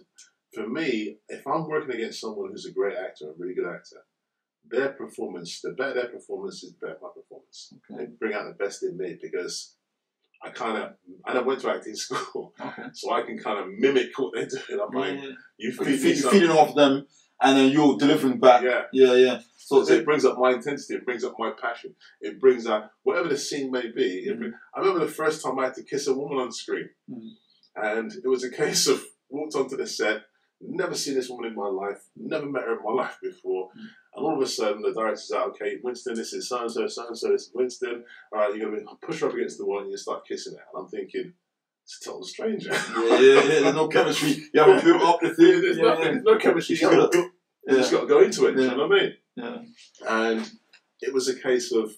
for 0.55 0.69
me, 0.69 1.17
if 1.29 1.47
I'm 1.47 1.69
working 1.69 1.95
against 1.95 2.21
someone 2.21 2.51
who's 2.51 2.67
a 2.67 2.73
great 2.73 2.97
actor, 2.97 3.27
a 3.31 3.35
really 3.37 3.55
good 3.55 3.67
actor, 3.67 4.05
their 4.71 4.91
performance, 4.91 5.61
the 5.63 5.73
better 5.73 5.95
their 5.95 6.09
performance 6.09 6.63
is, 6.63 6.75
the 6.81 6.87
better 6.87 6.99
my 7.03 7.09
performance. 7.15 7.73
Okay. 7.91 8.05
They 8.05 8.11
bring 8.19 8.35
out 8.35 8.45
the 8.47 8.65
best 8.65 8.83
in 8.83 8.97
me 8.97 9.19
because 9.21 9.75
I 10.43 10.51
kind 10.51 10.79
of, 10.83 10.93
and 11.27 11.39
I 11.39 11.43
went 11.43 11.61
to 11.61 11.71
acting 11.71 11.95
school, 12.05 12.53
Okay. 12.61 12.83
so 12.95 13.13
I 13.13 13.23
can 13.23 13.39
kind 13.39 13.59
of 13.59 13.67
mimic 13.79 14.19
what 14.19 14.33
they're 14.35 14.47
doing. 14.47 14.81
I'm 14.81 14.95
like, 14.99 15.15
Yeah, 15.23 15.31
you 15.59 15.73
feed 15.73 15.99
feed, 16.01 16.15
something. 16.17 16.41
feeding 16.41 16.57
off 16.57 16.75
them, 16.75 17.07
and 17.43 17.59
then 17.59 17.71
you're 17.73 17.97
delivering 17.99 18.41
back. 18.41 18.63
Yeah. 18.63 18.83
Yeah, 18.93 19.15
yeah. 19.15 19.41
So 19.59 19.85
So 19.85 19.95
it 19.95 20.05
brings 20.05 20.25
up 20.25 20.39
my 20.39 20.53
intensity. 20.53 20.95
It 20.95 21.05
brings 21.05 21.25
up 21.25 21.35
my 21.39 21.51
passion. 21.61 21.95
It 22.21 22.41
brings 22.41 22.67
out 22.67 22.91
whatever 23.03 23.29
the 23.29 23.37
scene 23.39 23.71
may 23.71 23.91
be. 23.91 24.25
It 24.27 24.39
bring- 24.39 24.55
I 24.75 24.81
remember 24.81 25.05
the 25.05 25.13
first 25.13 25.43
time 25.43 25.59
I 25.59 25.65
had 25.67 25.75
to 25.75 25.83
kiss 25.85 26.07
a 26.07 26.15
woman 26.15 26.39
on 26.39 26.53
screen, 26.53 26.89
Mhm. 27.11 27.31
And 27.77 28.13
it 28.13 28.27
was 28.29 28.45
a 28.45 28.51
case 28.51 28.87
of 28.87 29.03
walked 29.31 29.55
onto 29.55 29.77
the 29.77 29.87
set, 29.87 30.23
never 30.61 30.95
seen 30.95 31.15
this 31.15 31.29
woman 31.29 31.51
in 31.51 31.57
my 31.57 31.67
life, 31.69 32.03
never 32.17 32.47
met 32.47 32.63
her 32.65 32.77
in 32.79 32.85
my 32.85 32.93
life 32.93 33.17
before, 33.23 33.69
Mhm. 33.71 33.81
and 34.15 34.25
all 34.25 34.35
of 34.37 34.41
a 34.43 34.47
sudden 34.47 34.83
the 34.83 34.93
director's 34.95 35.31
out. 35.33 35.51
Okay, 35.51 35.79
Winston, 35.83 36.15
this 36.15 36.33
is 36.33 36.49
so 36.49 36.63
and 36.63 36.71
so, 36.71 36.87
so 36.87 37.07
and 37.09 37.19
so. 37.19 37.33
This 37.33 37.43
is 37.49 37.51
Winston. 37.55 38.05
All 38.33 38.39
right, 38.41 38.55
you're 38.57 38.71
gonna 38.71 38.85
push 39.03 39.21
her 39.21 39.29
up 39.29 39.35
against 39.35 39.59
the 39.59 39.67
wall 39.67 39.81
and 39.83 39.91
you 39.91 39.97
start 39.97 40.27
kissing 40.27 40.55
her. 40.55 40.65
And 40.73 40.85
I'm 40.85 40.89
thinking, 40.89 41.35
it's 41.83 41.99
a 42.01 42.05
total 42.05 42.25
stranger. 42.25 42.71
yeah, 42.71 43.19
yeah, 43.19 43.19
yeah. 43.19 43.41
There's 43.61 43.75
no 43.75 43.89
chemistry. 43.97 44.31
You 44.55 44.61
haven't 44.61 44.85
built 44.85 45.03
up 45.03 45.21
the 45.21 45.35
thing. 45.35 45.61
There's 45.61 45.77
yeah, 45.77 45.83
nothing. 45.85 46.05
There's 46.15 46.25
no 46.25 46.39
chemistry. 46.39 46.77
You 46.77 46.81
You 46.83 46.89
haven't 46.89 47.05
gotta- 47.07 47.19
built- 47.19 47.33
you 47.67 47.77
just 47.77 47.93
got 47.93 48.01
to 48.03 48.07
go 48.07 48.21
into 48.21 48.47
it. 48.47 48.57
Yeah. 48.57 48.63
You 48.65 48.77
know 48.77 48.87
what 48.89 48.99
I 48.99 49.03
mean? 49.03 49.17
yeah. 49.37 49.63
and 50.09 50.51
it 51.01 51.13
was 51.13 51.29
a 51.29 51.39
case 51.39 51.73
of 51.73 51.93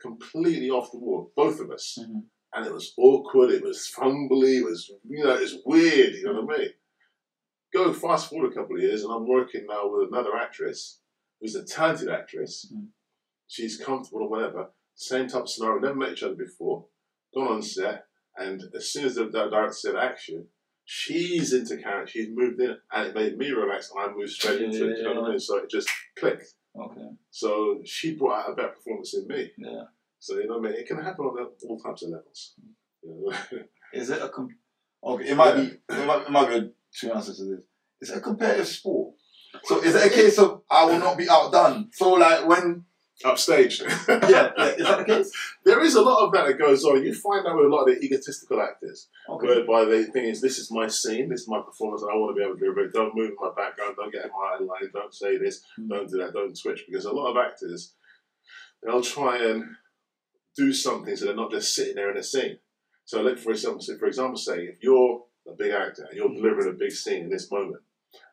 completely 0.00 0.70
off 0.70 0.90
the 0.92 0.98
wall, 0.98 1.32
both 1.36 1.60
of 1.60 1.70
us. 1.70 1.98
Mhm. 2.00 2.22
And 2.54 2.66
it 2.66 2.72
was 2.72 2.94
awkward, 2.96 3.50
it 3.50 3.62
was 3.62 3.92
fumbly, 3.94 4.60
it 4.60 4.64
was 4.64 4.90
you 5.08 5.22
know, 5.22 5.34
it 5.34 5.40
was 5.40 5.58
weird, 5.66 6.14
you 6.14 6.24
know 6.24 6.40
what 6.42 6.56
I 6.56 6.58
mean? 6.58 6.70
Go 7.74 7.92
fast 7.92 8.30
forward 8.30 8.52
a 8.52 8.54
couple 8.54 8.76
of 8.76 8.82
years 8.82 9.04
and 9.04 9.12
I'm 9.12 9.28
working 9.28 9.66
now 9.68 9.88
with 9.88 10.08
another 10.08 10.34
actress 10.36 11.00
who's 11.40 11.54
a 11.54 11.64
talented 11.64 12.08
actress. 12.08 12.72
Mhm. 12.74 12.88
She's 13.46 13.76
comfortable 13.76 14.22
or 14.22 14.28
whatever. 14.28 14.70
Same 14.94 15.28
type 15.28 15.42
of 15.42 15.50
scenario, 15.50 15.78
never 15.80 15.94
met 15.94 16.12
each 16.12 16.22
other 16.22 16.34
before, 16.34 16.86
gone 17.34 17.48
on 17.48 17.62
set, 17.62 18.06
and 18.36 18.62
as 18.74 18.90
soon 18.90 19.04
as 19.04 19.14
the, 19.16 19.26
director 19.26 19.72
said 19.72 19.96
action, 19.96 20.48
she's 20.84 21.52
into 21.52 21.76
character, 21.76 22.10
she's 22.10 22.28
moved 22.30 22.60
in, 22.60 22.76
and 22.92 23.08
it 23.08 23.14
made 23.14 23.36
me 23.36 23.50
relax 23.50 23.90
and 23.90 24.00
I 24.00 24.12
moved 24.12 24.30
straight 24.32 24.62
into 24.62 24.90
it, 24.90 24.98
you 24.98 25.04
know 25.04 25.20
what 25.20 25.28
I 25.28 25.30
mean? 25.30 25.38
So 25.38 25.58
it 25.58 25.70
just 25.70 25.88
clicked. 26.16 26.54
Okay. 26.74 27.10
So 27.30 27.82
she 27.84 28.14
brought 28.14 28.46
out 28.46 28.52
a 28.52 28.54
better 28.56 28.68
performance 28.70 29.14
in 29.14 29.26
me. 29.26 29.52
Yeah. 29.58 29.84
So 30.18 30.36
you 30.36 30.46
know 30.48 30.58
what 30.58 30.68
I 30.68 30.72
mean? 30.72 30.80
It 30.80 30.86
can 30.86 31.00
happen 31.00 31.24
on 31.24 31.48
all 31.68 31.78
types 31.78 32.02
of 32.02 32.10
levels. 32.10 32.54
You 33.02 33.32
know? 33.52 33.62
Is 33.92 34.10
it 34.10 34.20
a 34.22 34.28
com- 34.28 34.54
okay? 35.02 35.28
It 35.30 35.36
might 35.36 35.54
be. 35.54 35.62
It 35.88 36.06
might, 36.06 36.22
it 36.22 36.30
might 36.30 36.48
be 36.48 36.54
a 36.56 36.70
two 36.94 37.12
answers 37.12 37.38
to 37.38 37.44
this. 37.44 37.60
Is 38.00 38.10
it 38.10 38.18
a 38.18 38.20
competitive 38.20 38.66
sport? 38.66 39.14
So 39.64 39.82
is 39.82 39.94
it 39.94 40.12
a 40.12 40.14
case 40.14 40.38
of 40.38 40.62
I 40.70 40.84
will 40.84 40.98
not 40.98 41.16
be 41.16 41.28
outdone? 41.28 41.88
So 41.92 42.12
like 42.12 42.46
when 42.46 42.84
Upstaged. 43.24 43.80
yeah, 44.30 44.52
yeah 44.56 44.64
is 44.74 44.86
that 44.86 44.98
the 44.98 45.04
case? 45.04 45.32
There 45.64 45.82
is 45.82 45.96
a 45.96 46.02
lot 46.02 46.24
of 46.24 46.32
that 46.32 46.46
that 46.46 46.58
goes 46.58 46.84
on. 46.84 47.02
You 47.04 47.12
find 47.12 47.44
that 47.44 47.56
with 47.56 47.66
a 47.66 47.68
lot 47.68 47.82
of 47.82 47.86
the 47.88 48.04
egotistical 48.04 48.60
actors, 48.60 49.08
Okay. 49.28 49.46
whereby 49.46 49.86
they 49.86 50.04
think 50.04 50.26
is 50.26 50.40
this 50.40 50.58
is 50.58 50.70
my 50.70 50.86
scene, 50.86 51.28
this 51.28 51.40
is 51.42 51.48
my 51.48 51.60
performance, 51.60 52.02
and 52.02 52.12
I 52.12 52.14
want 52.14 52.36
to 52.36 52.38
be 52.40 52.44
able 52.46 52.56
to 52.56 52.60
do 52.74 52.80
it. 52.80 52.92
Don't 52.92 53.16
move 53.16 53.32
my 53.40 53.50
background, 53.56 53.96
don't 53.96 54.12
get 54.12 54.24
in 54.26 54.30
my 54.30 54.64
line, 54.64 54.90
don't 54.92 55.12
say 55.12 55.36
this, 55.36 55.64
Mm. 55.80 55.88
don't 55.88 56.08
do 56.08 56.18
that, 56.18 56.32
don't 56.32 56.56
switch. 56.56 56.84
Because 56.86 57.06
a 57.06 57.12
lot 57.12 57.30
of 57.32 57.36
actors, 57.36 57.94
they'll 58.84 59.02
try 59.02 59.38
and 59.38 59.64
do 60.58 60.72
something 60.72 61.14
so 61.16 61.24
they're 61.24 61.34
not 61.44 61.50
just 61.58 61.74
sitting 61.74 61.94
there 61.96 62.10
in 62.10 62.16
a 62.18 62.22
scene. 62.22 62.58
So, 63.04 63.22
like 63.22 63.38
for 63.38 63.52
example, 63.52 63.80
say- 63.80 63.98
for 63.98 64.06
example, 64.12 64.36
say 64.36 64.58
if 64.72 64.82
you're 64.82 65.24
a 65.46 65.52
big 65.62 65.72
actor 65.72 66.04
and 66.08 66.16
you're 66.16 66.34
delivering 66.38 66.68
a 66.74 66.78
big 66.84 66.92
scene 66.92 67.22
in 67.24 67.30
this 67.30 67.50
moment, 67.50 67.82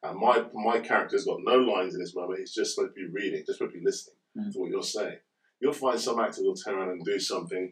and 0.04 0.18
my 0.26 0.36
my 0.54 0.80
character's 0.80 1.26
got 1.26 1.40
no 1.52 1.58
lines 1.74 1.94
in 1.96 2.00
this 2.02 2.16
moment, 2.16 2.40
he's 2.40 2.54
just 2.54 2.76
supposed 2.76 2.94
to 2.96 3.02
be 3.02 3.14
reading, 3.20 3.44
just 3.46 3.58
supposed 3.60 3.74
to 3.76 3.80
be 3.80 3.86
listening 3.86 4.16
Mm. 4.38 4.52
to 4.52 4.60
what 4.60 4.70
you're 4.70 4.84
saying. 4.98 5.20
You'll 5.62 5.72
find 5.86 5.98
some 6.00 6.20
actors 6.20 6.44
will 6.44 6.56
turn 6.56 6.76
around 6.76 6.90
and 6.90 7.06
do 7.06 7.18
something 7.20 7.66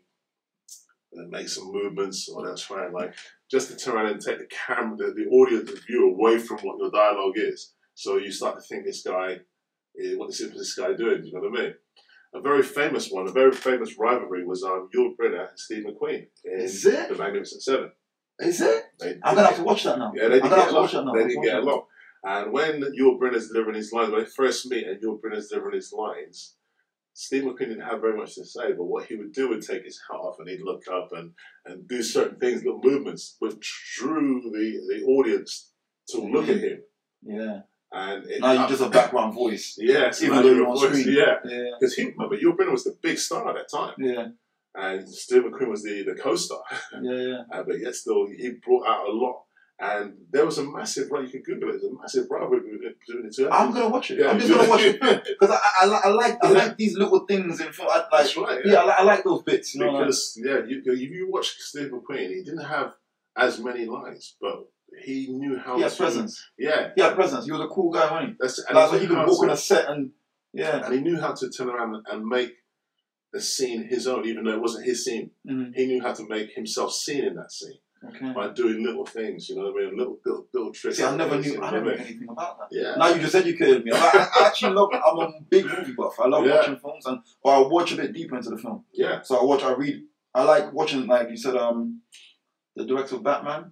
and 1.13 1.29
make 1.29 1.49
some 1.49 1.71
movements, 1.71 2.29
or 2.29 2.43
they'll 2.45 2.55
try 2.55 2.85
and 2.85 2.93
like 2.93 3.13
just 3.51 3.69
to 3.69 3.75
turn 3.75 3.95
around 3.95 4.07
and 4.13 4.21
take 4.21 4.39
the 4.39 4.47
camera, 4.65 4.95
the, 4.97 5.07
the 5.13 5.27
audience, 5.29 5.69
the 5.69 5.77
view 5.87 6.09
away 6.09 6.37
from 6.39 6.57
what 6.59 6.77
your 6.79 6.89
dialogue 6.91 7.33
is. 7.35 7.73
So 7.95 8.17
you 8.17 8.31
start 8.31 8.55
to 8.59 8.61
think 8.67 8.85
this 8.85 9.03
guy, 9.03 9.41
eh, 10.01 10.15
what 10.15 10.29
is 10.29 10.39
this 10.39 10.73
guy 10.75 10.93
doing? 10.93 11.23
You 11.25 11.33
know 11.33 11.41
what 11.41 11.59
I 11.59 11.63
mean? 11.63 11.73
A 12.35 12.41
very 12.41 12.63
famous 12.63 13.09
one, 13.09 13.27
a 13.27 13.31
very 13.31 13.51
famous 13.51 13.97
rivalry 13.97 14.45
was 14.45 14.63
um, 14.63 14.89
Yul 14.95 15.15
Brynner 15.15 15.49
and 15.49 15.59
Steve 15.59 15.85
McQueen 15.85 16.25
in 16.45 16.59
Is 16.61 16.85
it? 16.85 17.09
The 17.09 17.15
Magnificent 17.15 17.61
Seven. 17.61 17.91
Is 18.39 18.59
it? 18.61 18.83
They, 18.99 19.11
I'm 19.23 19.35
gonna 19.35 19.47
have 19.47 19.57
to 19.57 19.63
watch 19.63 19.83
that 19.83 19.99
now. 19.99 20.11
yeah, 20.15 20.23
they 20.29 20.35
didn't 20.39 20.49
get 20.49 20.57
have 20.59 20.67
to 20.69 20.71
along. 20.73 20.81
watch 20.83 20.91
that 20.93 21.05
now. 21.05 21.13
They 21.13 21.21
I'll 21.21 21.27
didn't 21.27 21.43
get 21.43 21.57
along. 21.59 21.83
And 22.25 22.51
when 22.53 22.81
Yul 22.99 23.19
Brynner's 23.19 23.49
delivering 23.49 23.75
his 23.75 23.91
lines, 23.91 24.11
when 24.11 24.21
they 24.23 24.29
first 24.29 24.65
meet 24.67 24.87
and 24.87 25.01
Yul 25.01 25.19
Brynner's 25.21 25.49
delivering 25.49 25.75
his 25.75 25.93
lines, 25.93 26.55
Steve 27.13 27.43
McQueen 27.43 27.59
didn't 27.69 27.81
have 27.81 28.01
very 28.01 28.17
much 28.17 28.33
to 28.35 28.45
say, 28.45 28.71
but 28.73 28.85
what 28.85 29.05
he 29.05 29.15
would 29.15 29.33
do 29.33 29.49
would 29.49 29.61
take 29.61 29.83
his 29.83 29.99
hat 30.09 30.15
off 30.17 30.37
and 30.39 30.49
he'd 30.49 30.63
look 30.63 30.81
up 30.91 31.09
and, 31.11 31.31
and 31.65 31.87
do 31.87 32.01
certain 32.01 32.39
things, 32.39 32.63
little 32.63 32.81
movements, 32.83 33.35
which 33.39 33.93
drew 33.99 34.41
the, 34.41 34.81
the 34.95 35.03
audience 35.05 35.71
to 36.09 36.19
look 36.21 36.49
at 36.49 36.57
him. 36.57 36.81
Yeah. 37.21 37.59
And 37.95 38.25
it, 38.25 38.41
Now 38.41 38.53
you're 38.53 38.67
just 38.69 38.81
a 38.81 38.89
background 38.89 39.33
voice. 39.35 39.75
yes, 39.79 40.23
even 40.23 40.41
though 40.41 40.51
you're 40.51 40.67
on 40.67 40.75
voice, 40.75 40.99
screen. 41.01 41.15
yeah. 41.15 41.35
Yeah. 41.45 41.63
Because 41.79 41.93
he 41.93 42.05
remember 42.05 42.35
Yul 42.37 42.55
Brynner 42.57 42.71
was 42.71 42.83
the 42.85 42.97
big 43.01 43.19
star 43.19 43.47
at 43.49 43.55
that 43.55 43.69
time, 43.69 43.93
Yeah. 43.99 44.27
and 44.75 45.07
Steve 45.07 45.43
McQueen 45.43 45.69
was 45.69 45.83
the, 45.83 46.03
the 46.03 46.15
co-star. 46.15 46.63
Yeah. 47.01 47.11
Yeah. 47.11 47.37
Uh, 47.53 47.63
but 47.63 47.79
yet 47.79 47.93
still, 47.93 48.25
he 48.27 48.51
brought 48.65 48.87
out 48.87 49.07
a 49.07 49.11
lot. 49.11 49.43
And 49.79 50.13
there 50.31 50.45
was 50.45 50.59
a 50.59 50.63
massive, 50.63 51.11
right? 51.11 51.23
You 51.25 51.29
can 51.29 51.41
Google 51.43 51.69
it. 51.69 51.71
There's 51.73 51.91
a 51.91 51.95
massive 51.99 52.27
rivalry 52.29 52.61
between 52.61 53.27
the 53.27 53.33
two. 53.35 53.49
I'm 53.51 53.71
gonna 53.73 53.89
watch 53.89 54.11
it. 54.11 54.19
Yeah, 54.19 54.29
I'm 54.29 54.39
just 54.39 54.51
gonna 54.53 54.69
watch 54.69 54.81
it 54.81 54.99
because 55.01 55.49
I, 55.49 55.59
I, 55.81 56.01
I 56.05 56.09
like 56.09 56.37
I 56.43 56.49
like 56.51 56.77
these 56.77 56.95
little 56.95 57.25
things 57.27 57.59
in 57.59 57.71
film. 57.73 57.89
I, 57.91 57.97
like 57.97 58.05
That's 58.11 58.37
right. 58.37 58.61
yeah, 58.63 58.81
I, 58.81 59.01
I 59.01 59.03
like 59.03 59.23
those 59.23 59.41
bits. 59.43 59.73
You 59.75 59.81
know, 59.81 59.91
like, 59.91 60.01
because 60.05 60.39
yeah, 60.43 60.59
you, 60.65 60.81
if 60.85 61.09
you 61.11 61.27
watch 61.29 61.47
Steve 61.57 61.91
McQueen, 61.91 62.29
he 62.29 62.43
didn't 62.43 62.63
have 62.65 62.93
as 63.35 63.59
many 63.59 63.85
lines, 63.85 64.35
but 64.39 64.63
he 65.01 65.27
knew 65.31 65.57
how 65.57 65.75
he 65.77 65.81
had 65.83 65.91
to. 65.91 65.97
presence. 65.97 66.49
Yeah, 66.57 66.89
He 66.95 67.01
had 67.01 67.15
presence. 67.15 67.45
He 67.45 67.51
was 67.51 67.61
a 67.61 67.67
cool 67.67 67.91
guy, 67.91 68.11
wasn't 68.11 68.29
he? 68.31 68.35
that's 68.39 68.59
and 68.59 68.75
Like, 68.75 68.89
so 68.89 68.97
he 68.99 69.07
could 69.07 69.17
walk 69.17 69.43
on 69.43 69.49
a 69.49 69.57
set 69.57 69.89
and 69.89 70.11
yeah. 70.53 70.85
and 70.85 70.93
he 70.93 70.99
knew 71.01 71.19
how 71.19 71.33
to 71.33 71.49
turn 71.49 71.69
around 71.69 71.95
and- 71.95 72.05
and 72.11 72.25
make 72.25 72.51
the 73.31 73.41
scene 73.41 73.83
his 73.87 74.07
own, 74.07 74.25
even 74.27 74.43
though 74.43 74.53
it 74.53 74.61
wasn't 74.61 74.85
his 74.85 75.03
scene. 75.03 75.31
Mhm. 75.49 75.73
He 75.75 75.87
knew 75.87 76.01
how 76.01 76.13
to 76.13 76.27
make 76.27 76.51
himself 76.51 76.93
seen 76.93 77.23
in 77.25 77.33
that 77.35 77.51
scene 77.51 77.79
Okay. 78.07 78.31
by 78.31 78.49
doing 78.49 78.83
little 78.83 79.05
things. 79.07 79.49
You 79.49 79.55
know 79.55 79.71
what 79.71 79.81
I 79.81 79.85
mean? 79.87 79.97
Little 79.97 80.19
little, 80.23 80.47
little 80.53 80.71
tricks. 80.71 80.97
See, 80.97 81.03
I 81.03 81.15
never 81.15 81.41
things 81.41 81.55
knew. 81.55 81.63
I 81.63 81.71
never 81.71 81.85
knew 81.85 81.91
anything 82.05 82.27
about 82.29 82.59
that. 82.59 82.67
Yeah. 82.71 82.95
Now 82.95 83.07
you 83.07 83.19
just 83.19 83.33
educated 83.33 83.83
me. 83.85 83.91
I, 83.93 83.97
I 83.97 84.43
I 84.43 84.47
actually 84.47 84.73
love. 84.75 84.89
I'm 84.93 85.17
a 85.19 85.31
big 85.49 85.65
movie 85.65 85.93
buff. 85.93 86.19
I 86.19 86.27
love 86.27 86.45
Yeah. 86.45 86.57
watching 86.57 86.77
films, 86.77 87.05
and 87.07 87.19
but 87.43 87.49
I 87.49 87.67
watch 87.67 87.91
a 87.93 87.95
bit 87.95 88.13
deeper 88.13 88.35
into 88.37 88.51
the 88.51 88.57
film. 88.57 88.85
Yeah. 88.93 89.21
So 89.23 89.37
I 89.37 89.43
watch. 89.43 89.63
I 89.63 89.73
read. 89.73 90.03
I 90.35 90.43
like 90.43 90.71
watching. 90.73 91.07
Like 91.07 91.29
you 91.31 91.37
said, 91.37 91.55
um, 91.55 92.01
the 92.75 92.85
director 92.85 93.15
of 93.15 93.23
Batman, 93.23 93.71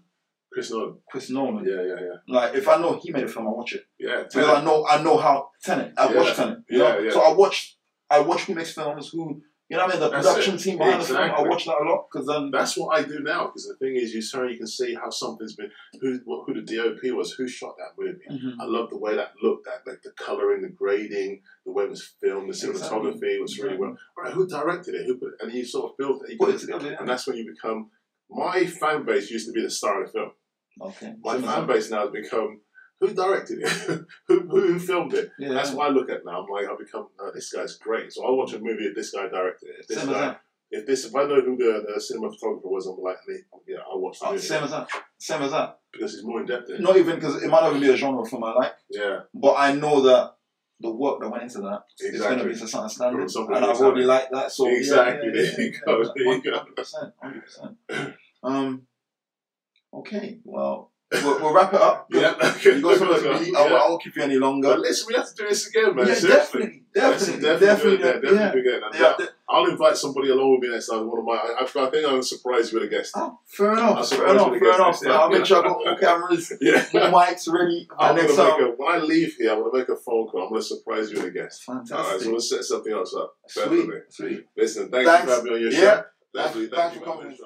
Chris 0.51 0.71
Nolan. 0.71 0.97
Chris 1.09 1.29
Nolan. 1.29 1.65
Yeah, 1.65 1.81
yeah, 1.81 1.99
yeah. 2.07 2.15
Like 2.27 2.55
if 2.55 2.67
I 2.67 2.77
know 2.77 2.99
he 3.01 3.11
made 3.11 3.23
a 3.23 3.27
film, 3.27 3.47
I 3.47 3.51
watch 3.51 3.73
it 3.73 3.85
Yeah. 3.99 4.23
because 4.23 4.49
I 4.49 4.63
know 4.63 4.85
I 4.87 5.01
know 5.01 5.17
how 5.17 5.49
Tenet. 5.63 5.93
I 5.97 6.11
Yeah. 6.11 6.19
watch 6.19 6.35
Tenet. 6.35 6.59
You 6.69 6.79
Yeah, 6.79 6.91
know? 6.93 6.99
yeah. 6.99 7.11
So 7.11 7.21
I 7.21 7.33
watch. 7.33 7.77
I 8.09 8.19
watch 8.19 8.41
who 8.43 8.55
makes 8.55 8.73
films. 8.73 9.09
Who 9.11 9.41
you 9.69 9.77
know? 9.77 9.85
what 9.85 9.95
I 9.95 9.99
mean, 9.99 10.01
the 10.01 10.09
That's 10.09 10.27
production 10.27 10.55
it. 10.55 10.57
team 10.57 10.77
behind 10.79 11.01
the 11.01 11.05
film. 11.05 11.17
I 11.19 11.41
watch 11.43 11.63
that 11.63 11.79
a 11.81 11.85
lot 11.89 12.07
because 12.11 12.27
then. 12.27 12.51
That's 12.51 12.75
what 12.75 12.89
I 12.99 13.03
do 13.03 13.19
now 13.21 13.45
because 13.45 13.65
the 13.69 13.75
thing 13.77 13.95
is, 13.95 14.13
you 14.13 14.21
so 14.21 14.43
you 14.43 14.57
can 14.57 14.67
see 14.67 14.93
how 14.93 15.09
something's 15.09 15.55
been 15.55 15.71
who 16.01 16.19
what, 16.25 16.43
who 16.45 16.61
the 16.61 16.75
DOP 16.75 17.01
was, 17.15 17.31
who 17.31 17.47
shot 17.47 17.75
that 17.77 17.93
movie. 17.97 18.19
Mhm. 18.29 18.55
I 18.59 18.65
love 18.65 18.89
the 18.89 18.97
way 18.97 19.15
that 19.15 19.31
looked, 19.41 19.65
that 19.67 19.89
like 19.89 20.01
the 20.01 20.11
coloring, 20.11 20.61
the 20.63 20.67
grading, 20.69 21.41
the 21.65 21.71
way 21.71 21.85
it 21.85 21.89
was 21.89 22.03
filmed, 22.19 22.49
the 22.49 22.53
cinematography 22.53 23.39
was 23.41 23.57
really 23.59 23.77
well. 23.77 23.95
All 24.17 24.23
right, 24.25 24.33
who 24.33 24.45
directed 24.45 24.95
it? 24.95 25.05
Who 25.05 25.15
put 25.17 25.35
and 25.41 25.53
you 25.53 25.63
sort 25.63 25.91
of 25.91 25.97
built 25.97 26.23
it, 26.25 26.31
you 26.33 26.37
Put 26.37 26.55
it 26.55 26.59
together. 26.59 26.87
and 26.89 26.97
Yeah. 26.99 27.05
that's 27.05 27.25
when 27.25 27.37
you 27.37 27.49
become. 27.49 27.89
My 28.29 28.65
fan 28.65 29.03
base 29.05 29.29
used 29.31 29.47
to 29.47 29.53
be 29.53 29.61
the 29.61 29.69
star 29.69 30.01
of 30.03 30.07
the 30.11 30.19
film. 30.19 30.31
Okay. 30.81 31.13
My 31.23 31.39
fan 31.39 31.67
base 31.67 31.91
now 31.91 32.01
has 32.01 32.11
become 32.11 32.61
who 32.99 33.13
directed 33.13 33.59
it, 33.61 34.01
who, 34.27 34.39
who 34.49 34.79
filmed 34.79 35.13
it. 35.13 35.31
Yeah. 35.39 35.53
That's 35.53 35.71
what 35.71 35.87
I 35.87 35.91
look 35.91 36.09
at 36.09 36.23
now. 36.25 36.43
I'm 36.43 36.49
like, 36.49 36.65
I 36.65 36.75
become 36.77 37.07
oh, 37.19 37.31
this 37.33 37.51
guy's 37.51 37.77
great. 37.77 38.11
So 38.13 38.25
I 38.25 38.31
watch 38.31 38.53
a 38.53 38.59
movie 38.59 38.85
if 38.85 38.95
this 38.95 39.11
guy 39.11 39.27
directed 39.27 39.69
it. 39.69 39.75
If 39.81 39.87
this 39.87 39.97
Same 39.99 40.09
as 40.09 40.15
guy, 40.15 40.21
that. 40.21 40.41
if 40.71 40.85
this, 40.85 41.05
if 41.05 41.15
I 41.15 41.23
know 41.23 41.41
who 41.41 41.57
the, 41.57 41.83
the 41.87 41.99
cinematographer 41.99 42.65
was, 42.65 42.85
I'm 42.87 43.01
like, 43.03 43.17
yeah, 43.67 43.77
I 43.79 43.95
watch 43.95 44.19
the 44.19 44.27
Oh, 44.27 44.31
movie 44.31 44.41
same 44.43 44.63
as 44.63 44.71
that. 44.71 44.87
Same 45.19 45.41
as 45.43 45.51
that. 45.51 45.79
because 45.91 46.13
he's 46.13 46.23
more 46.23 46.41
in 46.41 46.45
depth. 46.47 46.69
Not 46.79 46.97
even 46.97 47.15
because 47.15 47.41
it 47.43 47.49
might 47.49 47.61
not 47.61 47.69
even 47.75 47.81
be 47.81 47.89
a 47.93 47.97
genre 47.97 48.25
film 48.25 48.43
I 48.43 48.53
like, 48.53 48.73
Yeah, 48.89 49.21
but 49.33 49.53
I 49.57 49.73
know 49.73 50.01
that 50.01 50.33
the 50.79 50.91
work 50.91 51.19
that 51.21 51.29
went 51.29 51.43
into 51.43 51.59
that 51.61 51.83
is 51.99 52.19
going 52.21 52.39
to 52.39 52.45
be 52.45 52.53
to 52.55 52.67
certain 52.67 52.89
standards, 52.89 53.33
somebody 53.33 53.57
and 53.57 53.65
I've 53.65 53.77
already 53.81 54.03
liked 54.03 54.31
that. 54.31 54.51
So 54.51 54.67
Exactly. 54.67 55.29
yeah, 55.33 55.41
yeah, 55.43 55.51
There 55.55 55.65
you 55.65 55.73
go. 55.85 56.03
There 56.15 56.25
you 56.35 56.41
go. 56.41 56.57
Hundred 56.57 56.75
percent, 56.75 57.13
hundred 57.21 57.43
percent. 57.43 57.77
Um, 58.43 58.81
okay, 59.93 60.39
well, 60.43 60.91
we'll, 61.11 61.39
we'll 61.41 61.53
wrap 61.53 61.73
it 61.73 61.81
up. 61.81 62.07
yeah. 62.11 62.33
You 62.63 62.81
got 62.81 62.97
something 62.97 63.23
to 63.23 63.43
eat. 63.43 63.55
I 63.55 63.67
Yeah. 63.67 63.73
won't- 63.87 64.01
keep 64.03 64.15
you 64.15 64.23
any 64.23 64.37
longer. 64.37 64.69
But 64.69 64.79
listen, 64.79 65.07
we 65.09 65.15
have 65.15 65.27
to 65.29 65.35
do 65.35 65.49
this 65.49 65.67
again, 65.67 65.95
man. 65.95 66.07
yeah, 66.07 66.13
definitely, 66.15 66.83
definitely, 66.93 67.41
definitely, 67.41 67.59
definitely, 67.67 67.93
again, 67.95 68.21
definitely 68.21 68.61
do 68.61 68.67
again. 68.69 68.81
Yeah. 68.93 69.05
Uh, 69.07 69.15
yeah, 69.19 69.25
I'll 69.49 69.65
invite 69.65 69.97
somebody 69.97 70.29
along 70.29 70.51
with 70.53 70.61
me 70.61 70.69
next 70.73 70.87
time. 70.87 71.07
One 71.07 71.19
of 71.19 71.25
my, 71.25 71.33
I, 71.33 71.61
I 71.63 71.65
think 71.65 71.95
I'm 71.97 72.01
going 72.03 72.21
to 72.21 72.27
surprise 72.27 72.71
you 72.71 72.79
with 72.79 72.87
a 72.87 72.95
guest. 72.95 73.11
Oh, 73.17 73.37
fair 73.45 73.71
I'll 73.73 73.91
enough, 73.91 74.09
fair 74.09 74.33
enough, 74.33 74.59
fair 74.61 74.73
enough. 74.75 75.21
I'll 75.21 75.29
make 75.29 75.45
sure 75.45 75.59
I 75.59 75.67
got 75.67 75.85
all 75.87 75.97
cameras, 75.99 76.53
Yeah. 76.61 76.85
all 76.95 77.11
mics 77.11 77.51
ready. 77.51 77.87
I'm 77.99 78.15
next 78.15 78.35
gonna 78.37 78.57
make 78.57 78.61
a, 78.69 78.71
when 78.81 78.91
I 78.93 78.97
leave 79.03 79.33
here, 79.35 79.51
I'm 79.51 79.63
to 79.63 79.77
make 79.77 79.89
a 79.89 79.95
phone 79.97 80.27
call. 80.27 80.43
I'm 80.43 80.49
going 80.49 80.61
to 80.61 80.67
surprise 80.67 81.11
you 81.11 81.17
with 81.17 81.27
a 81.27 81.31
guest. 81.31 81.63
fantastic. 81.63 81.97
All 81.97 82.11
right, 82.11 82.21
so 82.21 82.31
we'll 82.31 82.39
set 82.39 82.63
something 82.63 82.93
else 82.93 83.13
up. 83.13 83.33
Sweet, 83.47 83.63
Definitely. 83.63 83.99
sweet. 84.09 84.45
Listen, 84.57 84.89
thank 84.89 85.05
Thanks. 85.07 85.25
for 85.25 85.29
having 85.31 85.45
me 85.45 85.55
on 85.57 85.61
your 85.61 85.71
Yeah. 85.71 85.79
show. 85.79 86.03
Thanks, 86.33 86.69
thanks 86.73 86.97
for 86.97 87.03
coming. 87.03 87.37